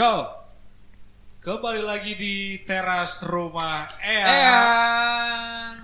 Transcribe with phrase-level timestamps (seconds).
[0.00, 0.24] Yo,
[1.44, 4.24] kembali lagi di teras rumah Ea.
[4.24, 5.74] Eyang.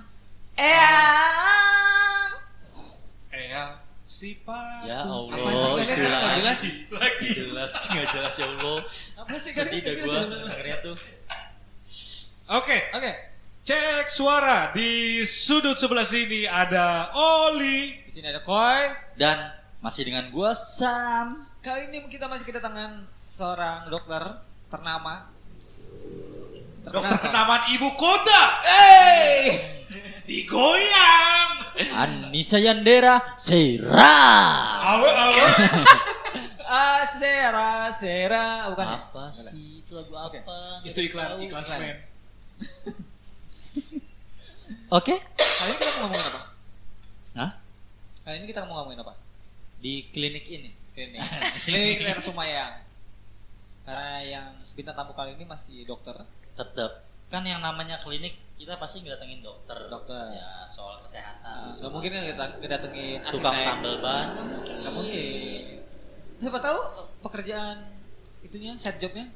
[0.57, 2.33] Eyang.
[3.29, 3.65] Ea
[4.09, 4.89] si Patu.
[4.89, 6.33] Ya Allah, Apa sih nggak lagi.
[6.41, 6.61] jelas?
[6.97, 7.29] Lagi.
[7.29, 8.79] Jelas, nggak jelas ya Allah.
[9.21, 10.97] Apa sih Sedih dah gue dengernya tuh.
[12.57, 13.13] Oke, Oke.
[13.69, 17.13] cek suara di sudut sebelah sini ada
[17.53, 18.01] Oli.
[18.09, 19.13] Di sini ada Koi.
[19.21, 19.53] Dan
[19.85, 21.46] masih dengan gue Sam.
[21.67, 24.23] Kali ini kita masih kedatangan seorang dokter
[24.71, 25.27] ternama.
[26.87, 28.43] Dokter kenamaan ibu kota.
[28.63, 29.59] Hey!
[30.31, 31.51] Digoyang.
[31.91, 34.15] Anissa Yandera Sera.
[34.95, 35.43] Awe awe.
[36.67, 38.99] Ah, Sera, Sera, bukan ya?
[39.11, 40.83] Apa sih itu lagu apa?
[40.87, 41.47] Nggak Itu iklan tahu.
[41.47, 41.97] iklan semen.
[44.99, 45.15] Oke.
[45.19, 46.41] Kali ini kita mau ngomongin apa?
[47.39, 47.51] Hah?
[48.23, 49.15] Kali ini kita mau ngomongin apa?
[49.83, 50.86] Di klinik ini.
[50.97, 51.21] Klinik.
[51.61, 52.81] Klinik Ler Sumayang.
[53.85, 56.17] Karena yang bintang tamu kali ini masih dokter.
[56.57, 59.77] Tetap kan yang namanya klinik kita pasti ngedatengin dokter.
[59.93, 60.33] Dokter.
[60.33, 61.69] Ya soal kesehatan.
[61.69, 64.27] Nah, soal nggak mungkin kita ngedatengin tukang tambal ban.
[64.65, 65.63] Nggak mungkin.
[66.41, 66.81] Siapa tahu
[67.29, 67.77] pekerjaan
[68.41, 69.29] itunya set jobnya?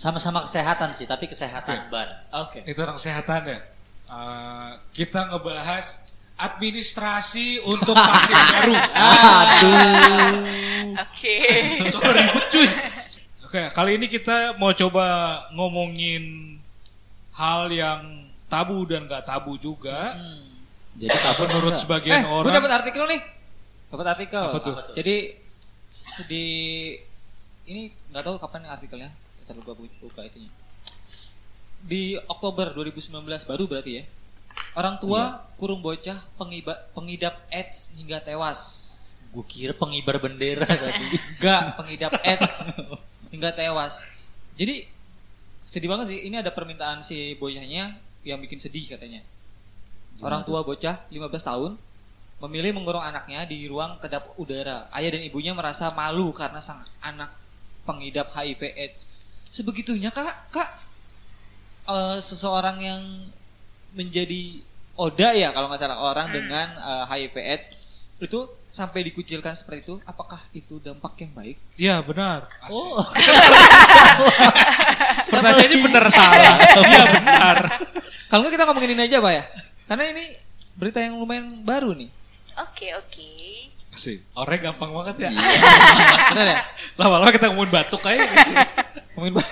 [0.00, 1.90] Sama-sama kesehatan sih, tapi kesehatan Oke.
[1.92, 2.08] ban.
[2.46, 2.60] Oke.
[2.64, 3.58] Itu orang kesehatan ya.
[4.10, 6.09] Eh, kita ngebahas
[6.42, 8.72] administrasi untuk pasien baru.
[8.74, 10.32] Aduh.
[10.98, 11.36] Oke.
[11.88, 12.68] So ribet cuy.
[13.44, 15.06] Oke, kali ini kita mau coba
[15.52, 16.54] ngomongin
[17.32, 18.00] hal yang
[18.46, 20.14] tabu dan gak tabu juga.
[20.94, 22.52] Jadi kapan Menurut eh, sebagian gue orang.
[22.52, 23.20] dapat artikel nih.
[23.88, 24.42] Dapat artikel.
[24.44, 24.74] Apa tuh?
[24.74, 24.94] Apa tuh?
[24.94, 25.16] Jadi
[26.26, 26.44] di
[27.64, 29.10] ini nggak tahu kapan artikelnya.
[29.40, 30.50] Kita lupa bu- buka itunya.
[31.80, 33.10] Di Oktober 2019
[33.42, 34.04] baru berarti ya.
[34.78, 38.60] Orang tua kurung bocah pengiba, pengidap AIDS hingga tewas.
[39.34, 41.06] Gue kira pengibar bendera tadi.
[41.38, 42.52] Enggak, pengidap AIDS
[43.34, 43.94] hingga tewas.
[44.54, 44.86] Jadi
[45.66, 46.20] sedih banget sih.
[46.30, 49.22] Ini ada permintaan si bocahnya yang bikin sedih katanya.
[50.20, 51.72] Orang tua bocah 15 tahun
[52.40, 54.88] memilih mengurung anaknya di ruang kedap udara.
[54.94, 57.28] Ayah dan ibunya merasa malu karena sang anak
[57.84, 59.08] pengidap HIV AIDS.
[59.44, 60.70] Sebegitunya kak, kak,
[61.88, 63.02] eh, seseorang yang
[63.92, 64.62] menjadi
[64.94, 67.66] oda ya kalau nggak salah orang dengan eh, HIV AIDS
[68.20, 68.38] itu
[68.70, 69.94] sampai dikucilkan seperti itu.
[70.04, 71.56] Apakah itu dampak yang baik?
[71.74, 72.46] Iya benar.
[72.62, 72.74] Asik.
[72.76, 73.02] Oh,
[75.30, 76.54] Pertanyaannya benar salah.
[76.78, 77.56] Iya benar.
[78.28, 79.44] Kalau nggak kita ngomongin ini aja pak ya,
[79.90, 80.24] karena ini
[80.78, 82.06] berita yang lumayan baru nih.
[82.62, 83.30] Oke, oke.
[83.90, 84.22] Asik.
[84.38, 85.30] Orangnya gampang banget ya.
[86.30, 86.60] Benar ya?
[86.94, 88.22] Lama-lama kita ngomongin batuk aja.
[89.18, 89.50] Ngomongin ba-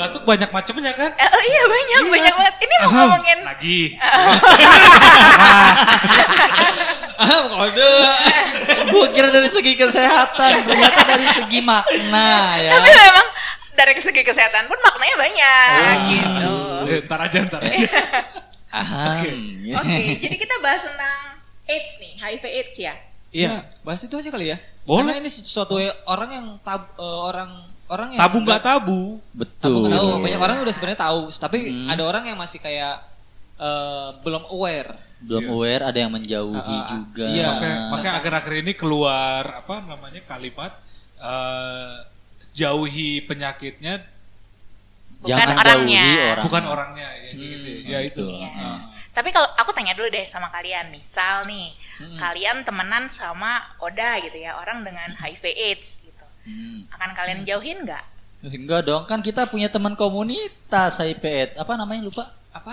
[0.00, 1.12] Batuk banyak macamnya kan?
[1.12, 2.08] Eh, oh iya banyak, Iya.
[2.08, 2.54] banyak banget.
[2.64, 3.80] Ini mau ngomongin lagi.
[7.20, 7.92] ah kode.
[8.88, 12.80] gue kira dari segi kesehatan, ternyata dari segi makna ya.
[12.80, 13.26] tapi memang
[13.76, 16.54] dari segi kesehatan pun maknanya banyak gitu.
[16.90, 17.86] Eh, ntar aja, ntar aja.
[18.80, 19.26] Aham.
[19.84, 21.36] Oke, jadi kita bahas tentang
[21.68, 22.94] AIDS nih, HIV AIDS ya.
[23.30, 23.52] Iya,
[23.84, 24.56] bahas itu aja kali ya.
[24.88, 25.12] Boleh.
[25.12, 25.76] Karena ini sesuatu
[26.08, 29.02] orang yang tab, eh, orang orang yang Tabu nggak tabu.
[29.18, 29.74] tabu Betul.
[29.84, 30.08] nggak tahu.
[30.22, 31.88] Banyak orang udah sebenarnya tahu, tapi Hmm.
[31.90, 32.96] ada orang yang masih kayak
[33.60, 34.88] eh, belum aware.
[35.20, 35.52] Belum Iya.
[35.52, 36.88] aware, ada yang menjauhi ah.
[36.88, 37.26] juga.
[37.28, 37.48] Iya.
[37.50, 40.72] Makanya, makanya akhir-akhir ini keluar apa namanya kalimat
[41.20, 41.92] eh,
[42.52, 44.00] jauhi penyakitnya
[45.20, 46.00] Bukan Jangan orangnya.
[46.00, 46.44] jauhi orang.
[46.48, 47.68] bukan orangnya ya, gitu.
[47.84, 48.24] ya itu.
[48.24, 48.40] betul.
[48.40, 48.48] Iya.
[48.56, 48.78] Nah,
[49.10, 51.76] Tapi kalau aku tanya dulu deh sama kalian, misal nih,
[52.16, 56.19] kalian temenan sama Oda gitu ya, orang dengan HIV AIDS gitu.
[56.44, 56.88] Hmm.
[56.92, 58.04] Akan kalian jauhin nggak?
[58.40, 61.60] Enggak dong, kan kita punya teman komunitas HIPED.
[61.60, 62.24] Apa namanya lupa?
[62.56, 62.72] Apa?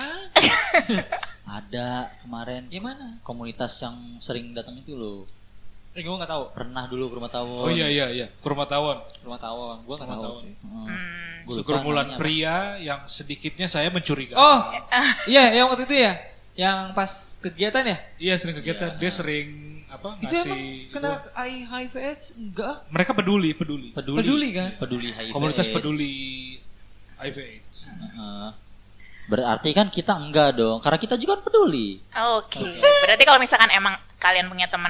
[1.59, 3.19] Ada kemarin Gimana?
[3.21, 5.27] komunitas yang sering datang itu loh.
[5.97, 6.43] Eh, gue nggak tahu.
[6.53, 7.67] Pernah dulu ke rumah tawon.
[7.67, 9.01] Oh iya iya iya, ke rumah tawon.
[9.25, 10.35] Rumah tawon, gue nggak Rumah tahu.
[10.39, 10.85] Hmm.
[10.87, 12.21] Hmm, Segerombolan namanya apa.
[12.21, 14.37] pria yang sedikitnya saya mencurigakan.
[14.37, 14.59] Oh,
[15.33, 16.13] iya, yang waktu itu ya,
[16.53, 17.97] yang pas kegiatan ya.
[18.21, 19.47] Iya sering kegiatan, dia sering
[19.87, 20.61] apa Itu ngasih emang
[20.91, 21.29] kena itu.
[21.63, 22.75] HIV AIDS enggak?
[22.91, 24.19] mereka peduli peduli Peduli.
[24.19, 24.69] Peduli kan?
[24.75, 25.31] Peduli HIV.
[25.31, 25.75] komunitas AIDS.
[25.75, 26.11] peduli
[27.17, 27.77] HIV AIDS.
[27.87, 28.49] Heeh.
[29.27, 31.99] Berarti kan kita enggak dong, karena kita juga kan peduli.
[32.39, 32.63] Oke,
[33.03, 34.89] berarti kalau misalkan emang kalian punya temen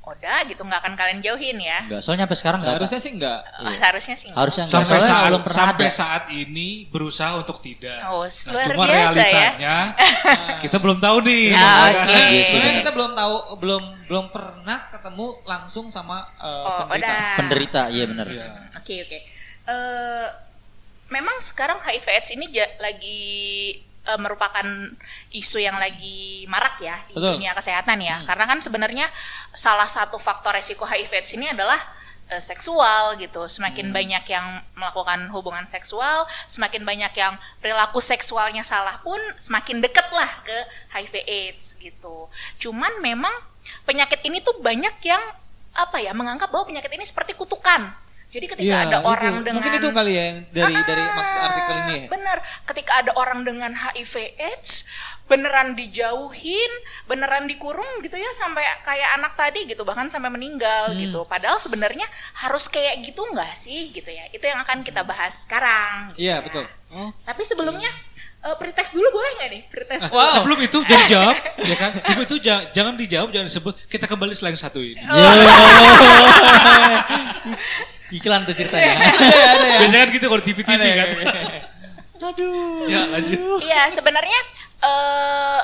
[0.00, 1.86] Oda gitu, nggak akan kalian jauhin ya?
[1.86, 2.74] Enggak, soalnya sampai sekarang enggak.
[2.78, 3.40] Seharusnya sih enggak.
[3.56, 4.26] Oh, Seharusnya sih.
[4.30, 4.38] nggak.
[4.38, 5.94] Harusnya enggak, Sampai soalnya saat belum pernah sampai ada.
[5.96, 7.98] saat ini berusaha untuk tidak.
[8.06, 9.26] Oh, Nah, luar cuma biasa ya.
[9.26, 9.76] realitanya
[10.62, 11.44] kita belum tahu nih.
[11.50, 12.14] Ya oke.
[12.14, 17.10] Iya sih, Soalnya kita belum tahu, belum belum pernah ketemu langsung sama uh, Oh, penderita.
[17.10, 17.36] Oda.
[17.36, 18.26] Penderita, iya benar.
[18.26, 18.46] Iya.
[18.76, 19.18] Oke oke.
[19.62, 20.26] Eh,
[21.08, 23.22] memang sekarang HIV/AIDS ini ja- lagi
[24.10, 24.66] eh, merupakan
[25.30, 27.38] isu yang lagi marak ya di Betul.
[27.38, 28.18] dunia kesehatan ya.
[28.26, 29.06] Karena kan sebenarnya
[29.54, 31.78] salah satu faktor resiko HIV/AIDS ini adalah
[32.30, 33.46] eh, seksual gitu.
[33.46, 40.06] Semakin banyak yang melakukan hubungan seksual, semakin banyak yang perilaku seksualnya salah pun semakin deket
[40.10, 40.58] lah ke
[40.98, 42.26] HIV AIDS gitu.
[42.58, 43.32] Cuman memang
[43.86, 45.22] penyakit ini tuh banyak yang
[45.70, 48.09] apa ya menganggap bahwa penyakit ini seperti kutukan.
[48.30, 49.08] Jadi ketika Iya, ada itu.
[49.08, 52.08] orang dengan Mungkin itu kali ya yang dari dari maksud artikel ini ya.
[52.08, 54.86] Bener, ketika ada orang dengan HIV AIDS
[55.26, 56.72] beneran dijauhin,
[57.04, 60.98] beneran dikurung gitu ya sampai kayak anak tadi gitu bahkan sampai meninggal Hmm.
[61.00, 61.22] gitu.
[61.24, 62.06] Padahal sebenarnya
[62.40, 64.22] harus kayak gitu nggak sih gitu ya?
[64.28, 66.10] Itu yang akan kita bahas sekarang.
[66.10, 66.36] gitu Iya, ya.
[66.40, 66.64] betul.
[66.96, 67.10] Oh.
[67.20, 67.90] Tapi sebelumnya
[68.40, 69.62] eh, pretest dulu boleh nggak nih?
[69.66, 70.02] Pretest.
[70.06, 70.16] Wow.
[70.16, 70.30] dulu.
[70.32, 71.90] Sebelum itu jangan dijawab, ya kan?
[71.94, 73.74] Sebelum itu ja- jangan dijawab, jangan disebut.
[73.86, 75.02] Kita kembali selain satu ini.
[78.10, 78.90] Iklan tuh ceritanya.
[79.80, 81.08] Biasanya kan gitu kalau di TV-TV kan.
[82.20, 82.84] Aduh.
[82.90, 83.38] ya lanjut.
[83.64, 84.40] Iya, sebenarnya
[84.80, 85.60] eh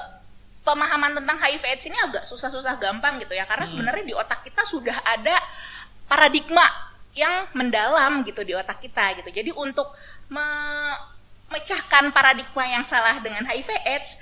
[0.66, 3.54] pemahaman tentang HIV AIDS ini agak susah-susah gampang gitu ya Hmm.
[3.54, 5.37] karena sebenarnya di otak kita sudah ada
[6.10, 6.66] paradigma
[7.14, 9.31] yang mendalam gitu di otak kita gitu.
[9.31, 9.87] Jadi untuk
[10.26, 14.19] memecahkan paradigma yang salah dengan HIV AIDS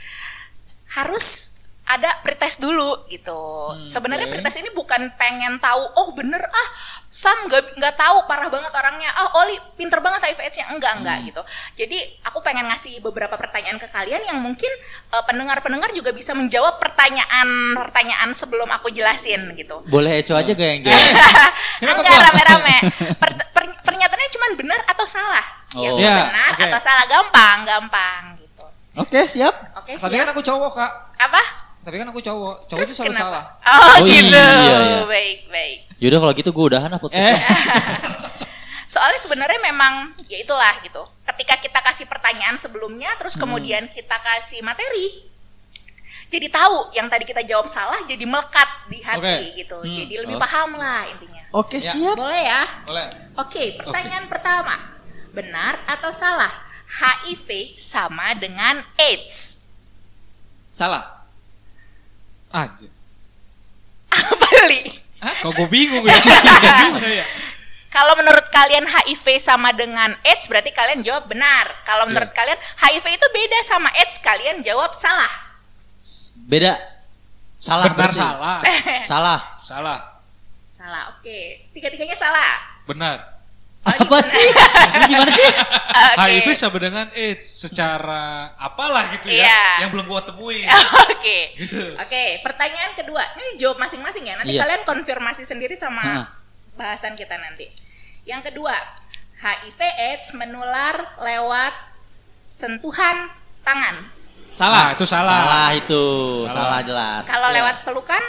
[1.00, 1.53] harus
[1.84, 3.36] ada pretest dulu gitu.
[3.84, 4.32] Sebenarnya oke.
[4.32, 6.68] pretest ini bukan pengen tahu, oh bener ah
[7.06, 11.18] Sam nggak nggak tahu parah banget orangnya, oh Oli pinter banget HIV AIDS-nya enggak enggak
[11.24, 11.42] gitu.
[11.76, 11.94] Jadi
[12.24, 14.72] aku pengen ngasih beberapa pertanyaan ke kalian yang mungkin
[15.10, 19.84] eh, pendengar-pendengar juga bisa menjawab pertanyaan-pertanyaan sebelum aku jelasin gitu.
[19.86, 20.98] Boleh Eco aja gak yang jawab?
[21.80, 22.76] Kenapa enggak rame-rame.
[23.14, 25.46] Per- per- pernyataannya cuma benar atau salah?
[25.74, 25.98] Ya, Oh.
[25.98, 26.64] Ya, benar oke.
[26.64, 28.62] atau salah gampang, gampang gitu.
[28.96, 29.54] Oke, siap.
[29.74, 30.22] Oke, Tapi siap.
[30.22, 30.92] kan aku cowok, Kak.
[31.20, 31.42] Apa?
[31.84, 32.56] Tapi kan aku cowok.
[32.64, 33.28] Cowok Terus itu selalu kenapa?
[33.28, 33.44] salah.
[33.62, 34.32] Oh, Oh, gitu.
[34.32, 34.48] iya,
[34.80, 34.98] iya.
[35.04, 35.78] Baik, baik.
[36.00, 37.38] Yaudah kalau gitu gue udahan lah podcastnya.
[38.92, 39.92] Soalnya sebenarnya memang
[40.26, 41.00] ya itulah gitu.
[41.24, 45.32] Ketika kita kasih pertanyaan sebelumnya terus kemudian kita kasih materi
[46.24, 49.54] jadi tahu yang tadi kita jawab salah jadi melekat di hati Oke.
[49.54, 49.78] gitu.
[49.86, 50.42] Jadi lebih Oh.
[50.42, 51.42] paham lah intinya.
[51.54, 51.86] Oke, Ya.
[51.86, 52.16] siap.
[52.18, 52.62] Boleh ya?
[52.82, 53.06] Boleh.
[53.38, 54.74] Oke, pertanyaan pertama.
[55.30, 56.50] Benar atau salah?
[56.90, 59.62] HIV sama dengan AIDS.
[60.68, 61.13] Salah.
[62.54, 62.88] Aja.
[64.54, 64.82] Beli.
[65.42, 66.14] Kok gue bingung ya?
[66.86, 67.26] Gimana ya?
[67.90, 71.66] Kalau menurut kalian HIV sama dengan AIDS berarti kalian jawab benar.
[71.82, 75.30] Kalau menurut kalian HIV itu beda sama AIDS, kalian jawab salah.
[76.46, 76.74] Beda.
[77.58, 78.20] Salah Benar berarti.
[78.20, 78.58] salah.
[79.10, 79.40] Salah.
[79.56, 80.00] Salah.
[80.68, 81.02] Salah.
[81.16, 81.64] Oke.
[81.72, 82.60] Tiga-tiganya salah.
[82.84, 83.33] Benar.
[83.84, 84.40] Apa sih?
[84.40, 85.44] Ini Gimana sih?
[86.16, 86.40] Oke.
[86.40, 89.64] HIV sama dengan AIDS secara apalah gitu ya Iya.
[89.84, 90.64] yang belum gua temuin.
[91.12, 91.38] Oke.
[91.54, 91.92] Gitu.
[91.94, 93.20] Oke, pertanyaan kedua.
[93.34, 94.34] Ini jawab masing-masing ya.
[94.36, 94.64] Nanti Iya.
[94.64, 96.24] kalian konfirmasi sendiri sama Hah.
[96.74, 97.68] bahasan kita nanti.
[98.24, 98.72] Yang kedua,
[99.38, 101.74] HIV AIDS menular lewat
[102.46, 103.28] sentuhan
[103.60, 103.96] tangan.
[104.00, 104.86] Nah, Salah.
[104.94, 105.40] itu salah.
[105.40, 106.04] Salah itu.
[106.42, 106.54] Salah.
[106.54, 107.22] Salah, jelas.
[107.26, 107.56] Kalau Iya.
[107.60, 108.22] lewat pelukan,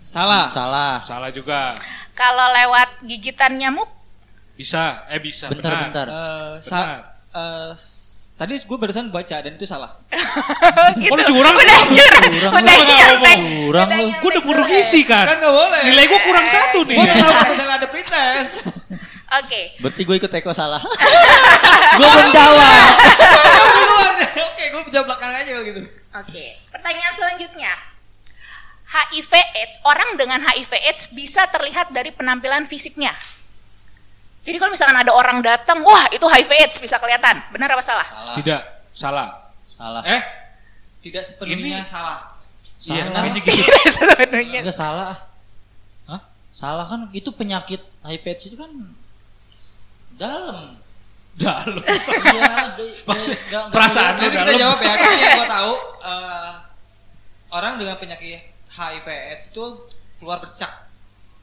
[0.00, 0.44] Salah.
[0.48, 1.04] Salah.
[1.04, 1.76] Salah juga.
[2.12, 3.86] kalau lewat gigitan nyamuk,
[4.58, 5.46] Bisa, eh bisa.
[5.46, 5.86] Bentar, benar.
[5.86, 6.06] bentar.
[6.08, 6.98] Eh, Benar.
[7.30, 9.94] eh, s- tadi gue barusan baca dan itu salah.
[10.98, 11.14] gitu.
[11.14, 11.62] Lu curang sih?
[11.64, 12.22] Udah curang.
[12.26, 12.52] Curang.
[12.58, 13.38] Udah nyontek.
[13.38, 14.06] Curang Udah lu.
[14.12, 14.74] Gue udah kudu dulu.
[14.76, 15.24] isi kan.
[15.24, 15.80] Kan nggak boleh.
[15.86, 16.96] Nilai gue kurang satu nih.
[16.98, 18.52] Gue nggak tahu kalau misalnya ada pretest.
[19.30, 19.60] Oke.
[19.78, 20.82] Berarti gue ikut Eko salah.
[21.98, 22.94] gue belum jawab.
[23.70, 24.14] Duluan.
[24.44, 25.80] Oke, gue jawab belakangan aja gitu.
[26.10, 27.72] Oke, pertanyaan selanjutnya.
[28.88, 33.12] HIV AIDS, orang dengan HIV AIDS bisa terlihat dari penampilan fisiknya.
[34.48, 37.36] Jadi kalau misalkan ada orang datang, wah itu HIV AIDS bisa kelihatan.
[37.52, 38.02] Benar apa salah?
[38.02, 38.34] Salah.
[38.34, 39.28] Tidak, salah.
[39.68, 40.02] Salah.
[40.02, 40.22] Eh,
[40.98, 42.32] Tidak sepenuhnya Ini- salah.
[42.80, 43.20] iya, Salah.
[43.20, 43.52] kayaknya gitu.
[43.54, 44.60] Tidak sepenuhnya.
[44.64, 45.12] Enggak salah.
[46.08, 46.20] Hah?
[46.48, 48.72] Salah kan itu penyakit HIV AIDS itu kan
[50.16, 50.74] dalam.
[51.38, 51.78] Dalam.
[51.78, 52.74] Iya,
[53.08, 53.38] Maksud-
[53.70, 54.18] perasaan.
[54.18, 54.92] Nanti kita jawab ya.
[54.96, 55.72] Karena yang gue tahu
[56.10, 56.52] eh,
[57.52, 58.40] orang dengan penyakit
[58.72, 59.64] HIV AIDS itu
[60.18, 60.72] keluar bercak.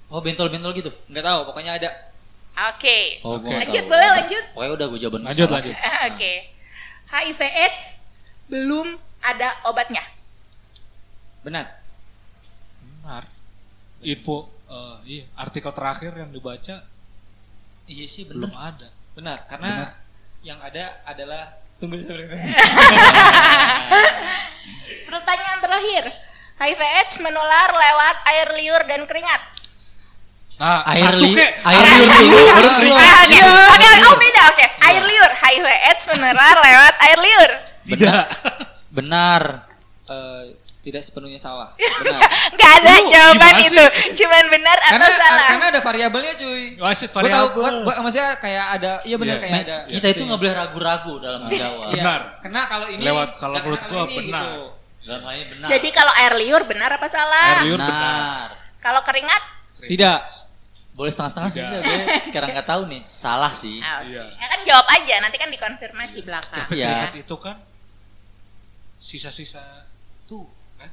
[0.10, 0.92] Oh bentol-bentol gitu.
[1.08, 1.90] Nggak tahu, pokoknya ada.
[2.56, 3.20] Oke.
[3.22, 3.44] Oh, Oke.
[3.44, 3.92] gua nggak Lanjut, tahu.
[3.92, 4.44] boleh lanjut?
[4.56, 5.76] Pokoknya udah gue jawaban Lanjut, sih.
[6.10, 6.34] Oke.
[7.06, 7.86] HIV AIDS
[8.48, 8.88] belum
[9.22, 10.02] ada obatnya.
[11.44, 11.66] Benar.
[13.02, 13.24] Benar.
[14.02, 16.78] Info, eh, iya, artikel terakhir yang dibaca
[17.86, 18.74] Iya sih belum benar.
[18.74, 18.88] ada.
[19.14, 19.90] Benar, karena Benar.
[20.42, 21.44] yang ada adalah
[21.78, 22.34] tunggu sebentar.
[25.06, 26.04] Pertanyaan terakhir.
[26.56, 29.42] HIV AIDS menular lewat air liur dan keringat.
[30.56, 31.52] Nah, Air satu li- kek.
[31.62, 33.04] air liur dulu, baru keluar.
[33.04, 33.40] Ah, Oke,
[33.76, 34.66] oke, oh beda, oke.
[34.82, 37.52] Air liur, HIV AIDS menular lewat air liur.
[37.86, 38.24] Tidak.
[38.98, 39.42] Benar.
[40.06, 40.44] Eh,
[40.80, 41.76] tidak sepenuhnya salah.
[41.76, 42.20] Benar.
[42.56, 43.86] Nggak ada Lu jawaban gimana itu,
[44.16, 45.48] cuman benar atau karena salah.
[45.50, 46.64] karena ada variabelnya cuy.
[46.78, 47.52] Wasit Gue tahu, variabel.
[47.52, 49.44] gua, gua, maksudnya kayak ada, iya benar Iya.
[49.44, 49.78] kayak ada.
[49.90, 51.84] Kita itu nggak boleh ragu-ragu dalam menjawab.
[51.90, 52.00] Iya.
[52.00, 52.22] Benar.
[52.40, 54.40] Karena kalau ini Lewat kalau menurut gua ini, benar.
[54.42, 54.64] gitu.
[55.04, 55.68] Dalam hal ini benar.
[55.68, 57.46] Jadi kalau air liur benar apa salah?
[57.52, 57.92] Air liur benar.
[57.92, 58.48] benar.
[58.80, 59.44] Kalau keringat
[59.82, 60.20] Tidak.
[60.96, 63.02] Boleh setengah-setengah sih, gue karena nggak tahu nih.
[63.04, 63.78] Salah sih.
[63.78, 64.08] Oke.
[64.10, 64.24] Iya.
[64.32, 66.64] Ya kan jawab aja, nanti kan dikonfirmasi belakang.
[66.72, 67.12] Ya.
[67.12, 67.60] Itu kan
[68.96, 69.62] sisa-sisa
[70.24, 70.90] tuh kan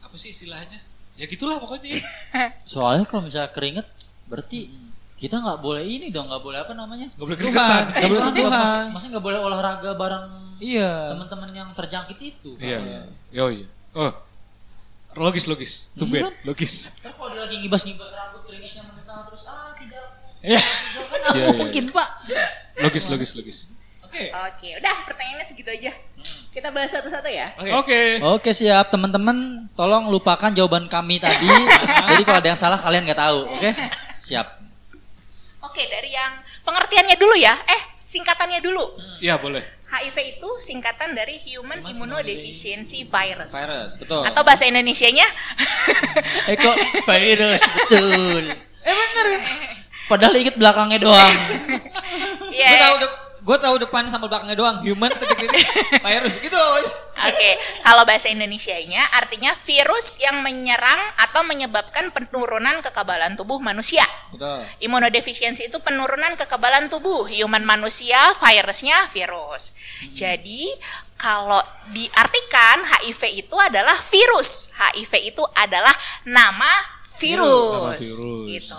[0.00, 0.78] apa sih istilahnya
[1.12, 1.98] ya gitulah pokoknya
[2.68, 3.88] Soalnya kalau misalnya keringet,
[4.24, 4.68] berarti
[5.16, 7.08] kita nggak boleh ini dong, nggak boleh apa namanya?
[7.10, 8.52] nggak boleh keringetan nggak boleh Kan, sentuhan.
[8.52, 10.26] maksud- Maksudnya nggak boleh olahraga bareng
[10.58, 10.92] Iya.
[11.10, 12.50] teman-teman yang terjangkit itu.
[12.56, 13.00] iya iya
[13.40, 14.12] oh iya oh
[15.16, 19.42] logis logis tuh Iya Ben logis Terus kalau dia lagi ngibas-ngibas rambut keringetnya mengental terus
[19.44, 20.04] ah tidak.
[20.42, 20.60] Iya.
[20.60, 22.08] Tidak kan Iya, iya, mungkin, Pak.
[22.82, 23.58] logis logis logis
[24.12, 24.28] Oke.
[24.28, 25.88] Oke, udah pertanyaannya segitu aja.
[26.52, 27.48] Kita bahas satu-satu ya.
[27.56, 27.72] Oke.
[27.72, 28.00] oke
[28.36, 31.48] Oke siap teman-teman, tolong lupakan jawaban kami tadi.
[32.12, 33.70] Jadi kalau ada yang salah kalian nggak tahu, oke?
[34.20, 34.44] Siap.
[35.64, 37.54] Oke, dari yang pengertiannya dulu ya.
[37.54, 38.84] Eh, singkatannya dulu.
[39.22, 43.52] iya boleh HIV itu singkatan dari Human Immunodeficiency Virus.
[43.52, 44.24] Virus, betul.
[44.24, 45.28] Atau bahasa Indonesianya
[46.50, 48.44] Eh kok virus betul.
[48.88, 49.26] Eh bener.
[50.08, 51.36] Padahal inget belakangnya doang.
[52.60, 52.68] ya.
[52.72, 54.76] Gue tahu de- gue tahu depan sama belakangnya doang.
[54.86, 55.66] Human titik-titik
[56.06, 56.62] virus gitu.
[57.22, 57.50] Oke,
[57.86, 64.02] kalau bahasa Indonesianya artinya virus yang menyerang atau menyebabkan penurunan kekebalan tubuh manusia.
[64.34, 64.62] Betul.
[64.82, 67.26] Imunodefisiensi itu penurunan kekebalan tubuh.
[67.30, 69.74] Human manusia, virusnya virus.
[70.14, 70.66] Jadi
[71.14, 71.62] kalau
[71.94, 74.74] diartikan HIV itu adalah virus.
[74.74, 75.94] HIV itu adalah
[76.26, 77.98] nama virus.
[77.98, 78.08] Virus.
[78.48, 78.76] Gitu.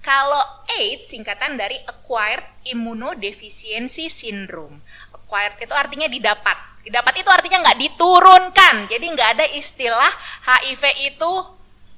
[0.00, 0.42] Kalau
[0.80, 4.80] AIDS singkatan dari acquired immunodeficiency syndrome.
[5.12, 6.56] Acquired itu artinya didapat.
[6.80, 8.74] Didapat itu artinya nggak diturunkan.
[8.88, 10.10] Jadi nggak ada istilah
[10.48, 11.32] HIV itu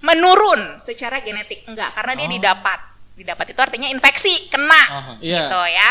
[0.03, 2.79] menurun secara genetik enggak karena dia didapat.
[3.13, 4.83] Didapat itu artinya infeksi, kena
[5.23, 5.47] Iya.
[5.47, 5.91] gitu ya.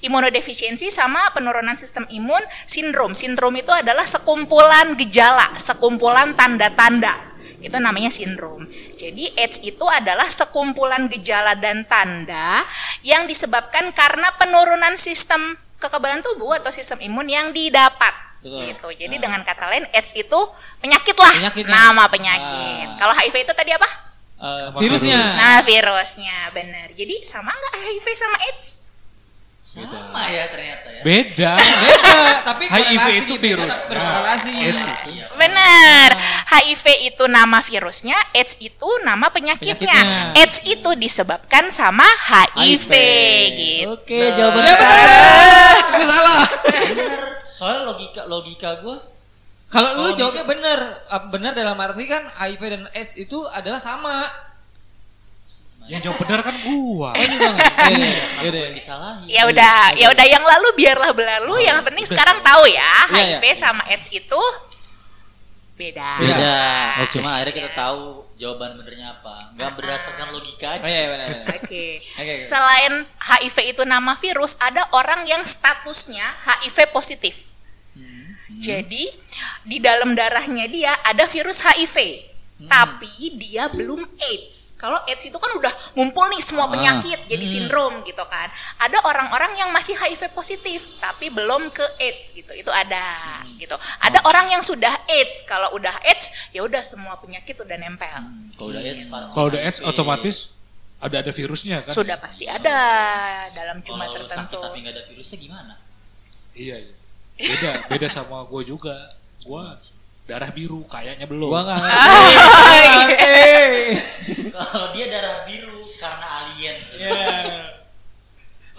[0.00, 3.12] Imunodefisiensi sama penurunan sistem imun, sindrom.
[3.12, 7.12] Sindrom itu adalah sekumpulan gejala, sekumpulan tanda-tanda.
[7.60, 8.64] Itu namanya sindrom.
[8.94, 12.64] Jadi AIDS itu adalah sekumpulan gejala dan tanda
[13.00, 15.40] yang disebabkan karena penurunan sistem
[15.76, 18.12] kekebalan tubuh atau sistem imun yang didapat.
[18.40, 18.56] Betul.
[18.66, 18.88] Gitu.
[19.04, 20.40] Jadi dengan kata lain AIDS itu
[20.80, 21.68] penyakit lah, Penyakitnya.
[21.70, 22.86] nama penyakit.
[22.88, 22.96] Ah.
[22.96, 23.88] Kalau HIV itu tadi apa?
[24.40, 25.12] Eh, Sama virusnya.
[25.12, 25.30] virus.
[25.36, 26.88] Nah, virusnya benar.
[26.96, 28.66] Jadi sama nggak HIV sama AIDS?
[29.60, 31.02] Sama ya ternyata ya.
[31.04, 32.16] beda Beda,
[32.48, 33.76] tapi HIV itu virus.
[33.86, 34.48] berkorelasi.
[34.48, 34.86] Nah, AIDS.
[35.36, 36.08] Benar.
[36.50, 39.78] HIV itu nama virusnya, AIDS itu nama penyakitnya.
[39.78, 40.34] Penyakitnya.
[40.34, 42.90] AIDS itu disebabkan sama HIV,
[43.54, 43.94] gitu.
[43.94, 44.90] Oke, jawabannya Ya betul.
[44.90, 46.46] Itu salah.
[46.82, 47.20] bener.
[47.50, 48.96] Soalnya logika logika gue
[49.68, 54.26] Kalau lu jawabnya benar, Ah, benar dalam arti kan HIV dan AIDS itu adalah sama.
[55.86, 57.18] yang jawab benar kan gua Oh.
[57.18, 58.10] Iya, iya,
[58.42, 58.60] iya, iya.
[58.62, 59.26] yang disalahin.
[59.26, 61.62] Ya udah, ya udah yang lalu biarlah berlalu.
[61.62, 64.38] Yang penting sekarang tahu ya, HIV sama AIDS itu
[65.80, 66.10] beda.
[66.20, 66.60] Beda.
[67.00, 67.16] Oke.
[67.16, 69.56] Cuma akhirnya kita tahu jawaban benernya apa.
[69.56, 70.84] Nggak berdasarkan logika aja.
[70.84, 71.28] Oh iya benar.
[71.32, 71.56] benar.
[71.56, 71.86] Oke.
[72.04, 72.34] oke.
[72.36, 77.56] Selain HIV itu nama virus, ada orang yang statusnya HIV positif.
[77.96, 78.36] Hmm.
[78.60, 79.08] Jadi
[79.64, 82.29] di dalam darahnya dia ada virus HIV.
[82.60, 82.68] Hmm.
[82.68, 84.76] Tapi dia belum AIDS.
[84.76, 86.70] Kalau AIDS itu kan udah ngumpul nih semua Ah.
[86.70, 87.52] penyakit jadi Hmm.
[87.56, 88.52] sindrom gitu kan.
[88.78, 92.52] Ada orang-orang yang masih HIV positif tapi belum ke AIDS gitu.
[92.52, 93.00] Itu ada
[93.40, 93.56] Hmm.
[93.56, 93.72] gitu.
[93.98, 95.40] Ada orang yang sudah AIDS.
[95.42, 98.12] Kalau udah AIDS ya udah semua penyakit udah nempel.
[98.54, 99.32] Kalau udah AIDS pasti.
[99.32, 100.36] kalau udah AIDS otomatis
[101.00, 102.76] ada ada virusnya kan Sudah pasti ada
[103.50, 104.58] dalam Kalau jumlah lu sakit tertentu.
[104.60, 105.74] tapi nggak ada virusnya gimana?
[106.52, 106.92] iya iya
[107.40, 108.92] beda beda sama gua juga
[109.40, 109.80] gua
[110.24, 111.96] darah biru kayaknya belum Gua enggak ngerti.
[113.10, 114.00] iya.
[114.52, 116.76] Kalau dia darah biru karena alien.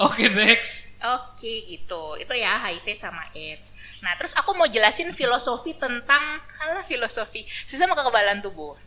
[0.01, 3.97] oke next Oke gitu, itu ya HIV sama AIDS.
[4.05, 6.21] Nah terus aku mau jelasin filosofi tentang
[6.61, 8.77] halah filosofi sistem kekebalan tubuh.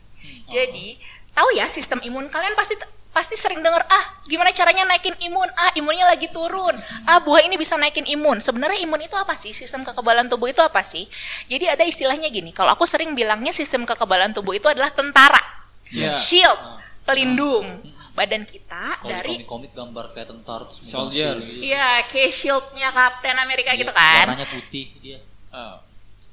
[0.47, 0.95] Jadi
[1.35, 2.79] tahu ya sistem imun kalian pasti
[3.15, 7.55] pasti sering dengar ah gimana caranya naikin imun ah imunnya lagi turun ah buah ini
[7.55, 11.07] bisa naikin imun sebenarnya imun itu apa sih sistem kekebalan tubuh itu apa sih
[11.47, 15.39] jadi ada istilahnya gini kalau aku sering bilangnya sistem kekebalan tubuh itu adalah tentara
[15.87, 16.19] Iya.
[16.19, 16.59] shield
[17.05, 21.35] pelindung badan kita di dari komik-komik gambar kayak tentara terus Soldier.
[21.35, 21.61] shield gitu.
[21.67, 24.27] Iya, kayak shieldnya Kapten Amerika gitu Iya, kan.
[24.29, 25.19] Warnanya putih dia.
[25.51, 25.79] Oh.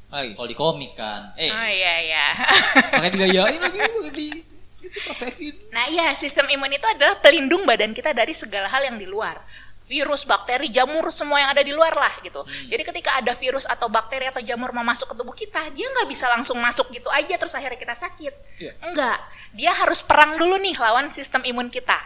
[0.09, 1.33] Kalau di komik kan.
[1.33, 2.25] Eh, Oh iya iya.
[2.91, 3.79] Pakai digayain lagi
[4.13, 4.27] di
[4.81, 4.99] itu
[5.71, 9.37] nah iya, sistem imun itu adalah pelindung badan kita dari segala hal yang di luar.
[9.81, 12.45] Virus, bakteri, jamur, semua yang ada di luar lah gitu.
[12.45, 16.07] Jadi ketika ada virus atau bakteri atau jamur mau masuk ke tubuh kita, dia nggak
[16.07, 18.33] bisa langsung masuk gitu aja terus akhirnya kita sakit.
[18.61, 18.71] Iya.
[18.87, 19.17] Enggak,
[19.57, 21.97] dia harus perang dulu nih lawan sistem imun kita.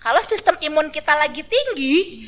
[0.00, 2.24] Kalau sistem imun kita lagi tinggi,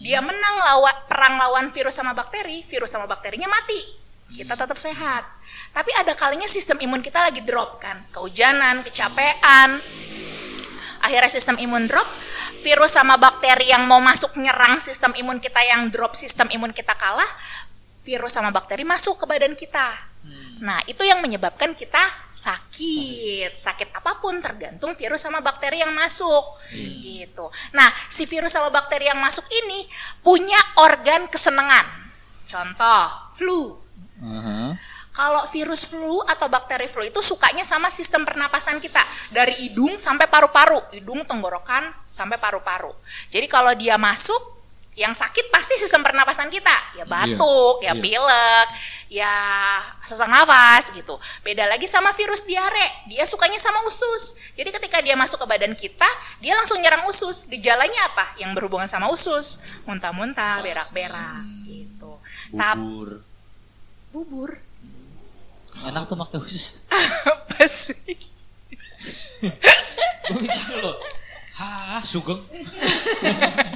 [0.00, 4.05] dia menang lawan perang lawan virus sama bakteri, virus sama bakterinya mati.
[4.26, 5.22] Kita tetap sehat.
[5.70, 9.78] Tapi ada kalinya sistem imun kita lagi drop kan, kehujanan, kecapean,
[11.06, 12.08] akhirnya sistem imun drop,
[12.60, 16.92] virus sama bakteri yang mau masuk nyerang sistem imun kita yang drop sistem imun kita
[16.98, 17.28] kalah,
[18.02, 19.88] virus sama bakteri masuk ke badan kita.
[20.56, 22.00] Nah, itu yang menyebabkan kita
[22.32, 23.52] sakit.
[23.52, 26.56] Sakit apa pun tergantung virus sama bakteri yang masuk.
[27.04, 27.44] Gitu.
[27.76, 29.84] Nah, si virus sama bakteri yang masuk ini
[30.24, 31.84] punya organ kesenangan.
[32.48, 33.04] Contoh,
[33.36, 33.85] flu.
[35.16, 39.00] Kalau virus flu atau bakteri flu itu sukanya sama sistem pernapasan kita
[39.32, 42.92] dari hidung sampai paru-paru, hidung tenggorokan sampai paru-paru.
[43.32, 44.56] Jadi kalau dia masuk,
[44.96, 48.00] yang sakit pasti sistem pernapasan kita, ya batuk, ya iya.
[48.00, 48.68] pilek,
[49.12, 49.34] ya
[50.00, 51.16] sesak nafas gitu.
[51.44, 54.52] Beda lagi sama virus diare, dia sukanya sama usus.
[54.56, 56.08] Jadi ketika dia masuk ke badan kita,
[56.40, 57.44] dia langsung nyerang usus.
[57.48, 58.40] Gejalanya apa?
[58.40, 62.16] Yang berhubungan sama usus, muntah-muntah, berak-berak gitu.
[62.56, 62.80] Tapi
[64.16, 64.48] Bubur.
[65.84, 66.88] Enak tuh makan khusus.
[67.28, 68.16] apa sih?
[70.32, 70.96] Gue mikir loh.
[71.60, 72.40] Hah, sugeng.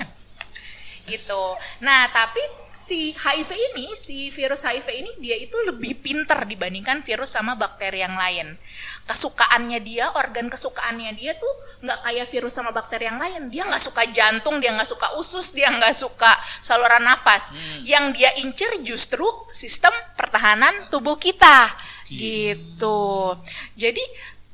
[1.12, 1.42] gitu.
[1.85, 2.40] Nah, tapi
[2.80, 8.00] si HIV ini, si virus HIV ini dia itu lebih pinter dibandingkan virus sama bakteri
[8.00, 8.56] yang lain.
[9.04, 11.52] Kesukaannya dia, organ kesukaannya dia tuh
[11.84, 13.52] nggak kayak virus sama bakteri yang lain.
[13.52, 16.32] Dia nggak suka jantung, dia nggak suka usus, dia nggak suka
[16.64, 17.52] saluran nafas.
[17.84, 21.68] Yang dia incer justru sistem pertahanan tubuh kita,
[22.08, 23.37] gitu.
[23.76, 24.02] Jadi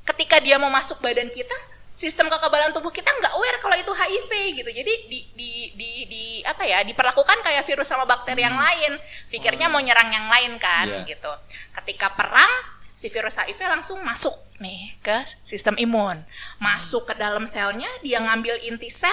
[0.02, 1.54] ketika dia mau masuk badan kita,
[1.97, 4.69] sistem kekebalan tubuh kita nggak aware kalau itu HIV gitu.
[4.69, 9.00] Jadi di, di, di, di apa ya diperlakukan kayak virus sama bakteri yang lain.
[9.33, 11.09] Pikirnya mau nyerang yang lain kan Iya.
[11.09, 11.33] gitu.
[11.73, 12.53] Ketika perang
[12.92, 16.20] si virus HIV langsung masuk nih ke sistem imun,
[16.61, 19.12] masuk ke dalam selnya, dia ngambil inti sel,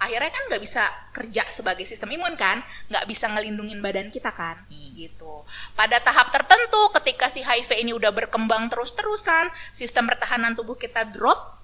[0.00, 0.80] akhirnya kan nggak bisa
[1.12, 4.56] kerja sebagai sistem imun kan, nggak bisa ngelindungin badan kita kan,
[4.96, 5.44] gitu.
[5.76, 11.57] Pada tahap tertentu, ketika si HIV ini udah berkembang terus-terusan, sistem pertahanan tubuh kita drop,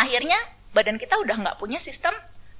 [0.00, 0.38] akhirnya
[0.72, 2.12] badan kita udah nggak punya sistem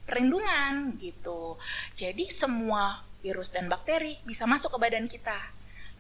[0.05, 1.57] perlindungan gitu.
[1.95, 5.37] Jadi semua virus dan bakteri bisa masuk ke badan kita.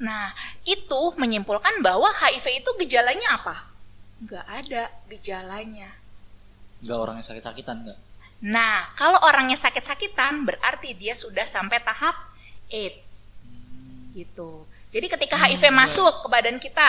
[0.00, 0.32] Nah,
[0.64, 3.56] itu menyimpulkan bahwa HIV itu gejalanya apa?
[4.24, 5.90] Nggak ada gejalanya.
[6.80, 7.98] Enggak orangnya sakit-sakitan enggak?
[8.40, 12.16] Nah, kalau orangnya sakit-sakitan berarti dia sudah sampai tahap
[12.72, 13.28] AIDS.
[14.16, 14.64] Gitu.
[14.88, 16.88] Jadi ketika HIV masuk ke badan kita,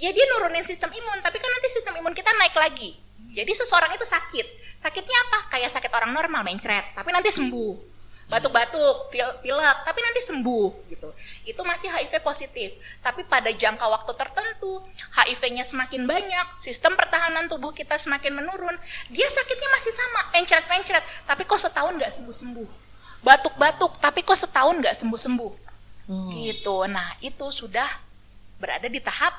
[0.00, 2.96] ya dia nurunin sistem imun, tapi kan nanti sistem imun kita naik lagi.
[3.32, 4.46] Jadi seseorang itu sakit.
[4.76, 5.56] Sakitnya apa?
[5.56, 7.90] Kayak sakit orang normal, mencret, tapi nanti sembuh.
[8.22, 11.08] Batuk-batuk, pil- pilek, tapi nanti sembuh gitu.
[11.44, 12.70] Itu masih HIV positif.
[13.00, 14.80] Tapi pada jangka waktu tertentu,
[15.20, 18.72] HIV-nya semakin banyak, sistem pertahanan tubuh kita semakin menurun,
[19.12, 22.68] dia sakitnya masih sama, mencret-mencret, tapi kok setahun nggak sembuh-sembuh.
[23.20, 25.52] Batuk-batuk, tapi kok setahun nggak sembuh-sembuh.
[26.32, 26.76] Gitu.
[26.88, 27.86] Nah, itu sudah
[28.56, 29.34] berada di tahap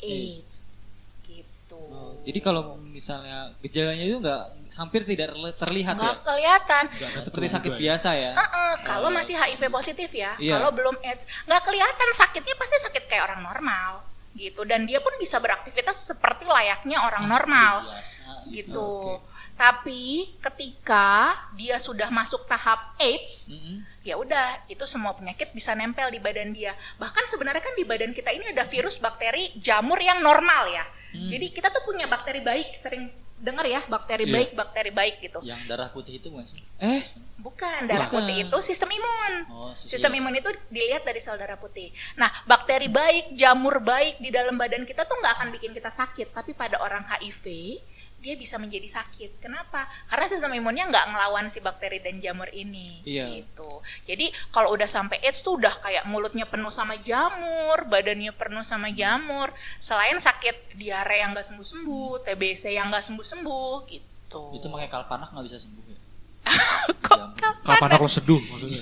[0.00, 0.80] AIDS.
[1.22, 1.76] Gitu.
[1.76, 6.00] Oh, jadi kalau misalnya gejalanya itu nggak hampir tidak terli- terlihat ya.
[6.00, 6.84] Nggak kelihatan.
[7.20, 8.32] Seperti sakit biasa ya.
[8.32, 10.56] Heeh, kalau masih HIV positif ya, Iya.
[10.56, 15.10] kalau belum AIDS, nggak kelihatan sakitnya pasti sakit kayak orang normal gitu dan dia pun
[15.18, 18.46] bisa beraktivitas seperti layaknya orang normal Biasa.
[18.48, 19.18] gitu.
[19.52, 23.82] Tapi ketika dia sudah masuk tahap AIDS, Mm-mm.
[24.00, 26.72] Ya udah itu semua penyakit bisa nempel di badan dia.
[26.96, 30.84] Bahkan sebenarnya kan di badan kita ini ada virus, bakteri, jamur yang normal ya.
[31.10, 33.10] Jadi kita tuh punya bakteri baik, sering
[33.40, 34.34] dengar ya bakteri Iya.
[34.36, 35.40] baik, bakteri baik gitu.
[35.40, 36.60] Yang darah putih itu bukan sih?
[36.76, 37.00] Eh,
[37.40, 38.20] Bukan, darah Bukan.
[38.20, 39.32] putih itu sistem imun.
[39.48, 41.88] Oh, sistem imun itu dilihat dari sel darah putih.
[42.20, 46.36] Nah, bakteri baik, jamur baik di dalam badan kita tuh nggak akan bikin kita sakit,
[46.36, 47.80] tapi pada orang HIV
[48.20, 49.40] dia bisa menjadi sakit.
[49.40, 49.84] Kenapa?
[50.12, 53.00] Karena sistem imunnya nggak ngelawan si bakteri dan jamur ini.
[53.04, 53.26] Iya.
[53.40, 53.70] Gitu.
[54.06, 58.92] Jadi kalau udah sampai AIDS tuh udah kayak mulutnya penuh sama jamur, badannya penuh sama
[58.92, 59.48] jamur.
[59.80, 64.44] Selain sakit diare yang nggak sembuh-sembuh, TBC yang nggak sembuh-sembuh, gitu.
[64.54, 65.98] Itu pakai kalpanak nggak bisa sembuh ya?
[67.04, 67.18] Kok
[67.60, 67.76] Jamur.
[67.76, 68.80] Kapan aku seduh maksudnya?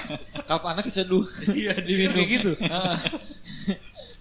[0.48, 1.24] kapan anak keseduh?
[1.52, 2.52] Iya, diminum gitu.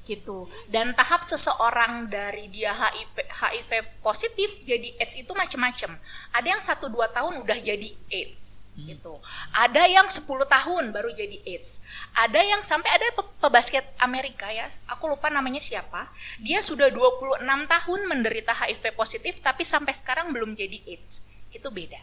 [0.07, 0.47] gitu.
[0.71, 5.99] Dan tahap seseorang dari dia HIV, HIV positif jadi AIDS itu macam-macam
[6.31, 9.17] ada yang satu dua tahun udah jadi AIDS gitu.
[9.57, 11.81] Ada yang 10 tahun baru jadi AIDS.
[12.13, 16.05] Ada yang sampai ada pe- pebasket Amerika ya aku lupa namanya siapa.
[16.37, 21.25] Dia sudah 26 tahun menderita HIV positif tapi sampai sekarang belum jadi AIDS.
[21.49, 21.97] Itu beda.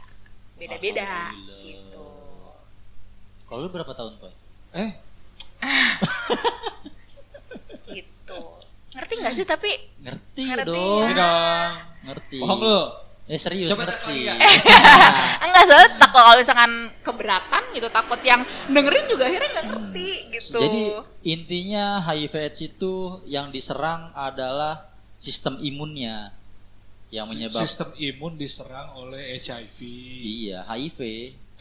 [0.58, 1.30] Beda-beda
[1.62, 2.02] gitu.
[3.46, 4.34] Kalau lu berapa tahun, Koy?
[4.74, 4.90] Eh,
[7.86, 8.40] gitu
[8.94, 9.68] ngerti nggak sih tapi
[10.00, 11.02] Ngerti, Ngerti dong.
[11.04, 11.14] ya.
[11.16, 11.70] dong.
[12.04, 12.38] Ngerti.
[12.38, 12.80] Bohong lu.
[13.24, 14.28] Eh serius Coba ngerti.
[14.28, 14.36] ya.
[15.44, 20.58] enggak soalnya takut kalau misalkan keberatan gitu takut yang dengerin juga akhirnya nggak ngerti gitu
[20.60, 20.82] Jadi
[21.24, 22.94] intinya HIV AIDS itu
[23.24, 26.36] yang diserang adalah sistem imunnya
[27.08, 29.78] yang menyebabkan sistem imun diserang oleh HIV.
[30.20, 31.00] iya HIV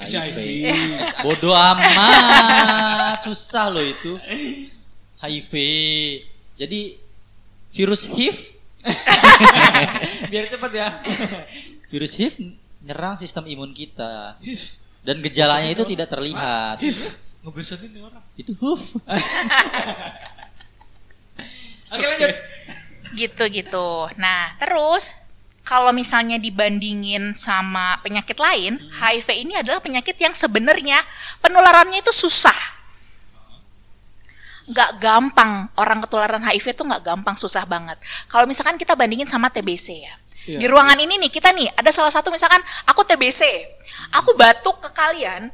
[0.03, 0.38] HIV.
[1.23, 4.19] bodoh amat susah loh itu
[5.21, 5.53] HIV
[6.59, 6.81] jadi
[7.73, 8.38] virus HIV
[10.31, 10.88] Biar cepet ya.
[11.91, 14.77] virus HIV nyerang sistem imun kita HIV.
[15.03, 17.01] dan gejalanya itu tidak terlihat HIV.
[17.43, 18.23] Ngebesanin nih orang.
[18.39, 18.81] itu HUF
[21.93, 22.33] Oke lanjut.
[23.13, 24.09] gitu-gitu.
[24.17, 25.13] Nah, terus
[25.62, 30.97] kalau misalnya dibandingin sama penyakit lain, HIV ini adalah penyakit yang sebenarnya
[31.38, 32.57] penularannya itu susah.
[34.63, 37.99] Nggak gampang orang ketularan HIV itu nggak gampang, susah banget.
[38.32, 40.15] Kalau misalkan kita bandingin sama TBC ya.
[40.43, 43.47] Di ruangan ini nih kita nih ada salah satu misalkan aku TBC,
[44.12, 45.47] aku batuk ke kalian,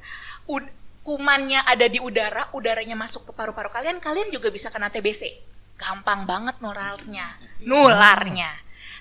[1.05, 5.29] kumannya ada di udara, udaranya masuk ke paru-paru kalian, kalian juga bisa kena TBC.
[5.77, 7.37] Gampang banget nularnya,
[7.69, 8.49] nularnya.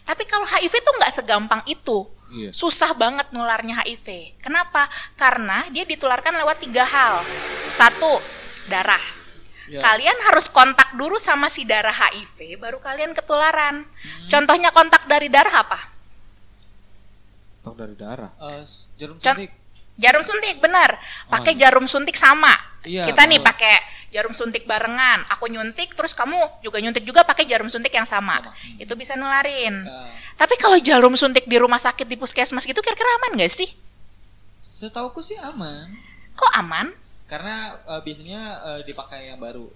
[0.04, 2.04] Tapi kalau HIV tuh nggak segampang itu.
[2.28, 2.52] Iya.
[2.52, 4.36] Susah banget nularnya HIV.
[4.44, 4.84] Kenapa?
[5.16, 7.24] Karena dia ditularkan lewat tiga hal.
[7.72, 8.20] Satu,
[8.68, 9.00] darah.
[9.68, 13.84] Kalian harus kontak dulu sama si darah HIV, baru kalian ketularan.
[14.24, 15.76] Contohnya kontak dari darah apa?
[17.60, 18.32] Tahu dari darah.
[18.40, 18.64] Eh,
[18.96, 19.50] jarum Con- suntik.
[19.98, 20.94] Jarum suntik, benar.
[21.28, 22.54] Pakai jarum suntik sama.
[22.86, 23.50] Iya, Kita nih tahu.
[23.50, 23.74] pakai
[24.14, 25.26] jarum suntik barengan.
[25.36, 28.38] Aku nyuntik, terus kamu juga nyuntik juga pakai jarum suntik yang sama.
[28.78, 29.74] Itu bisa nularin.
[29.84, 33.68] Eh, Tapi kalau jarum suntik di rumah sakit di puskesmas gitu kira-kira aman nggak sih?
[34.62, 35.98] Setauku sih aman.
[36.38, 36.94] Kok aman?
[37.28, 39.68] Karena eh, biasanya eh, dipakai yang baru.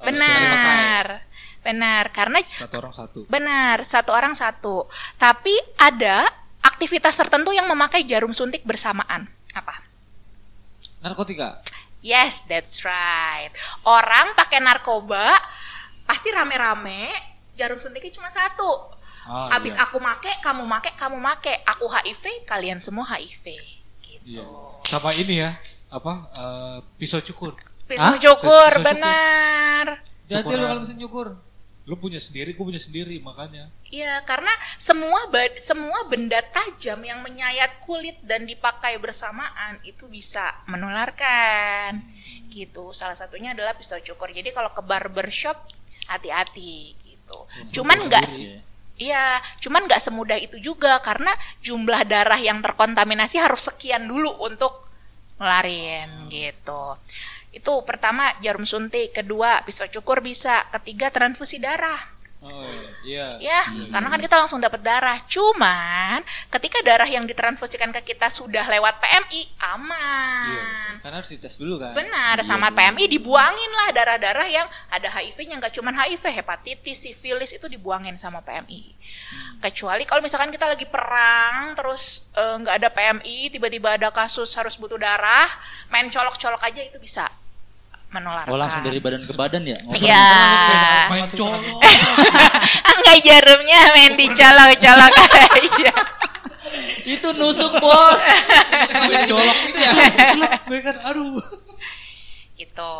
[0.00, 0.04] Eh.
[0.10, 1.28] Benar.
[1.64, 3.20] Benar, karena Satu orang satu.
[3.24, 4.84] benar satu orang satu.
[5.16, 6.28] Tapi ada
[6.60, 9.24] aktivitas tertentu yang memakai jarum suntik bersamaan.
[9.56, 9.72] Apa?
[11.00, 11.64] Narkotika.
[12.04, 13.48] Yes, that's right.
[13.88, 15.24] Orang pakai narkoba
[16.04, 17.08] pasti rame-rame,
[17.56, 18.92] jarum suntiknya cuma satu.
[19.24, 19.88] Ah, Habis iya.
[19.88, 21.64] aku make, kamu make, kamu make.
[21.64, 23.56] Aku HIV, kalian semua HIV.
[24.04, 24.36] Gitu.
[24.36, 24.44] Iya.
[24.84, 25.56] Sama ini ya,
[25.94, 26.12] apa?
[26.34, 27.54] eh, pisau cukur.
[27.86, 28.20] Pisau Hah?
[28.20, 29.86] cukur, Pisau benar.
[30.26, 31.28] Jadi lu kalau mesin cukur.
[31.84, 33.68] Lu punya sendiri, gue punya sendiri, makanya.
[33.92, 34.48] Iya, karena
[34.80, 35.28] semua
[35.60, 42.00] semua benda tajam yang menyayat kulit dan dipakai bersamaan itu bisa menularkan.
[42.48, 42.96] Gitu.
[42.96, 44.32] Salah satunya adalah pisau cukur.
[44.32, 45.60] Jadi kalau ke barbershop
[46.08, 47.38] hati-hati gitu.
[47.80, 48.60] Cuman nggak Iya.
[48.94, 54.83] Iya, cuman nggak semudah itu juga karena jumlah darah yang terkontaminasi harus sekian dulu untuk
[55.44, 56.96] ngelarin gitu.
[57.52, 62.13] Itu pertama jarum suntik, kedua pisau cukur bisa, ketiga transfusi darah.
[62.44, 62.68] Oh
[63.08, 63.40] iya.
[63.40, 65.16] Ya, karena kan kita langsung dapat darah.
[65.24, 66.20] Cuman
[66.52, 71.00] ketika darah yang ditransfusikan ke kita sudah lewat PMI aman.
[71.00, 71.96] Karena harus dites dulu kan.
[71.96, 77.64] Benar, sama PMI dibuangin lah darah-darah yang ada HIV-nya nggak cuman HIV, hepatitis, sifilis itu
[77.64, 78.92] dibuangin sama PMI.
[79.64, 84.76] Kecuali kalau misalkan kita lagi perang terus eh, nggak ada PMI, tiba-tiba ada kasus harus
[84.76, 85.48] butuh darah,
[85.88, 87.24] main colok-colok aja itu bisa
[88.14, 88.48] menularkan.
[88.48, 89.74] Oh langsung dari badan ke badan ya?
[89.90, 90.26] Iya.
[91.10, 91.82] Main colok.
[92.94, 95.14] Enggak jarumnya main dicolok-colok
[95.58, 95.90] aja.
[97.18, 98.22] Itu nusuk bos.
[99.10, 99.90] Main colok gitu ya.
[100.70, 101.42] Gue kan, aduh.
[102.54, 102.94] gitu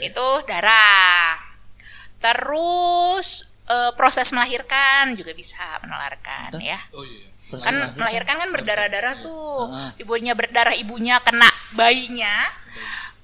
[0.00, 1.36] itu darah
[2.18, 7.28] terus eh, proses melahirkan juga bisa menularkan ya Oh iya.
[7.60, 9.90] kan melahirkan kan berdarah-darah tuh Ah.
[10.00, 12.48] ibunya berdarah ibunya kena bayinya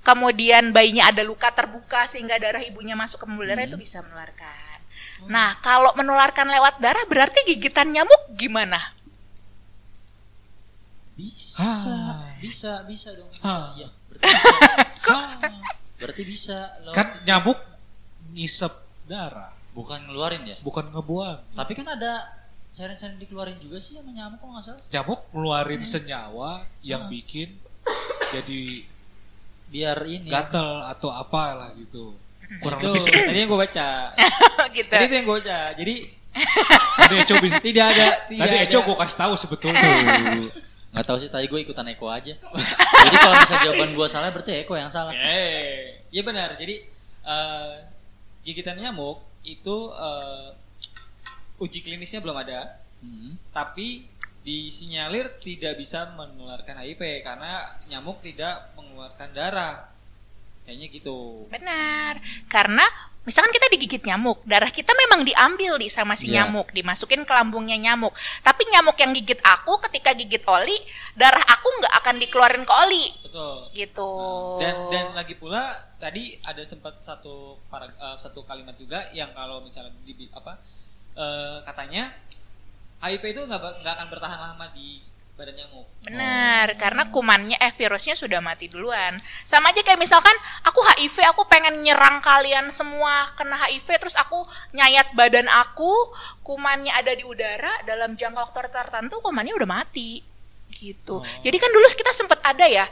[0.05, 4.79] kemudian bayinya ada luka terbuka sehingga darah ibunya masuk ke pembuluh darah itu bisa menularkan
[5.27, 8.79] nah kalau menularkan lewat darah berarti gigitan nyamuk gimana
[11.15, 11.63] Bisa,
[12.43, 13.31] bisa, bisa dong.
[13.31, 13.47] Bisa.
[13.47, 13.71] Hah.
[13.79, 13.87] Iya.
[14.11, 14.51] Berarti bisa.
[16.03, 16.59] Berarti bisa.
[16.83, 17.59] lewat- Kan nyamuk
[18.35, 18.75] ngisep
[19.07, 20.59] darah, bukan ngeluarin ya?
[20.61, 21.55] bukan ngebuang.
[21.55, 22.35] Tapi kan ada
[22.75, 24.83] cairan-cairan dikeluarin juga sih sama nyamuk kok nggak salah.
[24.91, 26.51] Nyamuk ngeluarin senyawa
[26.83, 27.55] yang bikin
[28.35, 28.83] jadi
[29.75, 30.31] Biar ini.
[30.31, 32.15] gatel atau apalah gitu.
[32.63, 33.89] Kurang Itu lebih tadi yang gue baca.
[34.77, 35.59] gitu Tadi itu yang gue baca.
[35.75, 35.95] Jadi
[37.03, 37.59] Tadi Eco bisa.
[37.59, 38.67] tidak ada tidak Tadi ada.
[38.67, 39.83] Eco gue kasih tahu sebetulnya.
[40.95, 42.35] Nggak tahu sih tadi gue ikutan Eko aja.
[42.39, 45.11] Jadi kalau misalnya jawaban gue salah berarti Eko yang salah.
[45.11, 46.55] Eh, iya benar.
[46.55, 46.87] Jadi
[47.25, 47.73] eh,
[48.43, 50.49] gigitan nyamuk itu eh,
[51.57, 53.37] uji klinisnya belum ada, Hmm.
[53.53, 54.09] tapi
[54.45, 59.89] disinyalir tidak bisa menularkan HIV karena nyamuk tidak mengeluarkan darah.
[60.65, 61.45] Kayaknya gitu.
[61.49, 62.21] Benar.
[62.49, 62.85] Karena
[63.25, 66.45] misalkan kita digigit nyamuk, darah kita memang diambil di sama si Iya.
[66.45, 68.13] nyamuk, dimasukin ke lambungnya nyamuk.
[68.41, 70.77] Tapi nyamuk yang gigit aku ketika gigit Oli,
[71.17, 73.07] darah aku nggak akan dikeluarin ke Oli.
[73.25, 73.57] Betul.
[73.73, 74.11] Gitu.
[74.61, 75.61] Dan dan lagi pula
[75.97, 80.61] tadi ada sempat satu parag- eh, satu kalimat juga yang kalau misalnya di apa
[81.17, 82.09] eh, katanya
[83.05, 85.87] HIV itu nggak akan bertahan lama di badan nyamuk.
[86.07, 89.19] Benar, karena kumannya eh virusnya sudah mati duluan.
[89.43, 94.47] Sama aja kayak misalkan aku HIV, aku pengen nyerang kalian semua kena HIV terus aku
[94.73, 95.91] nyayat badan aku,
[96.47, 100.34] kumannya ada di udara dalam jangka waktu tertentu kumannya udah mati.
[100.93, 101.17] Gitu.
[101.41, 102.85] Jadi kan dulu kita sempat ada ya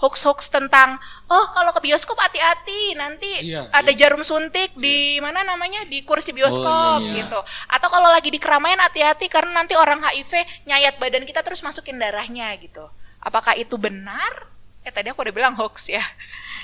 [0.00, 0.96] hoax-hoax tentang
[1.28, 6.32] oh kalau ke bioskop hati-hati nanti Iya, ada jarum suntik di mana namanya di kursi
[6.32, 7.16] bioskop iya, iya.
[7.24, 7.40] gitu.
[7.68, 12.00] Atau kalau lagi di keramaian hati-hati karena nanti orang HIV nyayat badan kita terus masukin
[12.00, 12.88] darahnya gitu.
[13.20, 14.48] Apakah itu benar?
[14.80, 16.00] Eh tadi aku udah bilang hoax ya.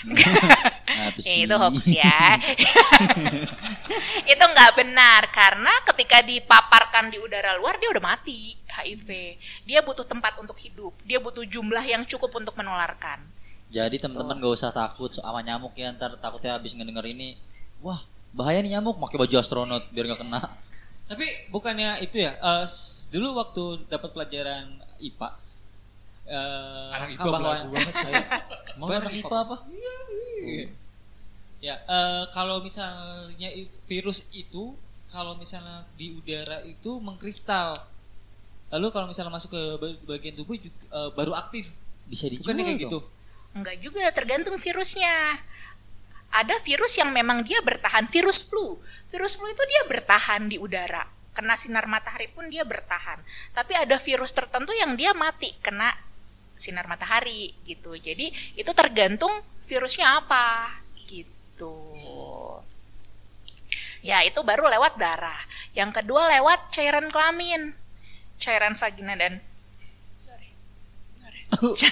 [0.09, 2.41] Nah, itu Ya, itu hoax ya.
[4.33, 9.09] itu nggak benar karena ketika dipaparkan di udara luar dia udah mati HIV.
[9.65, 10.93] Dia butuh tempat untuk hidup.
[11.03, 13.25] Dia butuh jumlah yang cukup untuk menularkan.
[13.67, 17.35] Jadi teman-teman gak usah takut sama nyamuk ya ntar takutnya habis ngedenger ini.
[17.81, 17.99] Wah
[18.31, 20.41] bahaya nih nyamuk pakai baju astronot biar nggak kena.
[21.07, 22.35] Tapi bukannya itu ya?
[22.35, 24.67] eh, s- dulu waktu dapat pelajaran
[24.99, 25.29] IPA,
[26.27, 27.95] eh, Anak IPA bahwa- banget.
[28.79, 29.57] Mau Gua anak IPA apa?
[31.59, 33.49] Ya, eh, kalau misalnya
[33.89, 34.77] virus itu
[35.09, 37.75] kalau misalnya di udara itu mengkristal.
[38.75, 41.71] Lalu kalau misalnya masuk ke ba- bagian tubuh juga, eh, baru aktif.
[42.07, 42.83] Bisa dijual Bukannya kayak dong.
[42.87, 42.99] gitu?
[43.57, 45.43] Enggak juga, tergantung virusnya.
[46.35, 48.77] Ada virus yang memang dia bertahan, virus flu.
[49.09, 51.07] Virus flu itu dia bertahan di udara.
[51.33, 53.23] Kena sinar matahari pun dia bertahan.
[53.55, 55.95] Tapi ada virus tertentu yang dia mati kena
[56.57, 57.93] sinar matahari gitu.
[57.95, 59.31] Jadi itu tergantung
[59.65, 60.73] virusnya apa
[61.07, 61.77] gitu.
[64.05, 65.39] Ya, itu baru lewat darah.
[65.75, 67.75] Yang kedua lewat cairan kelamin.
[68.37, 69.41] Cairan vagina dan
[71.47, 71.89] aja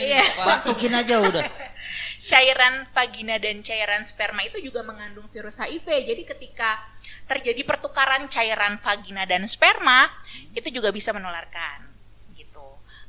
[0.00, 0.24] Iya.
[0.44, 1.44] Batukin aja udah.
[2.32, 5.84] cairan vagina dan cairan sperma itu juga mengandung virus HIV.
[5.84, 6.80] Jadi ketika
[7.28, 10.08] terjadi pertukaran cairan vagina dan sperma,
[10.56, 11.91] itu juga bisa menularkan.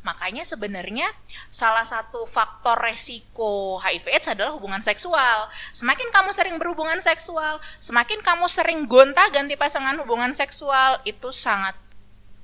[0.04, 1.08] Makanya sebenarnya
[1.48, 5.48] salah satu faktor resiko HIV/AIDS adalah hubungan seksual.
[5.72, 11.80] Semakin kamu sering berhubungan seksual, semakin kamu sering gonta-ganti pasangan hubungan seksual, itu sangat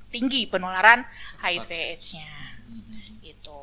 [0.08, 1.04] tinggi penularan
[1.44, 2.32] HIV/AIDS-nya.
[3.20, 3.60] Gitu.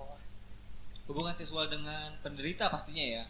[1.09, 3.23] Hubungan seksual dengan penderita pastinya ya.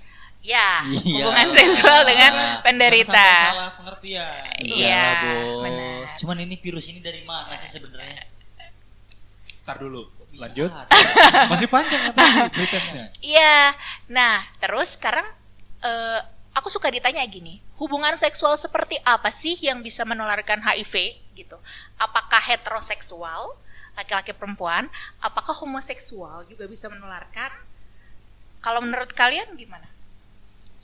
[0.44, 1.26] Ya, Iya.
[1.26, 3.28] hubungan seksual dengan penderita.
[3.56, 4.54] salah pengertian.
[4.62, 5.62] Iya, Iyalah, bos.
[5.66, 6.04] benar.
[6.20, 8.22] Cuman ini virus ini dari mana sih sebenarnya?
[9.66, 10.17] Ntar dulu.
[10.36, 10.70] Lanjut.
[11.52, 13.06] Masih panjang kan tadi pretesnya.
[13.24, 13.74] Iya.
[14.12, 15.26] Nah, terus sekarang
[15.82, 16.20] eh,
[16.58, 21.58] aku suka ditanya gini, hubungan seksual seperti apa sih yang bisa menularkan HIV gitu?
[22.02, 23.54] Apakah heteroseksual,
[23.98, 24.90] laki-laki perempuan?
[25.22, 27.50] Apakah homoseksual juga bisa menularkan?
[28.62, 29.86] Kalau menurut kalian gimana?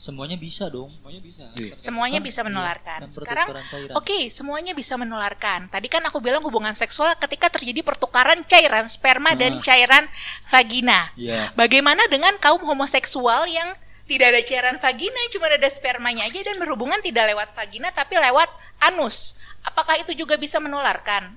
[0.04, 0.92] Semuanya bisa dong.
[0.92, 1.48] Semuanya bisa.
[1.56, 1.80] Iya.
[1.80, 3.00] Semuanya Kan, bisa iya, menularkan.
[3.08, 3.48] kan Sekarang,
[3.96, 5.72] oke, semuanya bisa menularkan.
[5.72, 9.64] Tadi kan aku bilang hubungan seksual ketika terjadi pertukaran cairan sperma dan Nah.
[9.64, 10.04] cairan
[10.52, 11.08] vagina.
[11.16, 11.56] Iya.
[11.56, 13.72] Bagaimana dengan kaum homoseksual yang
[14.04, 18.52] tidak ada cairan vagina, cuma ada spermanya aja dan berhubungan tidak lewat vagina tapi lewat
[18.84, 19.40] anus?
[19.64, 21.32] Apakah itu juga bisa menularkan?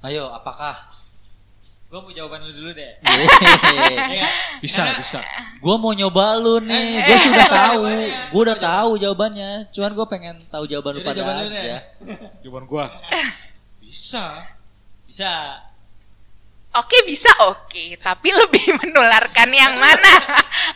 [0.00, 0.93] Ayo, apakah?
[1.94, 2.90] Gue mau jawaban lu dulu deh.
[3.06, 3.94] Hehehe.
[4.18, 4.26] Iya.
[4.58, 5.20] Bisa, Karena- bisa.
[5.62, 6.98] Gua mau nyoba lu nih.
[6.98, 7.80] Eh, Gua eh, sudah tahu.
[8.34, 9.70] Gua udah tahu jawabannya.
[9.70, 11.78] Cuman gua pengen tahu jawaban lu pada jawaban aja.
[12.42, 12.90] Jawaban gua.
[13.82, 14.42] Bisa.
[15.06, 15.62] Bisa.
[16.74, 20.14] Oke bisa oke, tapi lebih menularkan yang mana?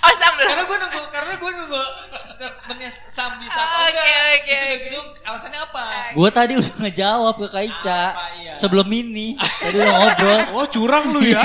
[0.06, 0.46] oh sambil.
[0.46, 1.82] Karena gue nunggu, karena gue nunggu
[2.22, 4.38] statementnya Sam bisa atau Oke, enggak.
[4.38, 5.82] oke, gitu alasannya apa?
[6.14, 8.02] Gua tadi udah ngejawab ke Kak Ica.
[8.14, 8.47] Apa, iya.
[8.56, 9.34] Sebelum ini.
[9.36, 10.40] Tadi udah ngobrol.
[10.56, 11.42] Oh curang lu ya.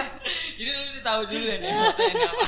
[0.58, 2.46] Jadi lu udah tahu dulu ya nih apa.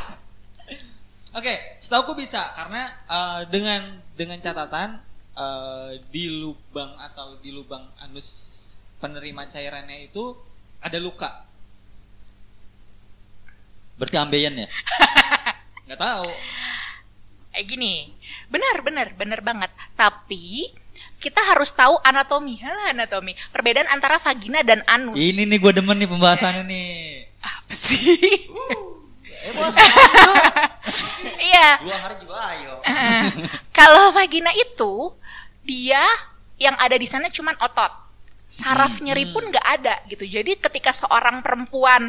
[1.38, 4.98] Oke, setahu gue bisa karena eh, dengan dengan catatan
[5.38, 8.56] eh, di lubang atau di lubang anus
[8.98, 10.34] penerima cairannya itu
[10.82, 11.46] ada luka.
[13.98, 14.68] Berarti ambeien ya?
[15.86, 16.30] Nggak tahu.
[17.54, 18.14] Eh gini,
[18.50, 19.70] benar benar benar banget.
[19.98, 20.70] Tapi
[21.18, 23.34] kita harus tahu anatomi, Halah anatomi.
[23.50, 25.18] Perbedaan antara vagina dan anus.
[25.18, 27.26] Ini nih gua demen nih pembahasannya nih.
[27.38, 28.18] apa sih?
[29.38, 29.74] Eh bos,
[31.48, 31.68] Iya.
[31.78, 32.74] dua hari juga ayo.
[33.70, 35.14] Kalau vagina itu
[35.62, 36.02] dia
[36.56, 37.92] yang ada di sana cuman otot.
[38.48, 40.24] Saraf nyeri pun nggak ada gitu.
[40.24, 42.08] Jadi ketika seorang perempuan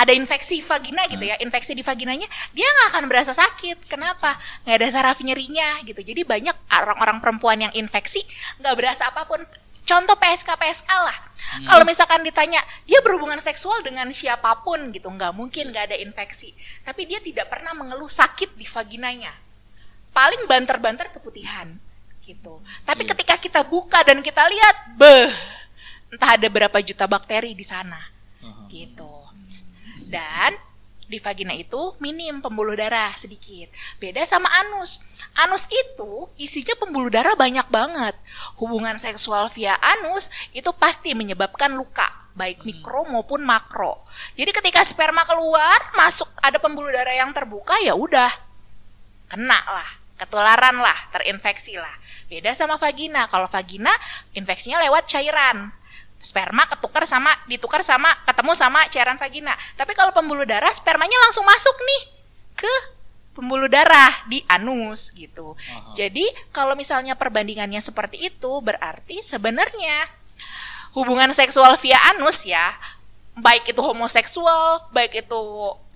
[0.00, 2.24] ada infeksi vagina gitu ya, infeksi di vaginanya,
[2.56, 3.84] dia nggak akan berasa sakit.
[3.84, 4.32] Kenapa?
[4.64, 6.00] Nggak ada saraf nyerinya gitu.
[6.00, 8.24] Jadi banyak orang-orang perempuan yang infeksi
[8.64, 9.44] nggak berasa apa pun.
[9.84, 11.18] Contoh PSK PSK lah.
[11.68, 16.56] Kalau misalkan ditanya dia berhubungan seksual dengan siapa pun gitu, nggak mungkin nggak ada infeksi.
[16.80, 19.32] Tapi dia tidak pernah mengeluh sakit di vaginanya
[20.18, 21.76] paling banter-banter keputihan
[22.24, 22.60] gitu.
[22.84, 25.30] Tapi ketika kita buka dan kita lihat, beh,
[26.08, 28.00] entah ada berapa juta bakteri di sana,
[28.72, 29.12] gitu.
[30.08, 30.56] Dan
[31.08, 33.72] di vagina itu minim pembuluh darah sedikit.
[33.96, 35.20] Beda sama anus.
[35.40, 38.12] Anus itu isinya pembuluh darah banyak banget.
[38.60, 42.04] Hubungan seksual via anus itu pasti menyebabkan luka,
[42.36, 44.04] baik mikro maupun makro.
[44.36, 48.28] Jadi ketika sperma keluar, masuk ada pembuluh darah yang terbuka ya udah
[49.28, 51.94] kena lah, ketularan lah, terinfeksi lah.
[52.28, 53.28] Beda sama vagina.
[53.28, 53.92] Kalau vagina
[54.36, 55.72] infeksinya lewat cairan.
[56.18, 59.54] Sperma ketukar sama ditukar sama ketemu sama cairan vagina.
[59.78, 62.02] Tapi kalau pembuluh darah spermanya langsung masuk nih
[62.58, 62.74] ke
[63.38, 65.54] pembuluh darah di anus gitu.
[65.94, 70.10] Jadi kalau misalnya perbandingannya seperti itu berarti sebenarnya
[70.98, 72.66] hubungan seksual via anus ya,
[73.38, 75.38] baik itu homoseksual, baik itu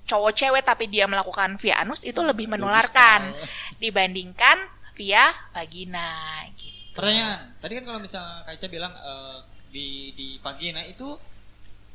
[0.07, 3.35] cowok cewek tapi dia melakukan via anus itu lebih menularkan
[3.83, 4.63] dibandingkan
[4.95, 6.95] via vagina gitu.
[6.95, 9.39] Pertanyaan, tadi kan kalau misalnya Kaica bilang eh,
[9.73, 11.17] di di vagina itu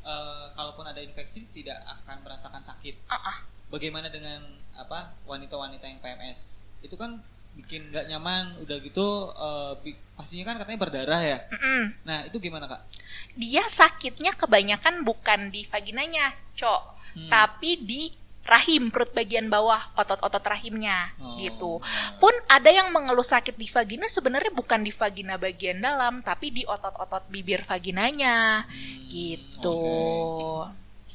[0.04, 2.96] eh, kalaupun ada infeksi tidak akan merasakan sakit.
[3.08, 3.38] Uh-uh.
[3.70, 4.42] Bagaimana dengan
[4.74, 6.68] apa wanita-wanita yang PMS?
[6.82, 7.22] Itu kan
[7.58, 9.34] bikin nggak nyaman, udah gitu
[9.82, 11.40] bi- pastinya kan katanya berdarah ya.
[11.50, 11.84] Mm-mm.
[12.06, 12.86] Nah itu gimana kak?
[13.34, 16.84] Dia sakitnya kebanyakan bukan di vaginanya, cok,
[17.18, 17.30] Hmm.
[17.34, 18.14] tapi di
[18.48, 21.36] rahim perut bagian bawah otot-otot rahimnya Oh.
[21.36, 21.84] gitu.
[22.18, 26.64] Pun ada yang mengeluh sakit di vagina sebenarnya bukan di vagina bagian dalam tapi di
[26.64, 29.80] otot-otot bibir vaginanya Hmm, gitu.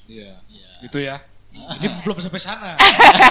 [0.06, 0.36] Iya.
[0.46, 0.68] Iya.
[0.82, 1.16] Itu ya.
[1.52, 2.72] Ini belum sampai sana.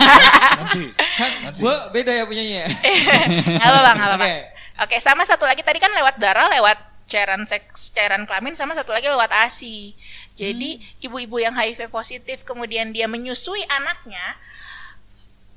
[0.62, 0.94] Nanti.
[0.94, 2.70] Kan gue beda ya punyanya.
[3.58, 4.26] Nggak apa-apa, nggak apa-apa.
[4.26, 4.36] Oke.
[4.82, 6.78] Oke, sama satu lagi tadi kan lewat darah, lewat
[7.12, 9.92] cairan seks, cairan kelamin, sama satu lagi lewat ASI.
[10.34, 14.40] Jadi ibu-ibu yang HIV positif kemudian dia menyusui anaknya,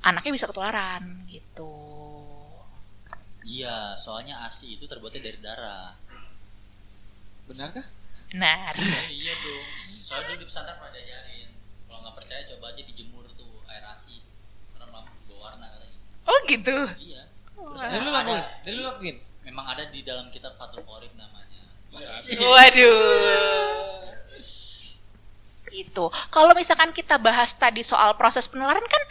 [0.02, 1.70] anaknya bisa ketularan gitu.
[3.44, 5.94] Iya, soalnya ASI itu terbuatnya dari darah.
[7.44, 7.84] Benarkah?
[8.32, 8.72] Benar.
[8.74, 9.66] Eh, iya dong.
[10.00, 11.48] Soalnya dulu di pesantren pernah diajarin.
[11.86, 14.16] Kalau nggak percaya coba aja dijemur tuh air ASI.
[14.72, 15.98] Karena lama berubah warna katanya.
[16.24, 16.76] Oh gitu.
[16.98, 17.22] Iya.
[17.54, 19.16] Terus Dari lu ada- lakuin, dari lu lakuin.
[19.44, 21.43] Memang ada di dalam kitab Fathul Qorib namanya.
[22.40, 22.94] Waduh.
[25.74, 26.06] Itu.
[26.30, 29.02] Kalau misalkan kita bahas tadi soal proses penularan kan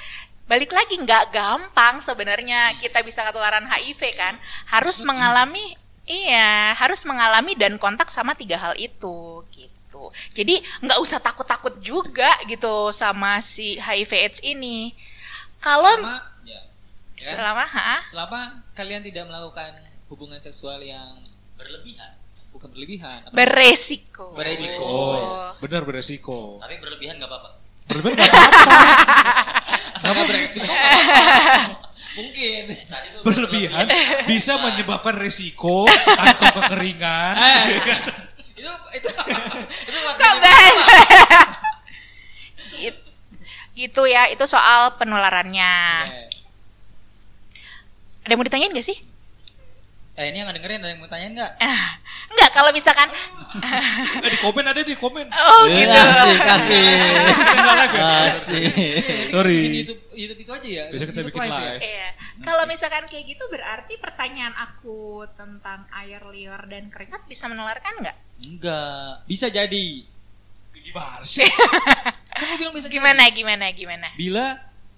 [0.48, 4.36] balik lagi nggak gampang sebenarnya kita bisa ketularan HIV kan.
[4.72, 5.76] Harus mengalami
[6.08, 10.12] iya, harus mengalami dan kontak sama tiga hal itu gitu.
[10.36, 14.96] Jadi nggak usah takut-takut juga gitu sama si HIV AIDS ini.
[15.64, 16.60] Kalau Sama Ya.
[17.40, 18.04] selama ha?
[18.04, 18.40] selama
[18.76, 19.80] kalian tidak melakukan
[20.12, 22.12] hubungan seksual yang Berlebihan.
[22.64, 23.36] Bukan berlebihan, apa?
[23.36, 24.32] beresiko.
[24.32, 24.88] Beresiko.
[24.88, 26.64] Oh, benar beresiko.
[26.64, 27.50] Tapi berlebihan nggak apa-apa.
[27.92, 30.00] Berlebihan nggak apa-apa.
[30.00, 30.72] sama beresiko.
[32.16, 32.64] Mungkin.
[32.88, 33.86] Tadi tuh Berlebihan
[34.24, 35.84] bisa menyebabkan resiko
[36.24, 37.36] kantong kekeringan.
[38.64, 40.34] itu itu itu Kok?
[42.80, 43.10] Gitu.
[43.76, 45.76] gitu ya, itu soal penularannya.
[46.08, 46.32] Oke.
[48.24, 48.98] Ada yang mau ditanyain gak sih?
[50.14, 51.54] Eh ini yang nggak dengerin ada yang mau tanyain nggak?
[52.34, 53.10] Enggak, kalau misalkan
[54.22, 55.26] Eh, di komen ada di komen.
[55.26, 55.90] Oh gitu.
[55.90, 56.86] Kasih, kasih.
[57.66, 57.98] Lagi.
[57.98, 58.66] Kasih.
[59.34, 59.82] Sorry.
[59.82, 60.84] YouTube YouTube itu aja ya.
[60.94, 61.58] Bisa kita YouTube bikin ya?
[61.58, 61.82] live.
[61.82, 62.08] Iya.
[62.46, 68.18] Kalau misalkan kayak gitu berarti pertanyaan aku tentang air liur dan keringat bisa menularkan nggak?
[68.46, 69.26] Enggak.
[69.26, 70.06] Bisa jadi.
[70.78, 71.48] Gimana sih?
[72.38, 73.02] Gue bilang bisa jadi.
[73.02, 74.08] Gimana gimana gimana?
[74.14, 74.46] Bila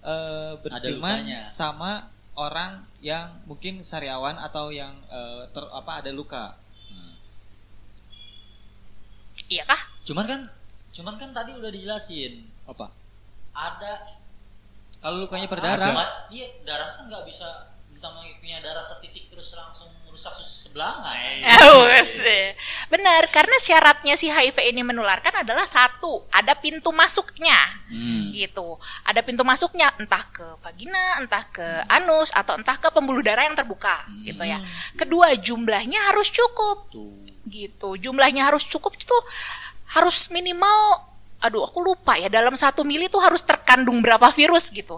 [0.04, 1.24] eh, berciuman
[1.56, 6.60] sama orang yang mungkin sariawan atau yang eh, ter, apa ada luka.
[9.46, 9.82] Iya kah?
[10.04, 10.42] Cuman kan
[10.96, 12.46] cuman kan tadi udah dijelasin.
[12.66, 12.92] Apa?
[13.56, 14.16] Ada
[15.06, 15.94] Kalau lukanya berdarah.
[16.34, 17.46] Iya, darah kan nggak bisa
[17.94, 20.96] mentang punya darah setitik terus langsung merusak susu sebelah
[21.68, 22.24] Aus.
[22.88, 27.84] Benar, karena syaratnya si HIV ini menularkan adalah satu, ada pintu masuknya.
[27.92, 28.32] Hmm.
[28.32, 28.80] gitu.
[29.04, 33.60] Ada pintu masuknya entah ke vagina, entah ke anus atau entah ke pembuluh darah yang
[33.60, 34.64] terbuka gitu ya.
[34.96, 36.96] Kedua, jumlahnya harus cukup.
[37.52, 37.90] Gitu.
[38.00, 39.18] Jumlahnya harus cukup itu
[40.00, 41.06] harus minimal
[41.44, 44.98] aduh aku lupa ya dalam satu mili tuh harus terkandung berapa virus gitu.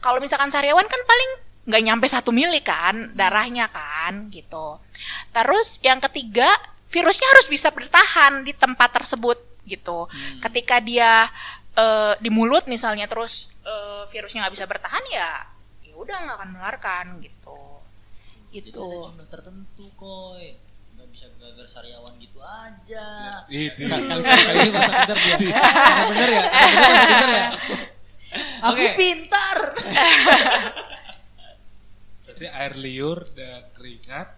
[0.00, 4.82] Kalau misalkan sariawan kan paling nggak nyampe satu mili kan darahnya kan gitu.
[5.30, 6.50] Terus yang ketiga
[6.90, 10.10] virusnya harus bisa bertahan di tempat tersebut gitu.
[10.42, 11.30] Ketika dia
[11.72, 15.30] eh, di mulut misalnya terus eh, virusnya nggak bisa bertahan ya
[15.86, 17.58] ya udah nggak akan menularkan gitu.
[18.50, 18.82] Itu Gitu.
[18.82, 20.58] ada jumlah tertentu koi.
[20.98, 23.06] Nggak bisa gagal sariawan gitu aja.
[23.46, 23.86] Itu.
[23.86, 25.54] kali ini masa pintar dia.
[25.54, 26.42] Ada bener ya?
[26.50, 27.48] Bener masa pintar ya?
[28.60, 28.86] Aku Oke.
[28.98, 29.56] pintar.
[32.40, 34.28] berarti air liur dan keringat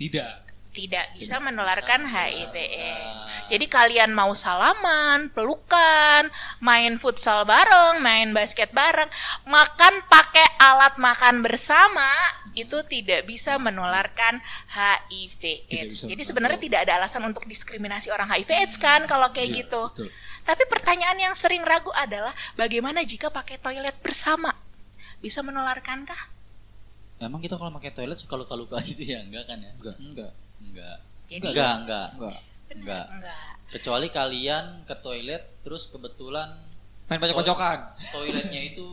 [0.00, 0.40] tidak.
[0.74, 3.22] tidak bisa menularkan HIV AIDS.
[3.46, 6.26] Jadi kalian mau salaman, pelukan,
[6.58, 9.06] main futsal bareng, main basket bareng,
[9.46, 12.10] makan pakai alat makan bersama
[12.58, 14.42] itu tidak bisa menularkan
[14.74, 16.10] HIV AIDS.
[16.10, 19.82] Jadi sebenarnya tidak ada alasan untuk diskriminasi orang HIV AIDS kan kalau kayak Iya, gitu.
[19.94, 20.08] betul.
[20.42, 24.50] Tapi pertanyaan yang sering ragu adalah bagaimana jika pakai toilet bersama?
[25.22, 26.33] Bisa menularkankah?
[27.16, 29.20] Emang kita kalau pakai toilet suka luka-luka gitu ya?
[29.20, 29.72] Enggak kan ya?
[29.72, 29.96] Enggak.
[29.98, 30.32] Enggak.
[30.60, 30.96] Enggak.
[31.24, 32.08] Jadi Enggak, enggak.
[32.12, 32.38] Enggak.
[32.70, 33.04] Enggak.
[33.10, 33.38] enggak.
[33.66, 36.52] Kecuali kalian ke toilet terus kebetulan
[37.04, 37.78] Main banyak pojokan.
[38.10, 38.88] toiletnya itu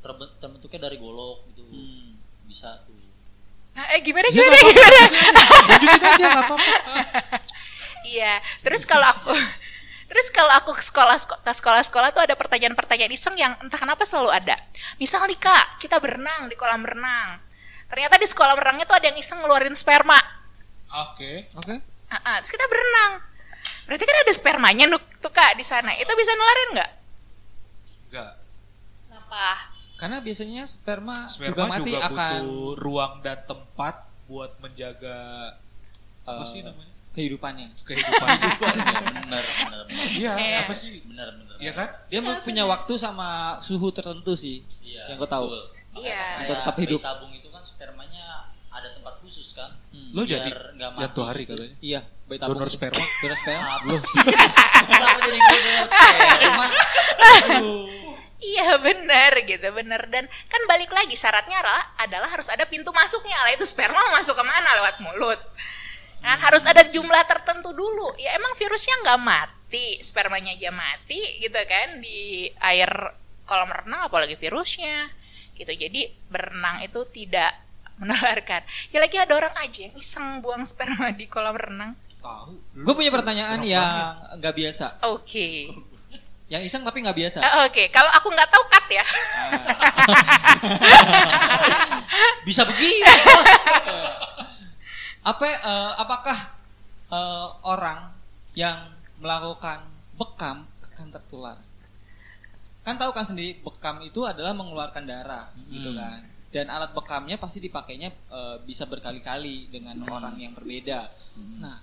[0.00, 1.62] terbe- terbentuknya dari golok gitu.
[1.64, 2.18] Hmm.
[2.44, 2.98] Bisa tuh.
[3.70, 5.40] Nah, eh gimana Ya, gimana nggak gimana?
[5.46, 6.70] Lanjutin aja nggak apa-apa.
[8.02, 9.30] Iya, terus kalau aku
[10.10, 14.34] Terus kalau aku ke sekolah ke sekolah-sekolah tuh ada pertanyaan-pertanyaan iseng yang entah kenapa selalu
[14.34, 14.58] ada.
[14.98, 17.38] Misal nih kak, kita berenang di kolam renang.
[17.90, 20.16] Ternyata di sekolah renangnya tuh ada yang iseng ngeluarin sperma.
[21.10, 21.50] Oke.
[21.58, 21.74] Oke.
[22.10, 23.12] Ah, ah, terus kita berenang.
[23.86, 25.90] Berarti kan ada spermanya nuk tuh kak di sana.
[25.98, 26.90] Itu bisa nularin nggak?
[28.10, 28.32] Enggak.
[29.10, 29.46] Kenapa?
[29.98, 33.94] Karena biasanya sperma, Sperma juga mati juga akan butuh ruang dan tempat
[34.30, 35.18] buat menjaga
[36.24, 36.94] apa eh, sih namanya?
[37.10, 37.68] kehidupannya.
[37.82, 38.26] Kehidupan.
[39.26, 39.84] benar, benar.
[39.90, 40.58] Iya, Iya.
[40.64, 41.02] apa sih?
[41.04, 41.56] Benar, benar.
[41.58, 41.88] Iya kan?
[42.06, 44.62] Dia punya waktu sama suhu tertentu sih.
[44.80, 45.10] Iya.
[45.12, 45.46] yang gue tahu.
[45.98, 46.46] Iya.
[46.46, 47.00] Untuk tetap hidup.
[47.02, 49.68] tabung itu kan spermanya ada tempat khusus kan?
[50.16, 50.50] Lo Biar jadi
[50.80, 51.02] nggak mati.
[51.04, 51.76] jatuh hari katanya.
[51.84, 52.56] Iya, bayi tabung.
[52.56, 53.04] Donor sperma.
[53.04, 53.72] Donor sperma.
[54.88, 56.66] Kenapa jadi donor sperma?
[58.40, 63.36] Iya benar gitu benar dan kan balik lagi syaratnya adalah, adalah harus ada pintu masuknya
[63.36, 65.36] lah itu sperma masuk ke mana lewat mulut
[66.24, 71.60] kan harus ada jumlah tertentu dulu ya emang virusnya nggak mati spermanya aja mati gitu
[71.68, 72.88] kan di air
[73.44, 75.12] kolam renang apalagi virusnya
[75.60, 77.52] gitu jadi berenang itu tidak
[78.00, 82.52] menularkan ya lagi ada orang aja yang iseng buang sperma di kolam renang Tahu.
[82.84, 85.00] Gue punya pertanyaan yang nggak biasa.
[85.08, 85.48] oke
[86.52, 87.38] Yang iseng tapi nggak biasa.
[87.40, 89.00] Eh, oke kalau aku nggak tahu cut ya
[92.46, 93.48] Bisa begini, bos.
[95.24, 96.38] Apa eh, apakah
[97.08, 98.12] eh, orang
[98.52, 98.92] yang
[99.22, 99.80] melakukan
[100.20, 101.56] bekam akan tertular?
[102.80, 106.20] Kan tahu kan sendiri bekam itu adalah mengeluarkan darah gitu kan.
[106.50, 111.06] Dan alat bekamnya pasti dipakainya eh, bisa berkali-kali dengan orang yang berbeda.
[111.60, 111.78] Nah,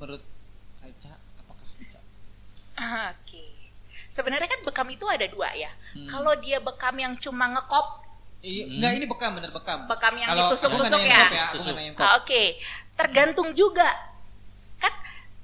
[0.00, 0.22] menurut
[0.82, 2.00] Aica apakah bisa?
[3.14, 3.46] Oke.
[4.08, 5.70] Sebenarnya kan bekam itu ada dua ya.
[5.94, 6.08] Hmm.
[6.08, 9.78] Kalau dia bekam yang cuma ngekop, Iya, enggak ini bekam bener bekam.
[9.90, 11.26] Bekam yang ditusuk-tusuk ya?
[11.98, 12.42] ah, oke.
[12.94, 13.90] Tergantung juga.
[14.78, 14.94] Kan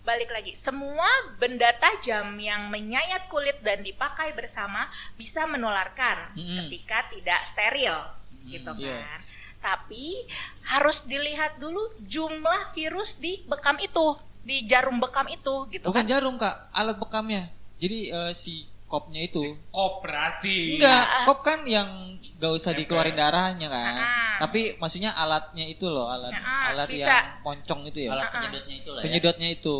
[0.05, 1.09] balik lagi, semua
[1.41, 4.85] benda tajam yang menyayat kulit dan dipakai bersama
[5.17, 6.69] bisa menularkan Mm-mm.
[6.69, 7.97] ketika tidak steril,
[8.45, 9.01] gitu iya.
[9.01, 9.21] kan.
[9.65, 10.13] Tapi
[10.77, 14.13] harus dilihat dulu jumlah virus di bekam itu,
[14.45, 16.13] di jarum bekam itu, gitu Bukan kan.
[16.13, 17.49] jarum kak, alat bekamnya.
[17.81, 19.43] Jadi eh, si kopnya itu.
[19.69, 20.77] Kok berarti?
[20.77, 22.81] Enggak, kop kan yang gak usah Nempel.
[22.87, 23.95] dikeluarin darahnya kan.
[23.97, 24.37] Ah.
[24.47, 27.11] Tapi maksudnya alatnya itu loh, alat Ah, alat bisa.
[27.11, 28.11] yang moncong itu ya.
[28.13, 29.05] Alat penyedotnya itu lah ya.
[29.05, 29.77] Penyedotnya itu.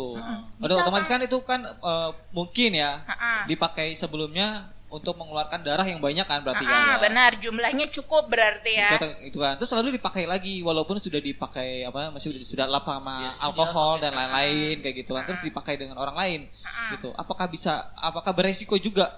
[0.59, 5.99] Udah otomatis kan itu kan eh, mungkin ya Ah, dipakai sebelumnya untuk mengeluarkan darah yang
[5.99, 7.03] banyak kan berarti Ah, kan.
[7.03, 8.95] benar, jumlahnya cukup berarti ya.
[8.95, 9.59] Itu, itu kan.
[9.59, 13.93] Terus lalu dipakai lagi walaupun sudah dipakai apa masih sudah, sudah lap sama Biasa alkohol
[13.99, 15.27] dan lain-lain kayak gitu kan.
[15.27, 16.95] Terus dipakai dengan orang lain Ah.
[16.95, 17.11] gitu.
[17.13, 19.11] Apakah bisa apakah beresiko juga?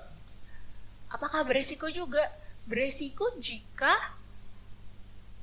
[1.08, 2.20] Apakah beresiko juga?
[2.66, 3.94] Beresiko jika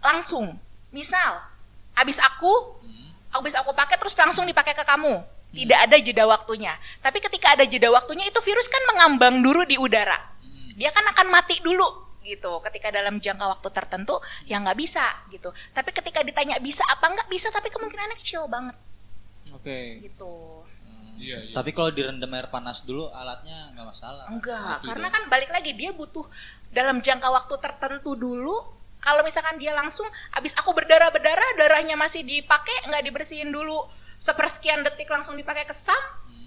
[0.03, 0.59] langsung.
[0.91, 1.41] Misal,
[1.95, 2.53] habis aku,
[3.31, 5.34] habis aku pakai terus langsung dipakai ke kamu.
[5.55, 6.75] Tidak ada jeda waktunya.
[6.99, 10.19] Tapi ketika ada jeda waktunya itu virus kan mengambang dulu di udara.
[10.75, 11.87] Dia kan akan mati dulu
[12.27, 12.59] gitu.
[12.65, 14.19] Ketika dalam jangka waktu tertentu
[14.51, 15.55] ya nggak bisa gitu.
[15.71, 18.75] Tapi ketika ditanya bisa apa nggak bisa, tapi kemungkinannya kecil banget
[19.55, 20.03] Oke.
[20.03, 20.65] gitu.
[21.15, 21.55] Iya, iya.
[21.55, 24.25] Tapi kalau direndam air panas dulu alatnya nggak masalah.
[24.27, 25.15] Enggak, Mati karena dong.
[25.15, 26.27] kan balik lagi dia butuh
[26.75, 28.57] dalam jangka waktu tertentu dulu.
[28.99, 33.85] Kalau misalkan dia langsung habis aku berdarah-berdarah, darahnya masih dipakai, nggak dibersihin dulu.
[34.17, 35.99] Sepersekian detik langsung dipakai kesam,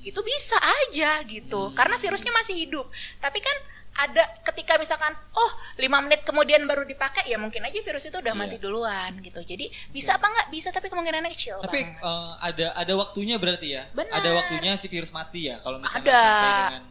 [0.02, 1.72] itu bisa aja gitu.
[1.72, 2.88] Karena virusnya masih hidup.
[3.18, 3.58] Tapi kan
[3.98, 8.30] ada ketika misalkan oh lima menit kemudian baru dipakai ya mungkin aja virus itu udah
[8.30, 8.38] Iya.
[8.38, 12.06] mati duluan gitu jadi bisa apa nggak bisa tapi kemungkinannya kecil Tapi banget.
[12.06, 13.90] eh, ada ada waktunya berarti ya.
[13.98, 14.22] Benar.
[14.22, 16.22] Ada waktunya si virus mati ya kalau misalnya Ada.
[16.22, 16.84] sampai dengan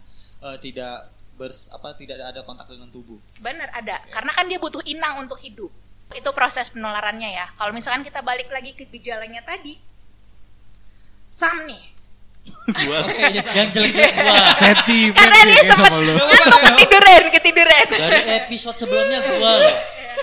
[0.42, 0.96] eh, tidak
[1.36, 3.22] bers apa tidak ada kontak dengan tubuh.
[3.38, 5.70] Benar ada, karena kan dia butuh inang untuk hidup.
[6.10, 7.46] Itu proses penularannya ya.
[7.54, 9.76] Kalau misalkan kita balik lagi ke gejalanya tadi,
[11.26, 11.82] Sam nih,
[13.54, 14.38] yang jelek-jelek gua.
[14.54, 17.86] Sentimen karena dia ngantuk ketiduran, ketiduran.
[17.90, 19.76] Dari episode sebelumnya gua loh.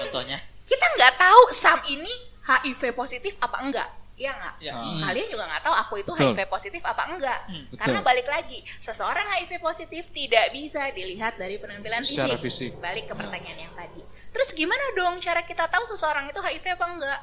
[0.04, 0.38] Contohnya.
[0.64, 3.90] kita nggak tahu Sam ini HIV positif apa enggak.
[4.14, 4.56] Iya nggak?
[4.62, 4.74] Ya.
[4.78, 6.32] Kalian juga nggak tahu aku itu Betul.
[6.34, 7.40] HIV positif apa enggak.
[7.50, 7.78] betul.
[7.82, 12.72] Karena balik lagi, seseorang HIV positif tidak bisa dilihat dari penampilan Secara fisik.
[12.72, 12.72] fisik.
[12.78, 14.02] Balik ke pertanyaan yang tadi.
[14.06, 17.20] Terus gimana dong cara kita tahu seseorang itu HIV apa enggak?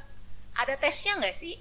[0.58, 1.54] Ada tesnya nggak sih?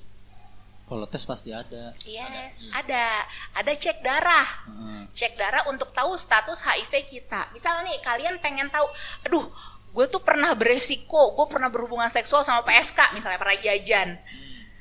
[0.90, 1.94] Kalau tes pasti ada.
[2.02, 3.30] Yes, ada.
[3.54, 4.48] Ada cek darah.
[4.66, 5.02] Heeh.
[5.14, 7.46] Cek darah untuk tahu status HIV kita.
[7.54, 8.90] Misal nih kalian pengen tahu,
[9.30, 9.46] aduh,
[9.94, 14.18] gue tuh pernah beresiko, gue pernah berhubungan seksual sama PSK, misalnya pernah jajan.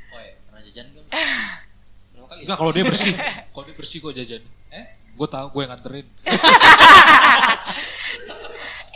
[0.09, 1.05] Oh ya, pernah jajan kan?
[2.41, 3.15] Enggak kalau dia bersih.
[3.53, 4.43] kalau dia bersih kok jajan.
[4.73, 4.85] Eh?
[5.13, 6.07] Gue tahu gue yang nganterin.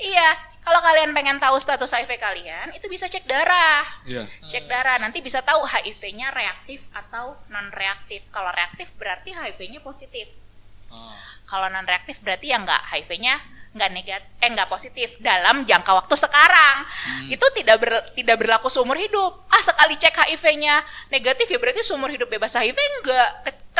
[0.02, 0.28] Iya,
[0.66, 3.86] kalau kalian pengen tahu status HIV kalian, itu bisa cek darah.
[4.02, 4.26] Iya.
[4.42, 8.26] Cek darah, nanti bisa tahu HIV-nya reaktif atau non reaktif.
[8.34, 10.42] Kalau reaktif berarti HIV-nya positif.
[10.90, 11.14] Oh.
[11.46, 13.34] Kalau non reaktif berarti ya nggak HIV-nya
[13.72, 16.84] nggak negatif eh nggak positif dalam jangka waktu sekarang
[17.32, 22.12] itu tidak ber- tidak berlaku seumur hidup ah sekali cek HIV-nya negatif ya berarti seumur
[22.12, 23.28] hidup bebas HIV enggak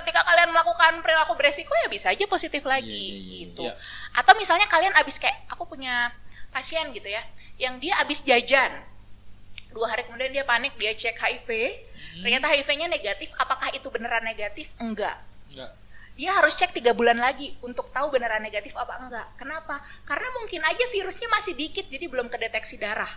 [0.03, 3.75] ketika kalian melakukan perilaku beresiko ya bisa aja positif lagi Iya, iya, iya, gitu iya.
[4.19, 6.11] atau misalnya kalian abis kayak aku punya
[6.51, 7.23] pasien gitu ya
[7.57, 8.71] yang dia abis jajan
[9.73, 11.49] dua hari kemudian dia panik dia cek HIV
[12.21, 15.17] ternyata HIV-nya negatif apakah itu beneran negatif enggak
[15.49, 15.73] Enggak.
[16.13, 19.25] dia harus cek tiga bulan lagi untuk tahu beneran negatif apa enggak.
[19.41, 19.81] Kenapa?
[20.05, 23.09] Karena mungkin aja virusnya masih dikit, jadi belum kedeteksi darah.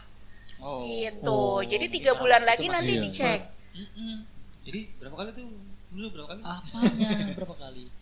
[0.64, 0.80] Oh.
[0.80, 1.28] gitu.
[1.28, 3.02] Oh, jadi tiga bulan lagi nanti ya.
[3.04, 3.42] dicek.
[3.76, 4.24] Mm-mm.
[4.64, 5.44] Jadi berapa kali tuh?
[5.96, 6.42] Dulu berapa kali?
[6.44, 7.10] Apanya?
[7.34, 7.86] Berapa kali?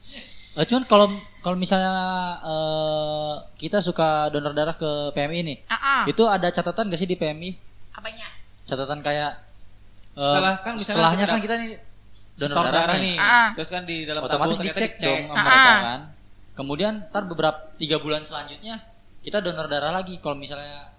[0.54, 1.10] Eh, cuman kalau
[1.41, 1.89] kalau misalnya
[2.38, 6.02] eh, kita suka donor darah ke PMI nih, Ah, ah.
[6.06, 7.58] itu ada catatan gak sih di PMI?
[7.89, 8.30] Apanya?
[8.62, 9.34] Catatan kayak
[10.14, 11.72] eh, Setelah kan misalnya setelahnya kita kan kita nih
[12.38, 13.02] donor darah, darah nih.
[13.02, 13.18] nih.
[13.18, 13.50] Ah.
[13.58, 16.02] Terus kan di dalam Otomatis tabung dicek dong sama Ah, mereka kan.
[16.54, 18.78] Kemudian ntar beberapa tiga bulan selanjutnya
[19.26, 20.22] kita donor darah lagi.
[20.22, 20.94] Kalau misalnya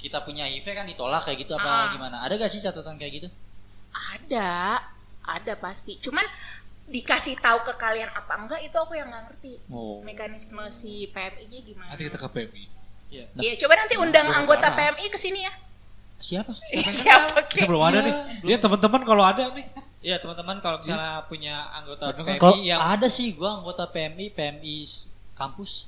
[0.00, 1.84] kita punya HIV kan ditolak kayak gitu apa Ah.
[1.92, 2.24] gimana?
[2.24, 3.28] Ada gak sih catatan kayak gitu?
[3.92, 4.80] Ada,
[5.28, 6.00] ada pasti.
[6.00, 6.24] Cuman
[6.88, 9.60] dikasih tahu ke kalian apa enggak itu aku yang nggak ngerti.
[9.68, 10.00] Oh.
[10.00, 11.88] Mekanisme si PMI-nya gimana?
[11.92, 12.64] Nanti kita ke PMI.
[13.08, 13.24] Iya.
[13.40, 14.68] Iya, coba nanti undang Donor anggota.
[14.72, 15.52] PMI ke sini ya.
[16.18, 16.52] Siapa?
[17.00, 17.68] Siapa Kita Ki?
[17.68, 18.14] belum ada nih.
[18.42, 19.66] Iya teman-teman kalau ada nih.
[19.98, 22.36] Iya teman-teman kalau misalnya punya anggota kan?
[22.38, 24.76] PMI yang ada sih gua anggota PMI, PMI
[25.38, 25.86] kampus.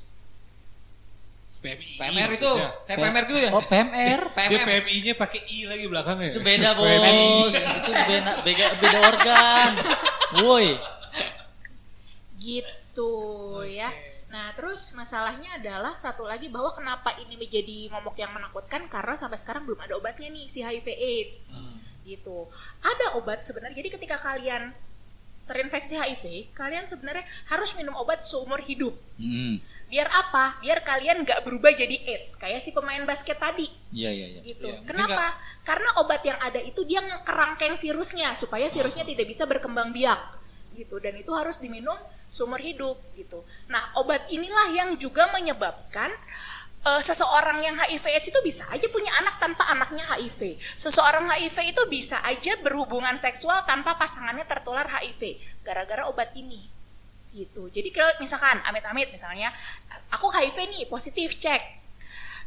[1.61, 2.00] PMI.
[2.00, 2.50] PMR itu
[2.88, 3.50] kayak PMR gitu ya?
[3.52, 4.20] Oh, PMR.
[4.32, 4.66] Dia PMM.
[4.66, 6.30] PMI-nya pakai I lagi belakangnya.
[6.32, 6.68] Itu beda.
[6.72, 7.56] Bos.
[7.84, 9.70] itu beda beda, beda organ.
[10.40, 10.68] Woi.
[12.40, 13.12] gitu
[13.68, 13.92] ya.
[14.32, 19.36] Nah, terus masalahnya adalah satu lagi bahwa kenapa ini menjadi momok yang menakutkan karena sampai
[19.36, 21.61] sekarang belum ada obatnya nih si HIV AIDS.
[22.06, 22.48] Gitu.
[22.80, 23.76] Ada obat sebenarnya.
[23.76, 24.72] Jadi ketika kalian
[25.51, 28.94] terinfeksi HIV, kalian sebenarnya harus minum obat seumur hidup.
[29.18, 29.59] Hmm.
[29.90, 30.62] Biar apa?
[30.62, 34.40] Biar kalian nggak berubah jadi AIDS kayak si pemain basket tadi Iya, iya, iya.
[34.46, 34.70] gitu.
[34.70, 35.26] Mungkin Kenapa?
[35.66, 40.38] Karena obat yang ada itu dia ngekerangkeng virusnya supaya virusnya tidak bisa berkembang biak
[40.78, 41.98] gitu dan itu harus diminum
[42.30, 43.42] seumur hidup gitu.
[43.66, 46.09] Nah, obat inilah yang juga menyebabkan
[46.81, 50.57] eh, seseorang yang HIV AIDS itu bisa aja punya anak tanpa anaknya HIV.
[50.57, 56.68] Seseorang HIV itu bisa aja berhubungan seksual tanpa pasangannya tertular HIV gara-gara obat ini.
[57.31, 57.70] Gitu.
[57.70, 59.53] Jadi kalau misalkan amit-amit misalnya
[60.11, 61.62] aku HIV nih positif cek.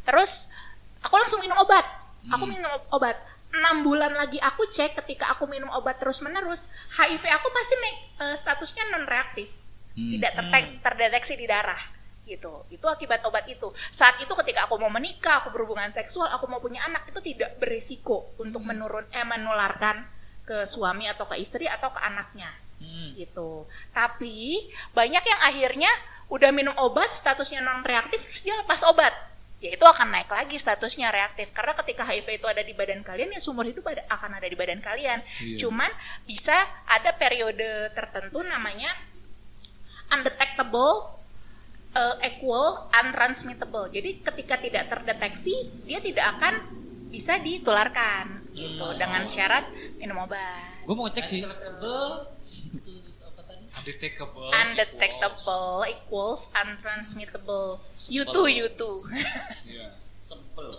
[0.03, 0.51] Terus
[0.99, 1.85] aku langsung minum obat.
[2.31, 3.15] Aku minum obat.
[3.53, 7.97] Enam bulan lagi aku cek ketika aku minum obat terus menerus HIV aku pasti naik
[8.25, 10.09] eh, statusnya non reaktif Hmm.
[10.17, 10.33] tidak
[10.81, 11.77] terdeteksi di darah
[12.23, 16.47] gitu itu akibat obat itu saat itu ketika aku mau menikah aku berhubungan seksual aku
[16.47, 20.07] mau punya anak itu tidak berisiko untuk menurun eh menularkan
[20.47, 22.51] ke suami atau ke istri atau ke anaknya
[22.83, 23.15] Hmm.
[23.15, 23.63] gitu.
[23.95, 24.59] Tapi
[24.91, 25.91] banyak yang akhirnya
[26.27, 29.13] udah minum obat statusnya non reaktif dia lepas obat.
[29.63, 33.31] Ya itu akan naik lagi statusnya reaktif karena ketika HIV itu ada di badan kalian
[33.31, 35.23] ya seumur hidup ada, akan ada di badan kalian.
[35.23, 35.57] Iya.
[35.63, 35.87] Cuman
[36.27, 36.55] bisa
[36.91, 38.91] ada periode tertentu namanya
[40.11, 41.22] undetectable
[41.93, 43.89] uh, equal untransmittable.
[43.89, 45.53] Jadi ketika tidak terdeteksi
[45.85, 46.53] dia tidak akan
[47.13, 49.65] bisa ditularkan gitu dengan syarat
[49.97, 50.85] minum obat.
[50.85, 51.41] Gue mau ngecek sih.
[53.83, 54.47] Undetectable.
[54.63, 59.03] undetectable equals untransmittable you too you too
[59.67, 59.91] Iya.
[60.15, 60.71] Sebel.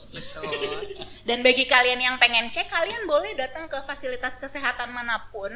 [1.29, 5.53] dan bagi kalian yang pengen cek kalian boleh datang ke fasilitas kesehatan mana pun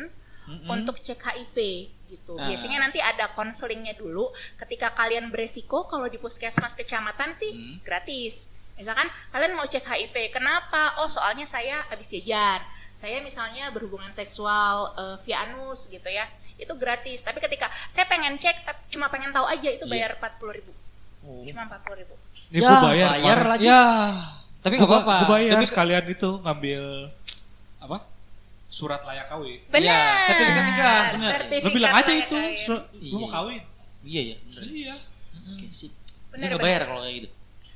[0.68, 2.44] untuk cek HIV gitu Ah.
[2.44, 9.04] biasanya nanti ada konselingnya dulu ketika kalian beresiko kalau di puskesmas kecamatan sih gratis misalkan
[9.28, 15.16] kalian mau cek HIV kenapa oh soalnya saya habis jajan saya misalnya berhubungan seksual eh,
[15.22, 16.22] via anus gitu ya
[16.56, 20.38] itu gratis tapi ketika saya pengen cek tapi cuma pengen tahu aja itu bayar empat
[20.38, 20.72] puluh ribu
[21.44, 22.14] cuma empat puluh ribu
[22.48, 23.08] Ini Ya, bayar.
[23.12, 23.66] bayar lagi.
[23.66, 23.82] Ya.
[24.58, 25.16] Tapi nggak apa-apa.
[25.28, 27.12] Tapi sekalian itu ngambil
[27.78, 27.98] apa?
[28.68, 29.58] Surat layak kawin.
[29.72, 29.88] Benar.
[29.88, 31.30] Iya, sertifikat nikah, benar.
[31.32, 32.76] Sertifikat Lu bilang aja itu, Iya,
[33.12, 33.32] lu mau iya.
[33.32, 33.62] kawin.
[34.04, 34.36] Iya ya.
[34.44, 34.62] bener.
[34.68, 34.94] Iya.
[35.48, 35.92] Oke sip.
[36.36, 37.28] Ini nggak bayar kalau kayak gitu.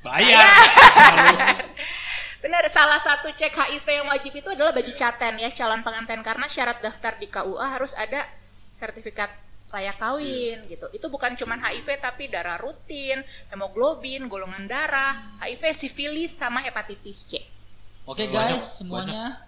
[0.05, 0.45] Bayar.
[2.43, 6.43] Benar, salah satu cek HIV yang wajib itu adalah baju caten ya calon pengantin karena
[6.43, 8.19] syarat daftar di KUA harus ada
[8.67, 9.31] sertifikat
[9.71, 10.91] layak kawin gitu.
[10.91, 17.39] Itu bukan cuman HIV tapi darah rutin, hemoglobin, golongan darah, HIV, sifilis sama hepatitis C.
[18.03, 19.39] Oke Banyak, guys, semuanya.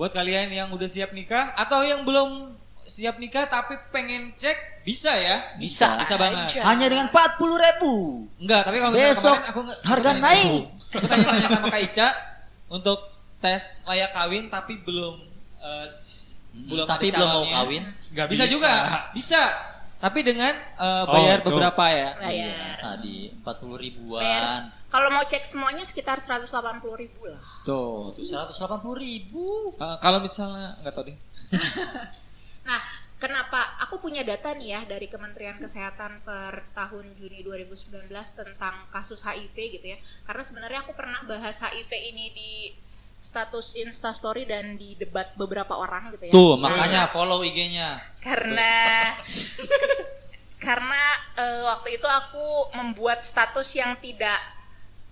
[0.00, 5.12] Buat kalian yang udah siap nikah atau yang belum siap nikah tapi pengen cek bisa
[5.12, 5.36] ya?
[5.60, 6.00] Bisa.
[6.00, 6.48] Bisa banget.
[6.48, 6.60] Aja.
[6.64, 8.24] Hanya dengan 40 ribu.
[8.34, 10.62] Enggak, tapi kalau Besok kemarin aku nge- harga aku tanya- naik.
[10.90, 12.08] Aku tanya-tanya sama Kak Ica
[12.66, 12.98] untuk
[13.38, 15.20] tes layak kawin tapi belum
[15.84, 17.84] s- belum tapi ada belum mau kawin.
[18.10, 18.72] Nggak bisa, juga,
[19.12, 19.40] bisa.
[20.00, 21.52] Tapi dengan eh, bayar tuh.
[21.52, 22.16] beberapa ya.
[22.16, 22.76] Bayar.
[22.80, 24.24] Tadi 40 ribuan.
[24.24, 24.48] Bayar.
[24.88, 26.48] Kalau mau cek semuanya sekitar 180
[26.96, 27.40] ribu lah.
[27.68, 28.08] Tuh.
[28.16, 29.76] Tuh 180 ribu.
[29.76, 31.18] Eh, kalau misalnya nggak tahu deh.
[32.60, 32.78] Nah,
[33.18, 39.26] kenapa aku punya data nih ya dari Kementerian Kesehatan per tahun Juni 2019 tentang kasus
[39.26, 39.98] HIV gitu ya.
[40.22, 42.52] Karena sebenarnya aku pernah bahas HIV ini di
[43.20, 46.32] status Instastory dan di debat beberapa orang gitu ya.
[46.32, 48.00] Tuh, makanya follow IG-nya.
[48.24, 49.12] Karena
[50.66, 51.02] karena
[51.36, 54.40] eh, waktu itu aku membuat status yang tidak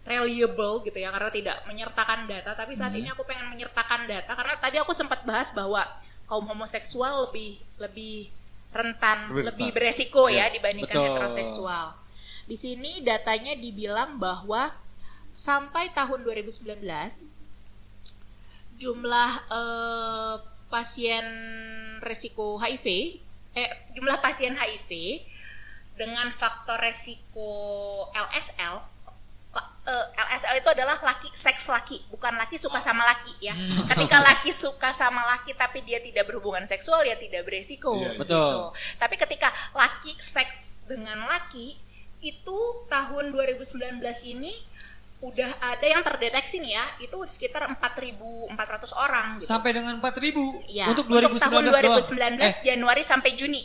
[0.09, 3.01] reliable gitu ya karena tidak menyertakan data tapi saat Hmm.
[3.05, 5.85] ini aku pengen menyertakan data karena tadi aku sempat bahas bahwa
[6.25, 8.33] kaum homoseksual lebih lebih
[8.73, 11.07] rentan Lebih beresiko ya dibandingkan Betul.
[11.13, 11.97] heteroseksual
[12.49, 14.73] di sini datanya dibilang bahwa
[15.33, 16.81] sampai tahun 2019
[18.79, 20.35] jumlah eh,
[20.69, 21.27] pasien
[21.99, 22.87] resiko HIV
[23.53, 24.91] eh jumlah pasien HIV
[25.95, 27.51] dengan faktor resiko
[28.13, 28.75] LSL
[29.51, 33.57] la- eh, LSL itu adalah laki seks laki bukan laki suka sama laki ya
[33.89, 38.19] ketika laki suka sama laki tapi dia tidak berhubungan seksual ya tidak beresiko Iya, iya.
[38.21, 38.47] Betul.
[38.47, 38.63] gitu.
[38.95, 41.75] tapi ketika laki seks dengan laki
[42.21, 43.99] itu tahun 2019
[44.29, 44.51] ini
[45.21, 48.55] udah ada yang terdeteksi nih ya itu sekitar 4.400
[48.95, 49.47] orang gitu.
[49.47, 51.99] Sampai dengan 4000 Ya, untuk 2019 tahun doang.
[51.99, 53.63] 2019 Eh, Januari sampai Juni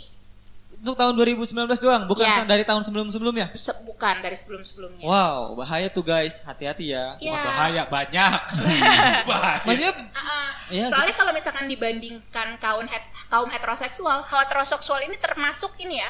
[0.75, 2.43] untuk tahun 2019 doang, bukan Yes.
[2.43, 3.55] dari tahun sebelum-sebelumnya.
[3.55, 4.99] Se- bukan dari sebelum-sebelumnya.
[5.01, 7.15] Wow, bahaya tuh guys, hati-hati ya.
[7.17, 7.31] Iya.
[7.31, 8.39] Wah, bahaya banyak.
[9.31, 9.63] bahaya.
[9.63, 10.47] Maksudnya Ah, ah.
[10.67, 12.99] Iya, Soalnya kalau misalkan dibandingkan kaum het
[13.29, 16.09] kaum heteroseksual, heteroseksual ini termasuk ini ya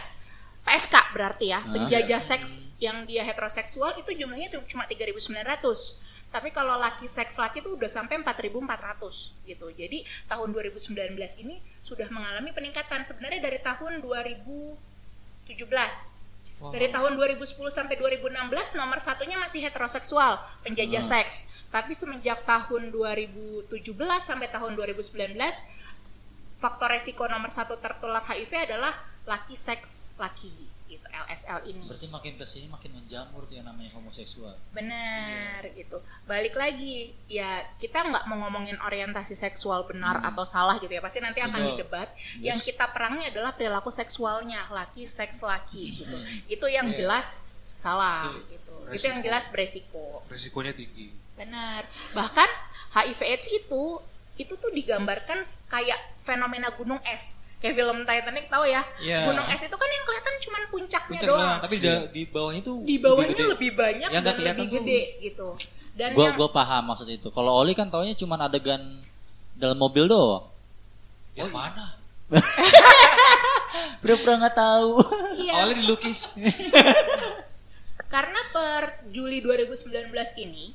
[0.64, 6.00] PSK berarti ya penjajah seks yang dia heteroseksual itu jumlahnya cuma- cuma 3.900
[6.34, 9.70] tapi kalau laki seks laki itu udah sampai 4.400 gitu.
[9.70, 11.14] Jadi tahun 2019
[11.46, 15.54] ini sudah mengalami peningkatan sebenarnya dari tahun 2017
[16.72, 21.68] dari tahun 2010 sampai 2016 nomor satunya masih heteroseksual penjajah seks.
[21.70, 23.68] Tapi semenjak tahun 2017
[24.18, 25.38] sampai tahun 2019
[26.56, 30.52] faktor resiko nomor satu tertular HIV adalah laki seks laki
[30.86, 31.88] gitu LSL ini.
[31.88, 34.54] Berarti makin ke sini makin menjamur tuh yang namanya homoseksual.
[34.72, 35.96] benar gitu.
[36.24, 37.48] Balik lagi ya
[37.80, 41.00] kita nggak mau ngomongin orientasi seksual benar atau salah gitu ya.
[41.00, 41.72] Pasti nanti akan Betul.
[41.80, 42.10] didebat.
[42.40, 46.18] Yang kita perangi adalah perilaku seksualnya laki seks laki gitu.
[46.52, 46.98] Itu yang Iya.
[47.00, 48.74] jelas salah Itu gitu.
[48.84, 49.08] Itu resiko.
[49.08, 50.06] yang jelas beresiko.
[50.28, 51.10] Resikonya tinggi.
[51.34, 51.82] benar.
[52.14, 52.50] Bahkan
[52.94, 53.98] HIV AIDS itu
[54.34, 59.20] itu tuh digambarkan kayak fenomena gunung es kayak film Titanic tahu ya Iya.
[59.26, 62.78] gunung es itu kan yang kelihatan cuma puncaknya puncak doang tapi di, di bawahnya tuh
[62.84, 63.48] di bawahnya gede.
[63.50, 65.48] lebih banyak Yang dan lebih tuh- gede gitu
[65.94, 67.30] dan Gua yang gua paham maksud itu.
[67.30, 68.82] Kalau Oli kan taunya cuma adegan
[69.54, 70.42] dalam mobil doang.
[71.32, 71.86] Yang mana?
[74.02, 74.90] Pura-pura nggak tahu.
[75.38, 76.34] iya, Awalnya dilukis.
[78.14, 79.90] karena per Juli 2019
[80.40, 80.74] ini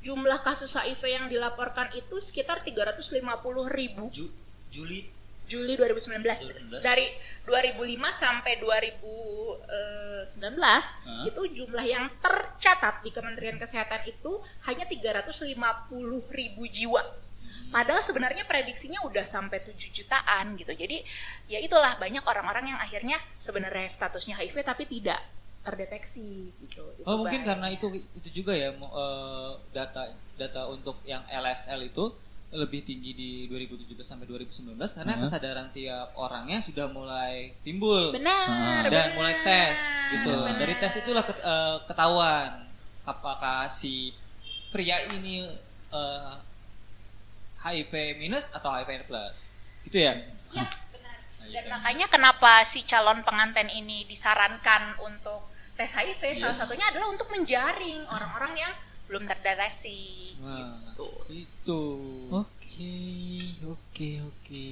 [0.00, 3.20] jumlah kasus HIV yang dilaporkan itu sekitar 350
[3.68, 4.32] ribu Ju-
[4.68, 5.04] Juli
[5.48, 6.84] Juli 2019 2019.
[6.84, 7.08] dari
[7.48, 9.64] 2005 sampai 2019
[11.24, 14.36] itu jumlah yang tercatat di Kementerian Kesehatan itu
[14.68, 15.48] hanya 350
[16.28, 17.00] ribu jiwa.
[17.68, 20.72] Padahal sebenarnya prediksinya udah sampai 7 jutaan gitu.
[20.72, 21.04] Jadi
[21.48, 25.20] ya itulah banyak orang-orang yang akhirnya sebenarnya statusnya HIV tapi tidak
[25.64, 26.80] terdeteksi gitu.
[26.96, 27.48] Itu Oh mungkin bahaya.
[27.52, 27.86] karena itu
[28.16, 32.08] itu juga ya eh, data data untuk yang LSL itu
[32.48, 35.22] lebih tinggi di 2017 sampai 2019 karena Hmm.
[35.22, 39.76] kesadaran tiap orangnya sudah mulai timbul benar dan benar, mulai tes
[40.16, 40.32] gitu.
[40.32, 40.56] benar.
[40.56, 42.64] Dari tes itulah ket- eh, ketahuan
[43.04, 44.16] apakah si
[44.68, 45.44] pria ini
[45.88, 46.34] eh,
[47.58, 49.50] HIV minus atau HIV plus.
[49.84, 50.14] Gitu ya?
[50.52, 51.16] Ya, benar.
[51.48, 56.60] Dan makanya kenapa si calon pengantin ini disarankan untuk tes HIV salah Yes.
[56.60, 58.72] satunya adalah untuk menjaring orang-orang yang
[59.08, 60.36] belum terdeteksi.
[60.44, 61.08] Nah, Gitu.
[61.32, 61.82] itu.
[62.28, 62.96] Oke,
[63.64, 64.66] oke, oke.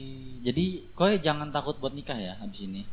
[0.44, 2.84] Jadi, kau jangan takut buat nikah ya habis ini.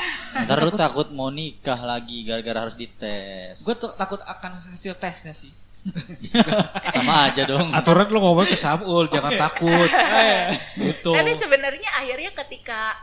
[0.46, 3.62] Ntar lu takut mau nikah lagi gara-gara harus dites.
[3.62, 5.52] Gue tuh takut akan hasil tesnya sih.
[6.94, 7.72] Sama aja dong.
[7.72, 9.88] Aturan lu ngomong ke Samul, jangan takut.
[10.84, 11.12] gitu.
[11.12, 12.96] Tapi sebenarnya akhirnya ketika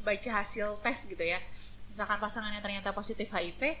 [0.00, 1.36] baca hasil tes gitu ya,
[1.92, 3.76] misalkan pasangannya ternyata positif HIV,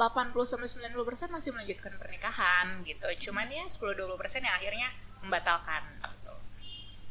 [0.00, 3.28] 80 sampai 90 persen masih melanjutkan pernikahan gitu.
[3.28, 4.88] Cuman ya 10-20 persen yang akhirnya
[5.20, 6.32] membatalkan gitu,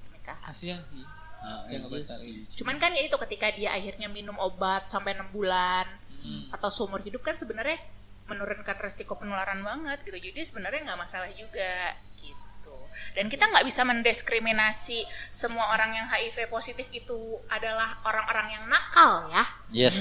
[0.10, 0.42] pernikahan.
[0.42, 1.06] Kasihan sih.
[1.40, 2.34] Ah, Yang iya sih.
[2.58, 5.86] Cuman kan ya itu ketika dia akhirnya minum obat sampai 6 bulan
[6.20, 6.52] Hmm.
[6.52, 7.80] atau seumur hidup kan sebenarnya
[8.28, 10.20] menurunkan resiko penularan banget gitu.
[10.20, 12.76] Jadi sebenarnya nggak masalah juga gitu.
[13.16, 19.32] Dan kita nggak bisa mendiskriminasi semua orang yang HIV positif itu adalah orang-orang yang nakal
[19.32, 19.44] ya.
[19.72, 19.98] Yes.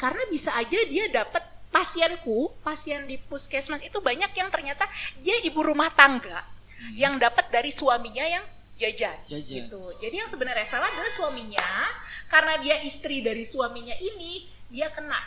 [0.00, 1.44] Karena bisa aja dia dapat
[1.82, 4.86] pasienku, pasien di puskesmas itu banyak yang ternyata
[5.18, 6.46] dia ibu rumah tangga
[6.94, 8.44] yang dapat dari suaminya yang
[8.78, 9.66] jajan, Jajan.
[9.66, 9.82] gitu.
[9.98, 11.66] Jadi yang sebenarnya salah adalah suaminya
[12.30, 15.18] karena dia istri dari suaminya ini dia kena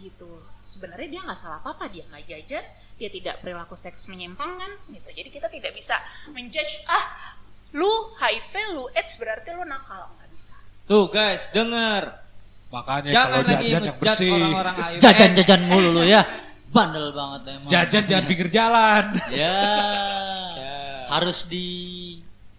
[0.00, 0.40] gitu.
[0.64, 2.64] Sebenarnya dia nggak salah apa-apa, dia nggak jajan,
[2.96, 5.08] dia tidak perilaku seks menyimpangkan gitu.
[5.12, 5.96] Jadi kita tidak bisa
[6.32, 7.36] menjudge ah
[7.76, 10.56] lu HIV, lu AIDS berarti lu nakal nggak bisa.
[10.88, 12.27] Tuh guys, denger.
[12.68, 14.30] Makanya Jangan kalau lagi jajan yang bersih.
[14.32, 14.74] orang-orang.
[15.00, 16.22] Jajan-jajan mulu lu ya.
[16.68, 17.68] Bandel banget emang.
[17.72, 19.04] Jajan jangan pinggir jalan.
[19.32, 19.56] Ya.
[20.58, 20.76] Ya.
[21.08, 21.66] Harus di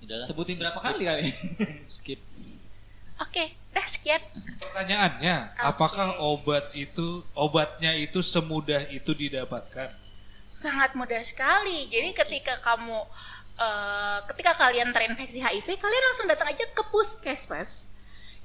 [0.01, 0.25] Udahlah.
[0.25, 1.29] Sebutin berapa kali kali?
[2.01, 2.17] Skip.
[3.21, 4.17] Oke, dah sekian.
[4.57, 9.99] Pertanyaannya, apakah obat itu obatnya itu semudah itu didapatkan?
[10.49, 11.85] sangat mudah sekali.
[11.93, 12.97] Jadi ketika kamu
[13.61, 17.93] eh, ketika kalian terinfeksi HIV, kalian langsung datang aja ke puskesmas.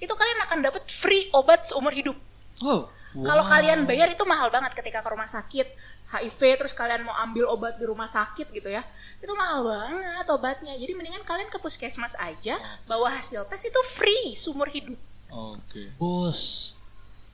[0.05, 2.17] Itu kalian akan dapat free obat seumur hidup.
[2.61, 2.87] Oh.
[3.15, 5.71] Kalau kalian bayar itu mahal banget ketika ke rumah sakit
[6.11, 8.83] HIV terus kalian mau ambil obat di rumah sakit gitu ya.
[9.23, 10.75] Itu mahal banget obatnya.
[10.75, 12.59] Jadi mendingan kalian ke puskesmas aja
[12.91, 14.99] bawa hasil tes itu free seumur hidup.
[15.31, 15.95] Oke.
[15.95, 16.75] Bos.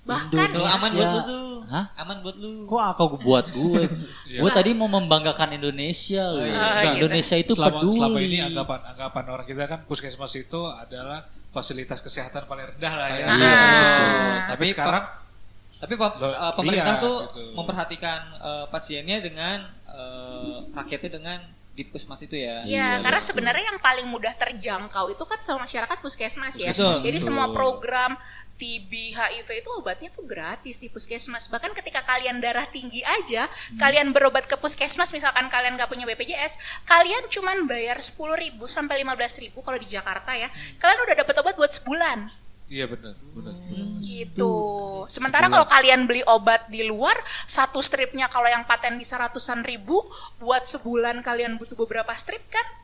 [0.05, 1.29] Bahkan Tuh, aman buat lu Indonesia.
[1.29, 1.57] tuh.
[1.69, 1.85] Hah?
[1.97, 2.53] Aman buat lu.
[2.69, 3.83] Kok aku buat gue?
[4.31, 4.47] Iya.
[4.47, 6.47] gue tadi mau membanggakan Indonesia loh.
[6.47, 6.95] iya.
[6.95, 7.99] Indonesia itu selama, peduli.
[7.99, 13.09] selama ini anggapan anggapan orang kita kan puskesmas itu adalah fasilitas kesehatan paling rendah lah
[13.11, 13.27] ya.
[13.27, 13.27] Iya.
[13.27, 14.05] Gitu.
[14.07, 15.05] Tapi Tapi sekarang
[15.81, 17.43] Tapi pem- Lo- eh, pemerintah iya, tuh gitu.
[17.57, 21.39] memperhatikan eh, pasiennya dengan eh, rakyatnya dengan
[21.71, 22.61] di puskesmas itu ya.
[22.67, 26.75] Iya, karena sebenarnya yang paling mudah terjangkau itu kan sama masyarakat puskesmas ya.
[26.77, 27.01] Betul.
[27.07, 28.19] Jadi semua program
[28.61, 31.49] TB, HIV itu obatnya tuh gratis di puskesmas.
[31.49, 33.49] Bahkan ketika kalian darah tinggi aja,
[33.81, 39.57] kalian berobat ke puskesmas, misalkan kalian nggak punya BPJS, kalian cuman bayar 10.000 sampai 15.000
[39.57, 40.53] kalau di Jakarta ya.
[40.77, 42.29] Kalian udah dapat obat buat sebulan
[42.71, 43.55] iya benar, benar.
[43.99, 44.55] gitu.
[45.11, 49.99] Sementara kalau kalian beli obat di luar, satu stripnya kalau yang paten bisa ratusan ribu,
[50.39, 52.80] buat sebulan kalian butuh beberapa strip kan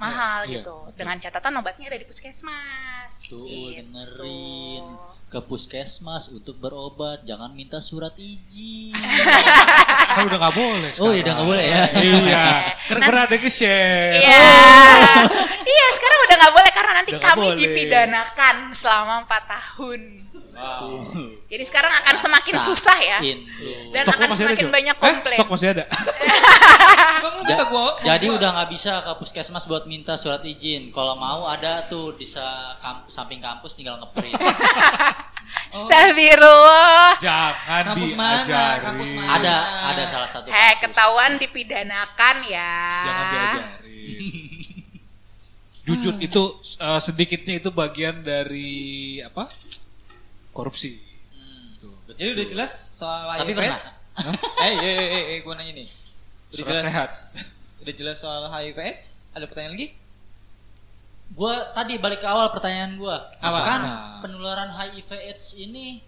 [0.00, 0.76] mahal Iya, gitu.
[0.82, 0.96] iya.
[0.96, 3.12] Dengan catatan obatnya ada di puskesmas.
[3.22, 3.84] Tuh gitu.
[3.84, 4.84] dengerin
[5.26, 8.90] ke puskesmas untuk berobat jangan minta surat izin
[10.10, 10.90] Kan udah nggak boleh.
[10.98, 12.46] oh iya udah nggak boleh ya Iya.
[12.88, 14.14] Kan pernah ada nge-share.
[14.16, 14.42] Iya,
[15.70, 17.58] iya sekarang udah nggak boleh karena nanti Udah kami boleh.
[17.60, 20.00] dipidanakan selama empat tahun.
[21.46, 23.90] Jadi sekarang akan semakin susah ya, Sain lu.
[23.90, 24.70] dan Stoknya akan masih ada, semakin Jo?
[24.70, 25.36] banyak Eh, komplain.
[25.36, 25.84] stok masih ada.
[27.42, 27.98] Ja- gua.
[28.00, 32.22] jadi udah nggak bisa ke puskesmas buat minta surat izin kalau mau ada tuh di
[32.78, 34.38] kamp- samping kampus tinggal ngeprint
[35.72, 37.18] Astagfirullah.
[37.18, 38.38] Jangan Kampus mana?
[38.40, 38.80] diajari.
[38.80, 39.30] Kampus mana?
[39.34, 39.54] ada
[39.88, 40.78] ada salah satu kampus.
[40.80, 42.72] ketahuan dipidanakan ya.
[43.02, 44.02] Jangan diajari.
[45.86, 46.42] Jujur itu
[46.78, 48.70] eh, sedikitnya itu bagian dari
[49.20, 49.50] apa?
[50.50, 50.98] Korupsi.
[51.76, 51.94] Tuh.
[52.12, 53.58] Jadi udah jelas soal tapi HIV.
[53.58, 53.78] pernah
[54.60, 55.88] Eh, eh, eh, eh, eh, gua nanya nih.
[55.88, 57.10] Udah Surat jelas sehat.
[57.80, 59.04] Udah jelas soal HIV AIDS?
[59.32, 59.88] Ada pertanyaan lagi?
[61.30, 63.58] gua tadi balik ke awal pertanyaan gua Apa?
[63.62, 64.18] kan Nah.
[64.18, 66.02] penularan HIV AIDS ini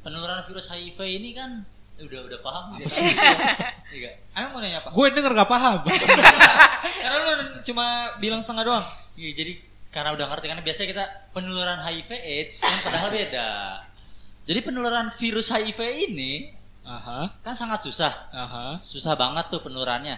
[0.00, 1.66] penularan virus HIV ini kan
[1.98, 2.86] udah udah paham sih
[3.98, 4.14] Iya.
[4.38, 4.94] Emang mau nanya apa?
[4.94, 5.82] Gue denger gak paham.
[7.02, 7.32] Karena lu
[7.64, 7.86] cuma
[8.20, 8.86] bilang setengah doang.
[9.16, 9.52] Iya, jadi
[9.98, 13.50] karena udah ngerti kan biasanya kita penularan HIV AIDS kan padahal beda.
[14.46, 15.80] Jadi penularan virus HIV
[16.14, 16.54] ini
[16.86, 18.30] Aha, kan sangat susah.
[18.30, 18.78] aha.
[18.80, 20.16] Susah banget tuh penularannya.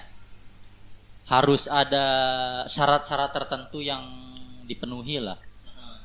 [1.26, 2.07] Harus ada
[2.68, 4.05] syarat-syarat tertentu yang
[4.68, 5.41] dipenuhi lah.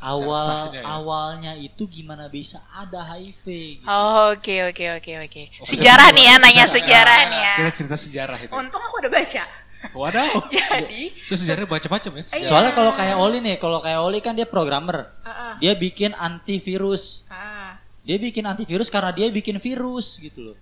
[0.06, 0.84] Awal ya.
[0.86, 3.44] awalnya itu gimana bisa ada HIV
[3.82, 3.88] gitu.
[3.90, 5.44] Oh, Oke oke oke oke.
[5.66, 7.54] Sejarah nih ya, nanya sejarah nih ya.
[7.58, 8.52] Kita cerita sejarah itu.
[8.54, 9.44] Untung aku udah baca.
[9.94, 10.26] Waduh.
[10.56, 12.24] Jadi, Itu sejarahnya macam-macam ya.
[12.34, 12.48] Iya.
[12.48, 15.14] Soalnya kalau kayak Oli nih, kalau kayak Oli kan dia programmer.
[15.22, 15.54] Ah, ah.
[15.62, 17.28] Dia bikin antivirus.
[17.30, 20.58] ah, Dia bikin antivirus karena dia bikin virus gitu loh.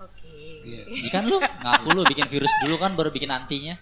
[0.00, 0.32] oke.
[0.64, 0.82] Iya.
[0.88, 3.76] Iya kan lu ngaku lu bikin virus dulu kan baru bikin antinya.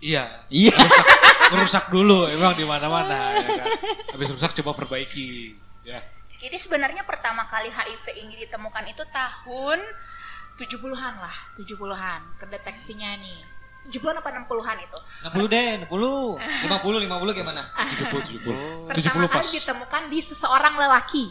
[0.00, 0.24] Iya.
[0.48, 0.72] Iya.
[0.72, 1.06] Rusak,
[1.52, 3.68] rusak dulu emang di mana-mana ya kan.
[4.16, 5.56] Habis rusak coba perbaiki.
[5.84, 6.00] Ya.
[6.36, 9.78] Jadi sebenarnya pertama kali HIV ini ditemukan itu tahun
[10.52, 13.40] 70-an lah, 70-an kedeteksinya nih.
[13.82, 14.98] 70-an apa 60-an itu.
[15.26, 15.90] 60 deh, 60.
[15.90, 17.62] 50, 50 gimana?
[17.82, 18.88] 70 70.
[18.88, 19.34] Pertama 70 pas.
[19.34, 21.24] kali ditemukan di seseorang lelaki.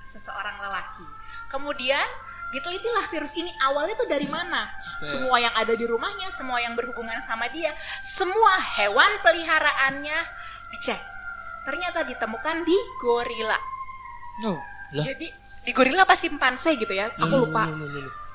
[0.00, 1.06] Seseorang lelaki.
[1.52, 2.06] Kemudian
[2.52, 4.72] ditelitilah virus ini awalnya tuh dari mana?
[5.04, 10.18] Semua yang ada di rumahnya, semua yang berhubungan sama dia, semua hewan peliharaannya
[10.72, 11.00] dicek.
[11.68, 13.58] Ternyata ditemukan di gorila.
[14.48, 14.60] Oh.
[14.96, 15.04] Lah.
[15.04, 15.28] Jadi
[15.62, 17.12] di gorila apa simpanse gitu ya?
[17.20, 17.68] Aku lupa.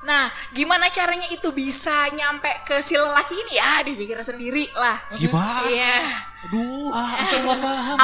[0.05, 3.71] Nah, gimana caranya itu bisa nyampe ke si lelaki ini ya?
[3.81, 4.97] Dipikir sendiri lah.
[5.17, 5.65] Gimana?
[5.65, 5.97] Iya.
[6.47, 6.91] Aduh.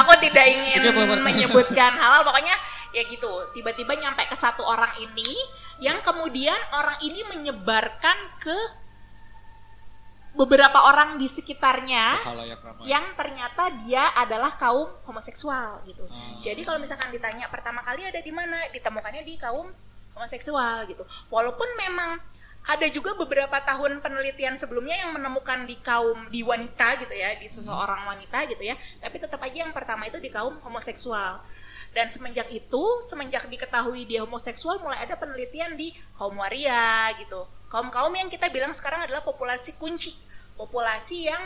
[0.02, 1.22] Aku tidak ingin boleh.
[1.22, 2.54] menyebutkan halal, pokoknya
[2.90, 3.30] ya gitu.
[3.54, 5.30] Tiba-tiba nyampe ke satu orang ini,
[5.78, 8.58] yang kemudian orang ini menyebarkan ke
[10.34, 12.18] beberapa orang di sekitarnya
[12.90, 16.02] yang ternyata dia adalah kaum homoseksual gitu.
[16.42, 19.70] Jadi kalau misalkan ditanya pertama kali ada di mana, ditemukannya di kaum
[20.14, 21.02] homoseksual gitu.
[21.28, 22.18] Walaupun memang
[22.64, 27.44] ada juga beberapa tahun penelitian sebelumnya yang menemukan di kaum di wanita gitu ya, di
[27.44, 28.72] seseorang wanita gitu ya.
[29.04, 31.44] Tapi tetap aja yang pertama itu di kaum homoseksual.
[31.92, 37.44] Dan semenjak itu, semenjak diketahui dia homoseksual, mulai ada penelitian di kaum waria gitu.
[37.68, 40.16] Kaum-kaum yang kita bilang sekarang adalah populasi kunci,
[40.56, 41.42] populasi yang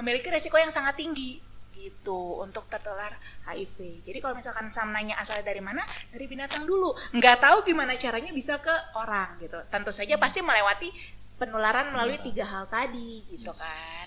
[0.00, 3.16] memiliki resiko yang sangat tinggi gitu untuk tertular
[3.48, 4.04] HIV.
[4.04, 5.80] Jadi kalau misalkan Sam nanya asalnya dari mana,
[6.12, 6.92] dari binatang dulu.
[7.16, 9.56] Nggak tahu gimana caranya bisa ke orang gitu.
[9.72, 10.92] Tentu saja pasti melewati
[11.40, 14.06] penularan melalui tiga hal tadi gitu kan.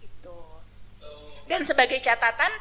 [0.00, 0.38] Gitu.
[1.50, 2.52] Dan sebagai catatan,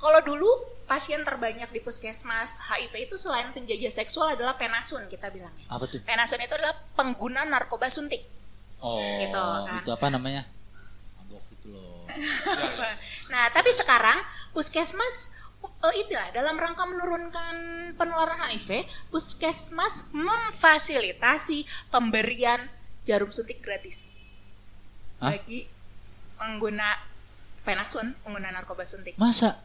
[0.00, 0.48] kalau dulu
[0.84, 5.64] pasien terbanyak di puskesmas HIV itu selain penjajah seksual adalah penasun kita bilangnya.
[5.68, 6.00] Apa tuh?
[6.04, 8.20] Penasun itu adalah pengguna narkoba suntik.
[8.84, 9.32] Oh, Gitu,
[9.64, 9.80] kan.
[9.80, 10.44] itu apa namanya?
[12.12, 12.94] Itu loh.
[13.32, 14.18] Nah, tapi sekarang
[14.52, 15.32] puskesmas
[15.64, 17.54] eh, itulah dalam rangka menurunkan
[17.96, 22.60] penularan HIV, puskesmas memfasilitasi pemberian
[23.04, 24.20] jarum suntik gratis
[25.20, 25.32] Hah?
[25.32, 25.68] bagi
[26.36, 26.88] pengguna
[27.64, 29.16] penasun, pengguna narkoba suntik.
[29.16, 29.56] Masa?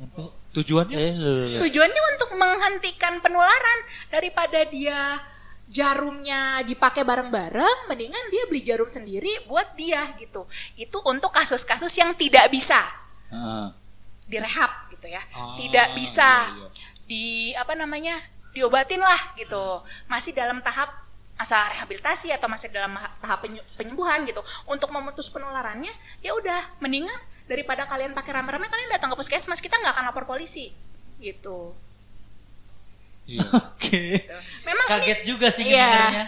[0.00, 0.98] Nyampe Tujuannya?
[0.98, 1.58] eh.
[1.62, 3.78] Tujuannya untuk menghentikan penularan
[4.10, 5.20] daripada dia
[5.70, 10.42] jarumnya dipakai bareng-bareng, mendingan dia beli jarum sendiri buat dia gitu.
[10.74, 12.76] Itu untuk kasus-kasus yang tidak bisa
[14.26, 15.22] direhab gitu ya.
[15.30, 16.88] Ah, tidak bisa iya, iya.
[17.06, 18.18] di apa namanya
[18.50, 19.86] diobatin lah gitu.
[20.10, 20.90] Masih dalam tahap
[21.38, 23.46] masa rehabilitasi atau masih dalam ha- tahap
[23.78, 24.42] penyembuhan gitu.
[24.66, 27.16] Untuk memutus penularannya ya udah mendingan
[27.46, 30.70] daripada kalian pakai rame-rame kalian datang ke puskesmas kita nggak akan lapor polisi
[31.18, 31.74] gitu
[33.30, 33.46] Iya.
[33.62, 34.26] Oke.
[34.62, 35.86] memang ini Kaget juga sih Iya.
[35.86, 36.26] ngedengarnya.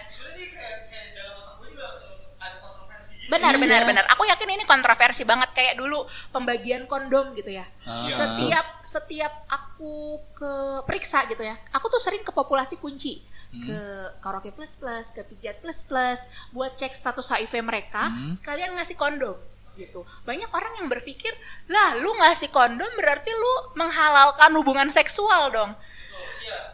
[3.25, 3.63] benar Iya.
[3.65, 8.05] benar benar aku yakin ini kontroversi banget kayak dulu pembagian kondom gitu ya Ah.
[8.07, 9.95] setiap setiap aku
[10.33, 10.53] ke
[10.85, 13.61] periksa gitu ya aku tuh sering ke populasi kunci Hmm.
[13.63, 13.79] ke
[14.21, 18.33] karaoke plus plus ke pijat plus plus buat cek status HIV mereka Hmm.
[18.33, 19.37] sekalian ngasih kondom
[19.73, 21.33] gitu banyak orang yang berpikir
[21.67, 25.73] lah lu ngasih kondom berarti lu menghalalkan hubungan seksual dong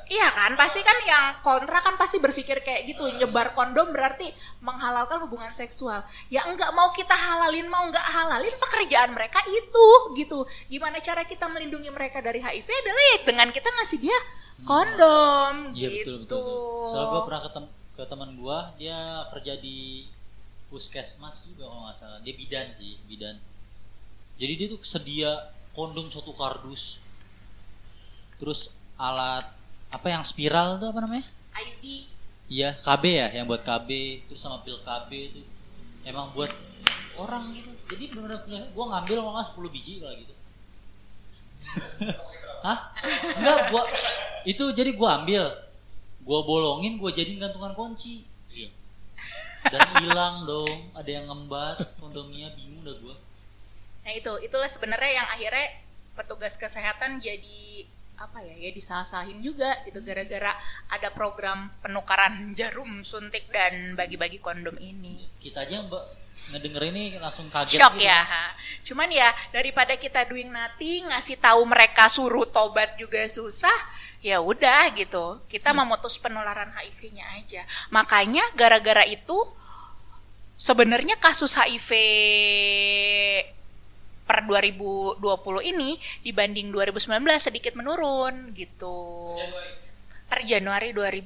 [0.08, 4.24] Iya kan, pasti kan yang kontra kan pasti berpikir kayak gitu, nyebar kondom berarti
[4.64, 6.00] menghalalkan hubungan seksual.
[6.32, 10.48] Ya enggak mau kita halalin, mau enggak halalin pekerjaan mereka itu gitu.
[10.72, 14.18] Gimana cara kita melindungi mereka dari HIV adalah ya dengan kita ngasih dia
[14.64, 16.16] kondom Iya gitu.
[16.16, 16.40] betul betul.
[16.40, 16.88] betul.
[16.88, 18.98] Soalnya gue pernah ketemu ke teman gue, dia
[19.28, 19.78] kerja di
[20.72, 22.18] puskesmas juga kalau nggak salah.
[22.24, 23.36] Dia bidan sih, bidan.
[24.40, 25.30] Jadi dia tuh sedia
[25.76, 27.02] kondom satu kardus.
[28.38, 29.57] Terus alat
[29.88, 31.26] apa yang spiral tuh apa namanya?
[31.56, 32.08] IUD
[32.48, 33.88] Iya, KB ya, yang buat KB,
[34.24, 35.44] terus sama pil KB itu
[36.08, 36.48] emang buat
[37.20, 37.68] orang gitu.
[37.92, 40.34] Jadi benar-benar punya, gua ngambil kalau nggak 10 biji kalau gitu.
[42.66, 42.78] Hah?
[43.36, 43.82] Enggak, gua
[44.48, 45.44] itu jadi gua ambil,
[46.24, 48.24] gua bolongin, gua jadiin gantungan kunci.
[48.48, 48.72] Iya.
[49.68, 53.16] Dan hilang dong, ada yang ngembat kondomnya, bingung dah gua.
[54.08, 55.68] Nah itu, itulah sebenarnya yang akhirnya
[56.16, 57.84] petugas kesehatan jadi
[58.18, 60.50] apa ya ya disalah-salahin juga gitu gara-gara
[60.90, 65.22] ada program penukaran jarum suntik dan bagi-bagi kondom ini.
[65.38, 66.04] Kita aja mbak
[66.54, 68.06] ngedenger ini langsung kaget Shock gitu.
[68.06, 68.22] ya.
[68.22, 68.54] ha.
[68.86, 73.74] Cuman ya daripada kita doing nothing ngasih tahu mereka suruh tobat juga susah,
[74.22, 75.42] ya udah gitu.
[75.50, 77.62] Kita memutus penularan HIV-nya aja.
[77.90, 79.34] Makanya gara-gara itu
[80.58, 81.90] sebenarnya kasus HIV
[84.28, 85.24] per 2020
[85.72, 89.32] ini dibanding 2019 sedikit menurun gitu.
[90.28, 91.16] Per Januari 2000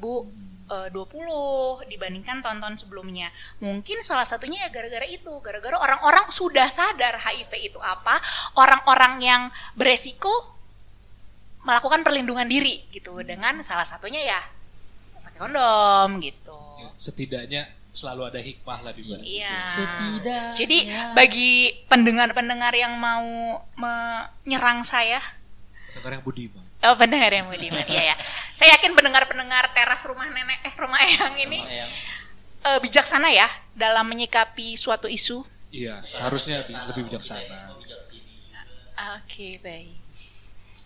[0.71, 3.27] eh, 20 dibandingkan tahun-tahun sebelumnya.
[3.59, 8.15] Mungkin salah satunya ya gara-gara itu, gara-gara orang-orang sudah sadar HIV itu apa,
[8.55, 9.43] orang-orang yang
[9.75, 10.31] beresiko
[11.67, 14.41] melakukan perlindungan diri gitu dengan salah satunya ya
[15.27, 16.59] pakai kondom gitu.
[16.79, 19.21] Ya, setidaknya selalu ada hikmah lah di balik.
[19.23, 19.53] Iya.
[19.55, 20.57] Setidaknya.
[20.57, 20.79] Jadi
[21.13, 21.53] bagi
[21.87, 23.23] pendengar-pendengar yang mau
[23.77, 25.21] menyerang saya,
[25.93, 26.65] Pendengar yang budiman.
[26.83, 28.17] oh pendengar yang budiman, iya ya.
[28.51, 31.91] Saya yakin pendengar-pendengar teras rumah nenek, eh rumah eyang ini Yang
[32.65, 35.45] eh, bijaksana ya dalam menyikapi suatu isu.
[35.69, 37.77] Iya, harusnya bi- lebih bijaksana.
[39.21, 39.99] Oke baik,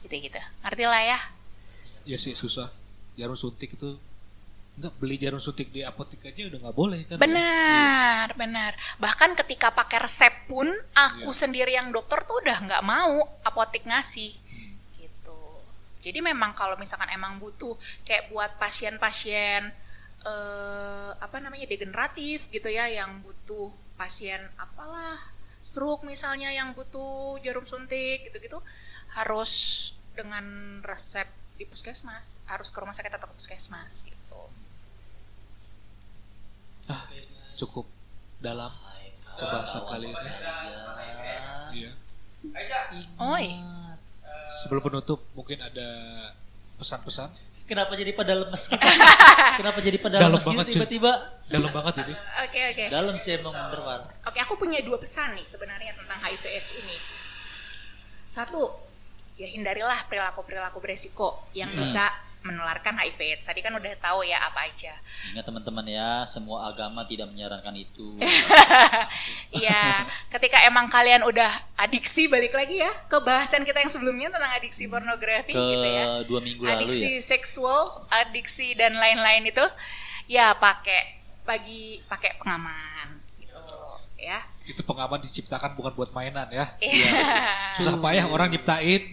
[0.03, 0.41] gitu gitu.
[0.63, 1.19] Ngerti lah ya.
[2.03, 2.71] Ya sih susah.
[3.15, 3.99] Jarum suntik itu
[4.77, 7.17] enggak beli jarum suntik di apotek aja udah nggak boleh kan?
[7.17, 8.73] Benar, benar.
[9.01, 11.41] Bahkan ketika pakai resep pun, aku Iya.
[11.49, 14.37] sendiri yang dokter tuh udah nggak mau apotek ngasih.
[15.01, 15.41] Gitu.
[16.05, 17.73] Jadi memang kalau misalkan emang butuh
[18.05, 19.73] kayak buat pasien-pasien
[20.27, 25.17] eh, apa namanya degeneratif gitu ya, yang butuh pasien apalah
[25.63, 28.59] stroke misalnya yang butuh jarum suntik gitu-gitu
[29.15, 29.53] harus
[30.15, 30.45] dengan
[30.83, 34.46] resep di puskesmas, harus ke rumah sakit atau ke puskesmas gitu.
[36.91, 37.05] Ah,
[37.59, 37.87] cukup
[38.39, 38.73] dalam
[39.37, 40.31] pembahasan kali ini.
[41.77, 41.91] Iya.
[43.21, 43.47] Oi.
[44.63, 45.89] Sebelum penutup mungkin ada
[46.79, 47.35] pesan-pesan
[47.67, 48.79] Kenapa jadi pada lemes gitu?
[49.59, 51.13] Kenapa jadi pada Dalam lemes gitu banget, tiba-tiba?
[51.51, 52.15] dalam banget ini.
[52.47, 52.85] Oke oke.
[52.91, 54.07] Dalam sih emang bener.
[54.23, 56.97] Oke, aku punya dua pesan nih sebenarnya tentang HIV AIDS ini.
[58.31, 58.71] Satu,
[59.35, 62.07] ya hindarilah perilaku-perilaku beresiko yang bisa
[62.47, 63.45] menularkan HIV AIDS.
[63.45, 64.95] Tadi kan udah tahu ya apa aja.
[65.35, 68.15] Ingat teman-teman ya, semua agama tidak menyarankan itu.
[69.57, 71.49] Iya, ketika emang kalian udah
[71.81, 76.05] adiksi balik lagi ya ke bahasan kita yang sebelumnya tentang adiksi pornografi Ke gitu ya.
[76.29, 77.25] dua minggu lalu adiksi ya.
[77.25, 79.65] seksual, adiksi dan lain-lain itu
[80.29, 81.17] ya pakai
[81.49, 83.65] bagi pakai pengaman gitu
[84.21, 84.45] ya.
[84.67, 86.67] Itu pengaman diciptakan bukan buat mainan ya.
[86.83, 87.23] Iya.
[87.81, 89.09] Susah payah orang nyiptain.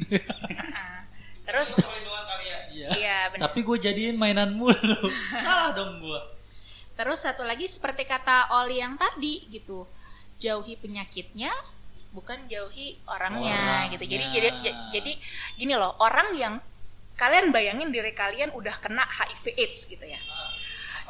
[1.48, 1.70] Terus
[2.84, 2.92] Iya.
[3.00, 3.42] Iya, benar.
[3.48, 4.76] Tapi gue jadiin mainan mulu.
[5.44, 6.20] Salah dong gue.
[6.94, 9.88] Terus satu lagi seperti kata Oli yang tadi gitu.
[10.38, 11.50] Jauhi penyakitnya
[12.14, 13.92] bukan jauhi orangnya, Orangnya.
[13.98, 14.06] gitu.
[14.06, 14.50] Jadi jadi
[14.94, 15.12] jadi
[15.58, 16.54] gini loh, orang yang
[17.18, 20.20] kalian bayangin diri kalian udah kena HIV AIDS gitu ya.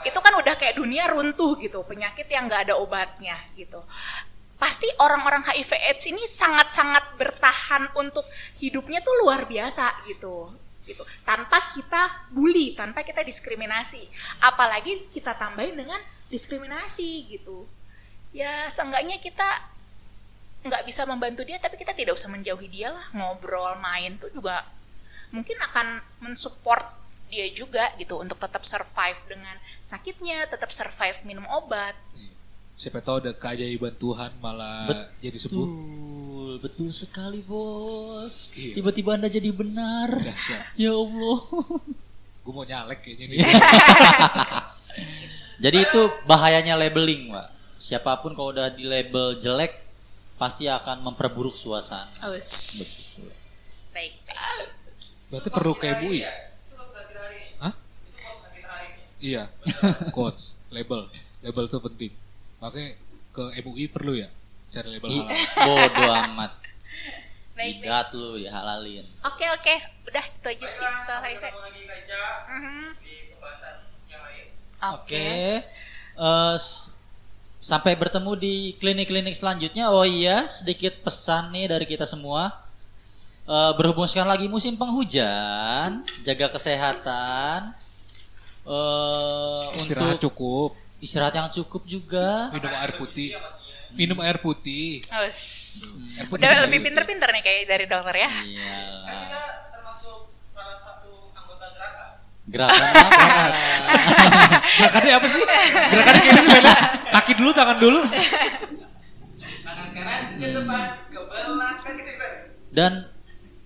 [0.08, 3.80] Itu kan udah kayak dunia runtuh gitu, penyakit yang nggak ada obatnya gitu.
[4.56, 8.24] Pasti orang-orang HIV AIDS ini sangat-sangat bertahan untuk
[8.64, 11.04] hidupnya tuh luar biasa gitu gitu.
[11.24, 14.04] Tanpa kita bully tanpa kita diskriminasi.
[14.44, 17.68] Apalagi kita tambahin dengan diskriminasi gitu.
[18.34, 19.46] Ya seenggaknya kita
[20.64, 23.06] nggak bisa membantu dia tapi kita tidak usah menjauhi dia lah.
[23.16, 24.64] Ngobrol main tuh juga
[25.34, 25.88] mungkin akan
[26.24, 26.86] mensupport
[27.34, 31.98] dia juga gitu untuk tetap survive dengan sakitnya tetap survive minum obat.
[32.78, 34.86] Siapa tahu ada keajaiban Tuhan malah
[35.22, 35.68] jadi sembuh.
[36.54, 38.54] Betul, betul sekali bos.
[38.54, 38.78] Iya.
[38.78, 40.14] Tiba-tiba anda jadi benar.
[40.14, 40.62] Dahsyat.
[40.78, 41.42] Ya Allah.
[42.46, 43.42] Gue mau nyalek kayaknya nih.
[45.66, 47.50] Jadi itu bahayanya labeling, Pak.
[47.82, 49.82] Siapa pun kalau udah di label jelek
[50.38, 52.14] pasti akan memperburuk suasana.
[52.22, 53.18] oh, s-
[53.90, 54.70] baik baik.
[55.34, 56.22] Berarti perlu ke MUI.
[57.58, 57.74] Hah?
[59.18, 59.50] Iya.
[60.16, 61.10] Coach, label.
[61.42, 62.14] Label itu penting.
[62.62, 62.94] Makanya
[63.34, 64.30] ke MUI perlu ya
[64.74, 65.30] cari label halal.
[65.68, 66.52] bodoh amat.
[67.54, 69.06] baik baik Jidat lu dihalalin.
[69.22, 72.82] oke oke udah itu aja sih soal HIV Mhm.
[74.82, 75.30] oke Oke.
[76.14, 76.56] Eh,
[77.58, 79.88] sampai bertemu di klinik-klinik selanjutnya.
[79.88, 82.52] Oh iya, sedikit pesan nih dari kita semua.
[83.44, 87.72] Eh, berhubung sekarang lagi musim penghujan, jaga kesehatan.
[88.64, 90.70] Eh, Istirahat untuk cukup.
[91.00, 92.48] istirahat yang cukup juga.
[92.52, 93.36] Minum air putih.
[93.94, 95.02] Minum air putih.
[95.10, 99.30] Oh, Air putih udah lebih pinter-pinter nih kayak dari dokter ya Iyalah.
[99.70, 102.10] termasuk salah satu anggota gerakan.
[102.46, 103.46] Gerakan apa?
[104.82, 105.44] Gerakannya apa sih?
[105.90, 106.74] Gerakannya kayak gini sepeda.
[107.12, 108.00] Kaki dulu, tangan dulu.
[109.62, 112.32] Tangan kanan ke depan, ke belakang gitu kan.
[112.74, 112.92] Dan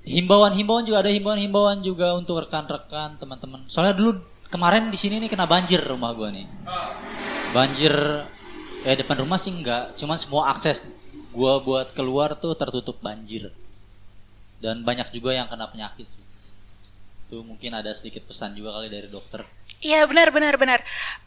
[0.04, 3.64] himbauan-himbauan juga ada himbauan-himbauan juga untuk rekan-rekan teman-teman.
[3.68, 6.48] Soalnya dulu kemarin di sini nih kena banjir rumah gua nih.
[7.52, 7.92] Banjir
[8.86, 10.90] eh depan rumah sih enggak, cuman semua akses
[11.34, 13.50] gua buat keluar tuh tertutup banjir.
[14.58, 16.26] Dan banyak juga yang kena penyakit sih.
[17.30, 19.46] Tuh mungkin ada sedikit pesan juga kali dari dokter.
[19.86, 20.80] Iya benar benar benar.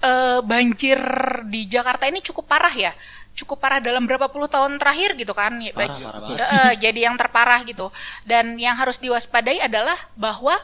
[0.02, 0.98] Eh, banjir
[1.46, 2.90] di Jakarta ini cukup parah ya,
[3.38, 5.62] cukup parah dalam berapa puluh tahun terakhir gitu kan?
[5.62, 7.94] Ya, Parah, parah banget eh, jadi yang terparah gitu.
[8.26, 10.58] Dan yang harus diwaspadai adalah bahwa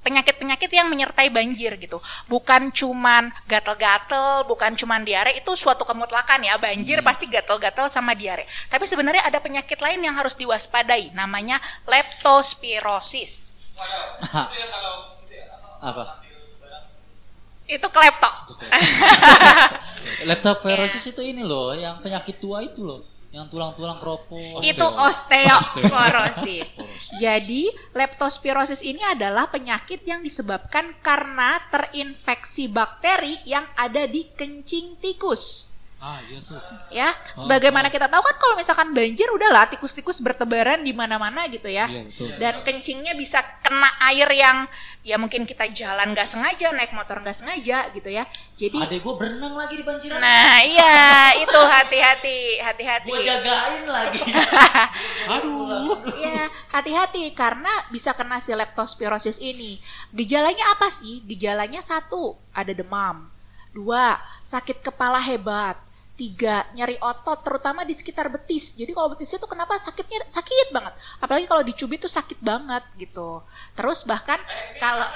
[0.00, 2.00] penyakit-penyakit yang menyertai banjir gitu.
[2.26, 6.56] Bukan cuman gatel-gatel, bukan cuman diare itu suatu kemutlakan ya.
[6.56, 8.48] Banjir pasti gatel-gatel sama diare.
[8.72, 13.56] Tapi sebenarnya ada penyakit lain yang harus diwaspadai namanya leptospirosis.
[15.80, 16.20] Apa?
[17.70, 18.30] Itu klepto.
[20.28, 24.58] Leptospirosis itu ini loh, yang penyakit tua itu loh, yang tulang-tulang keropos.
[24.66, 26.82] itu osteoporosis.
[27.22, 35.69] Jadi, leptospirosis ini adalah penyakit yang disebabkan karena terinfeksi bakteri yang ada di kencing tikus.
[36.00, 36.56] Ah iya tuh.
[36.88, 41.84] Ya, sebagaimana kita tahu kan kalau misalkan banjir udahlah tikus-tikus bertebaran di mana-mana gitu ya.
[41.92, 42.28] Iya betul.
[42.40, 44.64] Dan kencingnya bisa kena air yang
[45.04, 48.24] ya mungkin kita jalan nggak sengaja, naik motor nggak sengaja gitu ya.
[48.56, 50.16] Jadi Adek gue berenang lagi di banjiran.
[50.16, 53.12] Nah, iya, itu hati-hati, hati-hati.
[53.12, 54.24] Gue jagain lagi.
[55.36, 56.00] Aduh.
[56.16, 59.76] Iya, hati-hati karena bisa kena si leptospirosis ini.
[60.16, 61.20] Gejalanya apa sih?
[61.28, 63.28] Gejalanya satu, ada demam.
[63.76, 65.89] Dua, sakit kepala hebat.
[66.20, 68.76] Tiga, nyeri otot terutama di sekitar betis.
[68.76, 70.92] Jadi kalau betisnya tuh kenapa sakitnya sakit banget.
[71.16, 73.40] Apalagi kalau dicubit tuh sakit banget gitu.
[73.72, 74.36] Terus bahkan
[74.76, 75.08] kalau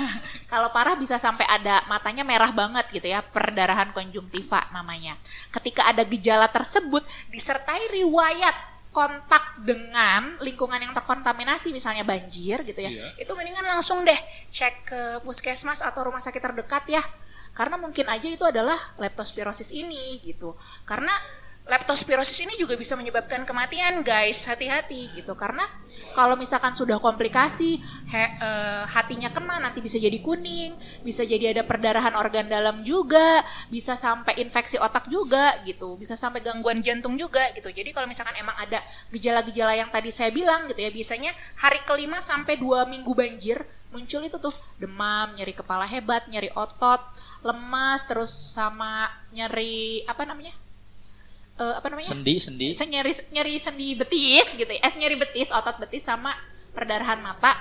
[0.54, 5.18] kalau parah bisa sampai ada matanya merah banget gitu ya, perdarahan konjungtiva namanya.
[5.50, 7.02] Ketika ada gejala tersebut
[7.34, 8.54] disertai riwayat
[8.94, 13.24] kontak dengan lingkungan yang terkontaminasi misalnya banjir gitu ya Iya.
[13.24, 14.20] itu mendingan langsung deh
[14.52, 17.00] cek ke puskesmas atau rumah sakit terdekat ya
[17.52, 20.56] karena mungkin aja itu adalah leptospirosis ini gitu.
[20.88, 21.12] Karena
[21.62, 24.48] leptospirosis ini juga bisa menyebabkan kematian guys.
[24.50, 25.36] Hati-hati gitu.
[25.38, 25.62] Karena
[26.16, 27.78] kalau misalkan sudah komplikasi
[28.10, 30.74] he- eh, hatinya kena nanti bisa jadi kuning
[31.06, 35.94] bisa jadi ada perdarahan organ dalam juga bisa sampai infeksi otak juga gitu.
[36.00, 37.70] Bisa sampai gangguan jantung juga gitu.
[37.70, 38.80] Jadi kalau misalkan emang ada
[39.14, 41.30] gejala-gejala yang tadi saya bilang gitu ya biasanya
[41.62, 43.60] hari kelima sampai dua minggu banjir
[43.92, 46.98] muncul itu tuh demam nyeri kepala hebat nyeri otot
[47.42, 50.54] lemas terus sama nyeri apa namanya
[51.52, 52.68] Eh, apa namanya sendi, sendi.
[52.72, 54.80] saya nyeri nyeri sendi betis gitu ya.
[54.82, 56.32] Eh nyeri betis, otot betis sama
[56.72, 57.52] perdarahan mata.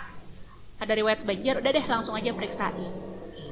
[0.80, 2.72] Ada riwayat banjir, udah deh langsung aja periksain.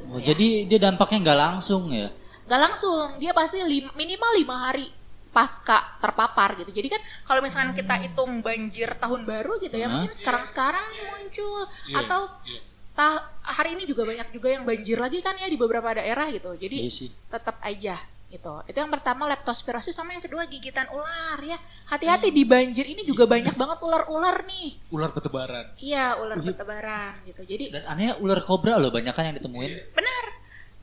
[0.10, 2.08] Oh, jadi dia dampaknya nggak langsung ya?
[2.48, 4.88] Gak langsung, dia pasti lim- minimal lima hari
[5.30, 6.72] pasca terpapar gitu.
[6.72, 10.02] Jadi kan kalau misalkan kita hitung banjir tahun baru gitu ya, Hah?
[10.02, 12.60] mungkin sekarang-sekarang nih muncul Iya, atau iya.
[13.00, 13.24] Tah-
[13.56, 16.52] hari ini juga banyak juga yang banjir lagi kan ya di beberapa daerah gitu.
[16.54, 17.96] Jadi Iya tetap aja
[18.30, 18.54] gitu.
[18.68, 21.56] Itu yang pertama leptospirosis sama yang kedua gigitan ular ya.
[21.88, 24.92] Hati-hati di banjir ini juga banyak banget ular-ular nih.
[24.92, 25.66] Ular bertebaran.
[25.80, 27.42] Iya, ular bertebaran gitu.
[27.42, 29.96] Jadi Dan anehnya ular kobra loh banyak kan yang ditemuin.
[29.96, 30.26] benar.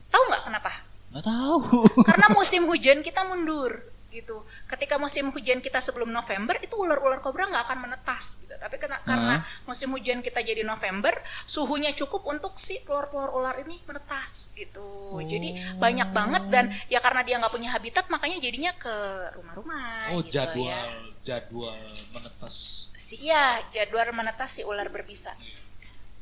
[0.09, 0.71] Tahu nggak kenapa?
[1.13, 1.59] Nggak tahu.
[2.03, 4.39] Karena musim hujan kita mundur gitu.
[4.65, 8.55] Ketika musim hujan kita sebelum November itu ular-ular kobra nggak akan menetas gitu.
[8.55, 11.11] Tapi kena- karena musim hujan kita jadi November,
[11.43, 15.11] suhunya cukup untuk si telur-telur ular ini menetas gitu.
[15.19, 18.95] Jadi banyak banget dan ya karena dia nggak punya habitat makanya jadinya ke
[19.35, 20.81] rumah-rumah Oh gitu jadwal ya.
[21.23, 21.75] jadwal
[22.11, 22.87] menetas.
[22.95, 25.35] Si ya, jadwal menetas si ular berbisa.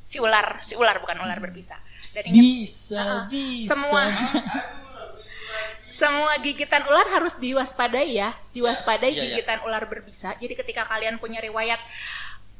[0.05, 1.77] Si ular, si ular bukan ular berbisa.
[2.13, 3.73] Dan ingat Bisa, Ah, bisa.
[3.73, 4.01] semua
[5.85, 8.33] semua gigitan ular harus diwaspadai ya.
[8.51, 9.21] Diwaspadai iya.
[9.29, 10.33] gigitan ular berbisa.
[10.41, 11.77] Jadi ketika kalian punya riwayat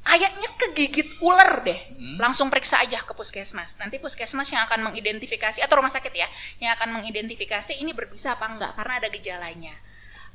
[0.06, 1.80] kayaknya kegigit ular deh.
[1.98, 2.22] Hmm.
[2.22, 3.82] langsung periksa aja ke puskesmas.
[3.82, 6.28] Nanti puskesmas yang akan mengidentifikasi atau rumah sakit ya
[6.62, 9.76] yang akan mengidentifikasi ini berbisa apa enggak karena ada gejalanya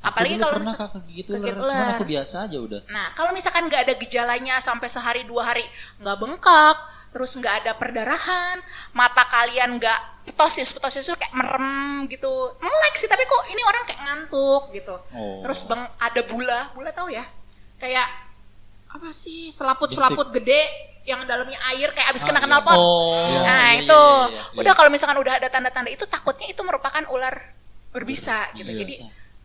[0.01, 1.93] apalagi kalau pernah kakak gigit kegigit ular, cuman ular.
[1.93, 2.81] aku biasa aja udah.
[2.89, 5.61] Nah, kalau misalkan nggak ada gejalanya sampai sehari dua hari
[6.01, 6.77] nggak bengkak,
[7.13, 8.57] terus nggak ada perdarahan,
[8.97, 9.99] mata kalian nggak
[10.33, 14.95] ptosis, ptosis itu kayak merem gitu, melek sih tapi kok ini orang kayak ngantuk gitu.
[15.13, 15.41] Oh.
[15.45, 17.25] Terus bang ada bula, bula tahu ya?
[17.77, 18.09] Kayak
[18.91, 20.61] apa sih selaput-selaput gede
[21.05, 22.77] yang dalamnya air kayak abis kena knalpot.
[22.77, 23.25] Oh.
[23.29, 23.39] Iya.
[23.41, 24.61] Nah iya, itu iya, iya, iya.
[24.65, 27.33] udah kalau misalkan udah ada tanda-tanda itu takutnya itu merupakan ular
[27.89, 28.69] berbisa gitu.
[28.69, 28.81] Iya.
[28.85, 28.95] Jadi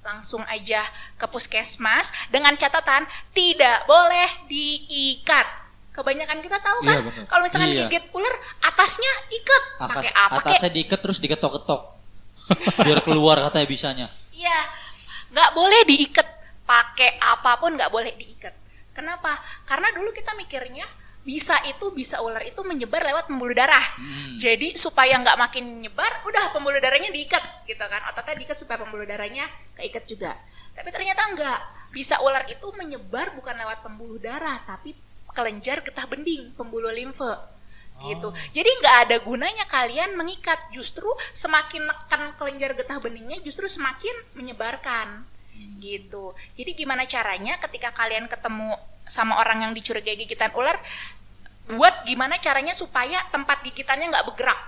[0.07, 0.79] langsung aja
[1.19, 3.03] ke puskesmas dengan catatan
[3.35, 5.67] tidak boleh diikat.
[5.91, 7.89] Kebanyakan kita tahu kan Iya, kalau misalkan Iya.
[7.89, 9.63] gigit ular atasnya ikat.
[9.81, 10.47] Atas, Pakai apa kek?
[10.47, 11.81] atasnya diikat terus diketok-ketok.
[12.87, 14.07] Biar keluar katanya bisanya.
[14.31, 14.59] Iya,
[15.35, 16.29] nggak boleh diikat.
[16.63, 18.53] Pakai apa pun nggak boleh diikat.
[18.93, 19.33] Kenapa?
[19.65, 20.85] Karena dulu kita mikirnya
[21.27, 23.83] bisa itu bisa ular itu menyebar lewat pembuluh darah.
[23.99, 24.39] Hmm.
[24.39, 27.99] Jadi supaya nggak makin nyebar, udah pembuluh darahnya diikat gitu kan.
[28.07, 29.43] Ototnya diikat supaya pembuluh darahnya
[29.75, 30.39] keikat juga.
[30.79, 31.59] Tapi ternyata enggak.
[31.91, 34.95] Bisa ular itu menyebar bukan lewat pembuluh darah, tapi
[35.35, 37.59] kelenjar getah bening, pembuluh limfe
[37.97, 38.29] gitu.
[38.55, 40.71] Jadi nggak ada gunanya kalian mengikat.
[40.71, 45.27] Justru semakin nekan kelenjar getah beningnya, justru semakin menyebarkan
[45.83, 46.31] gitu.
[46.55, 48.77] Jadi gimana caranya ketika kalian ketemu
[49.07, 50.75] sama orang yang dicurigai gigitan ular,
[51.73, 54.61] buat gimana caranya supaya tempat gigitannya nggak bergerak.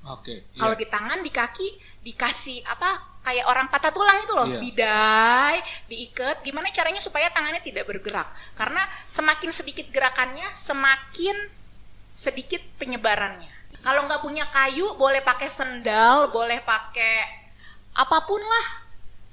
[0.00, 0.32] Oke.
[0.32, 0.56] iya.
[0.56, 1.68] Kalau di tangan, di kaki
[2.02, 3.20] dikasih apa?
[3.20, 4.60] Kayak orang patah tulang itu loh, Iya.
[4.64, 5.56] bidai,
[5.92, 6.40] diikat.
[6.40, 8.32] Gimana caranya supaya tangannya tidak bergerak?
[8.56, 11.36] Karena semakin sedikit gerakannya, semakin
[12.16, 13.52] sedikit penyebarannya.
[13.84, 17.44] Kalau nggak punya kayu, boleh pakai sendal, boleh pakai
[17.92, 18.66] apa pun lah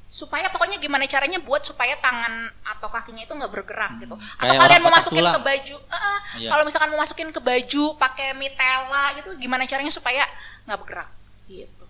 [0.07, 2.31] supaya pokoknya gimana caranya buat supaya tangan
[2.63, 4.15] atau kakinya itu nggak bergerak gitu.
[4.15, 5.35] Atau kayak kalian mau masukin tulang.
[5.35, 6.49] ke baju, eh, Iya.
[6.55, 10.23] kalau misalkan mau masukin ke baju pakai mitela gitu, gimana caranya supaya
[10.63, 11.09] nggak bergerak?
[11.51, 11.85] Gitu.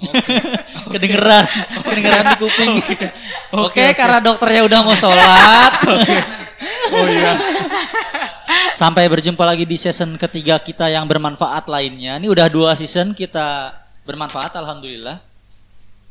[0.92, 1.44] kedengeran.
[1.84, 2.72] Kedengeran di kuping.
[3.60, 5.72] Oke karena dokternya udah mau sholat.
[6.90, 7.32] Oh iya.
[8.74, 12.18] sampai berjumpa lagi di season ketiga kita yang bermanfaat lainnya.
[12.20, 13.72] Ini udah dua season kita
[14.04, 15.29] bermanfaat alhamdulillah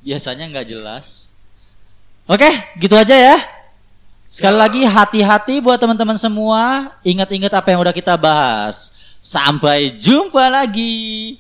[0.04, 1.36] biasanya nggak jelas.
[2.30, 3.38] Oke gitu aja ya.
[4.30, 6.94] Sekali lagi hati-hati buat teman-teman semua.
[7.02, 8.94] Ingat-ingat apa yang udah kita bahas.
[9.20, 11.36] Sampai jumpa lagi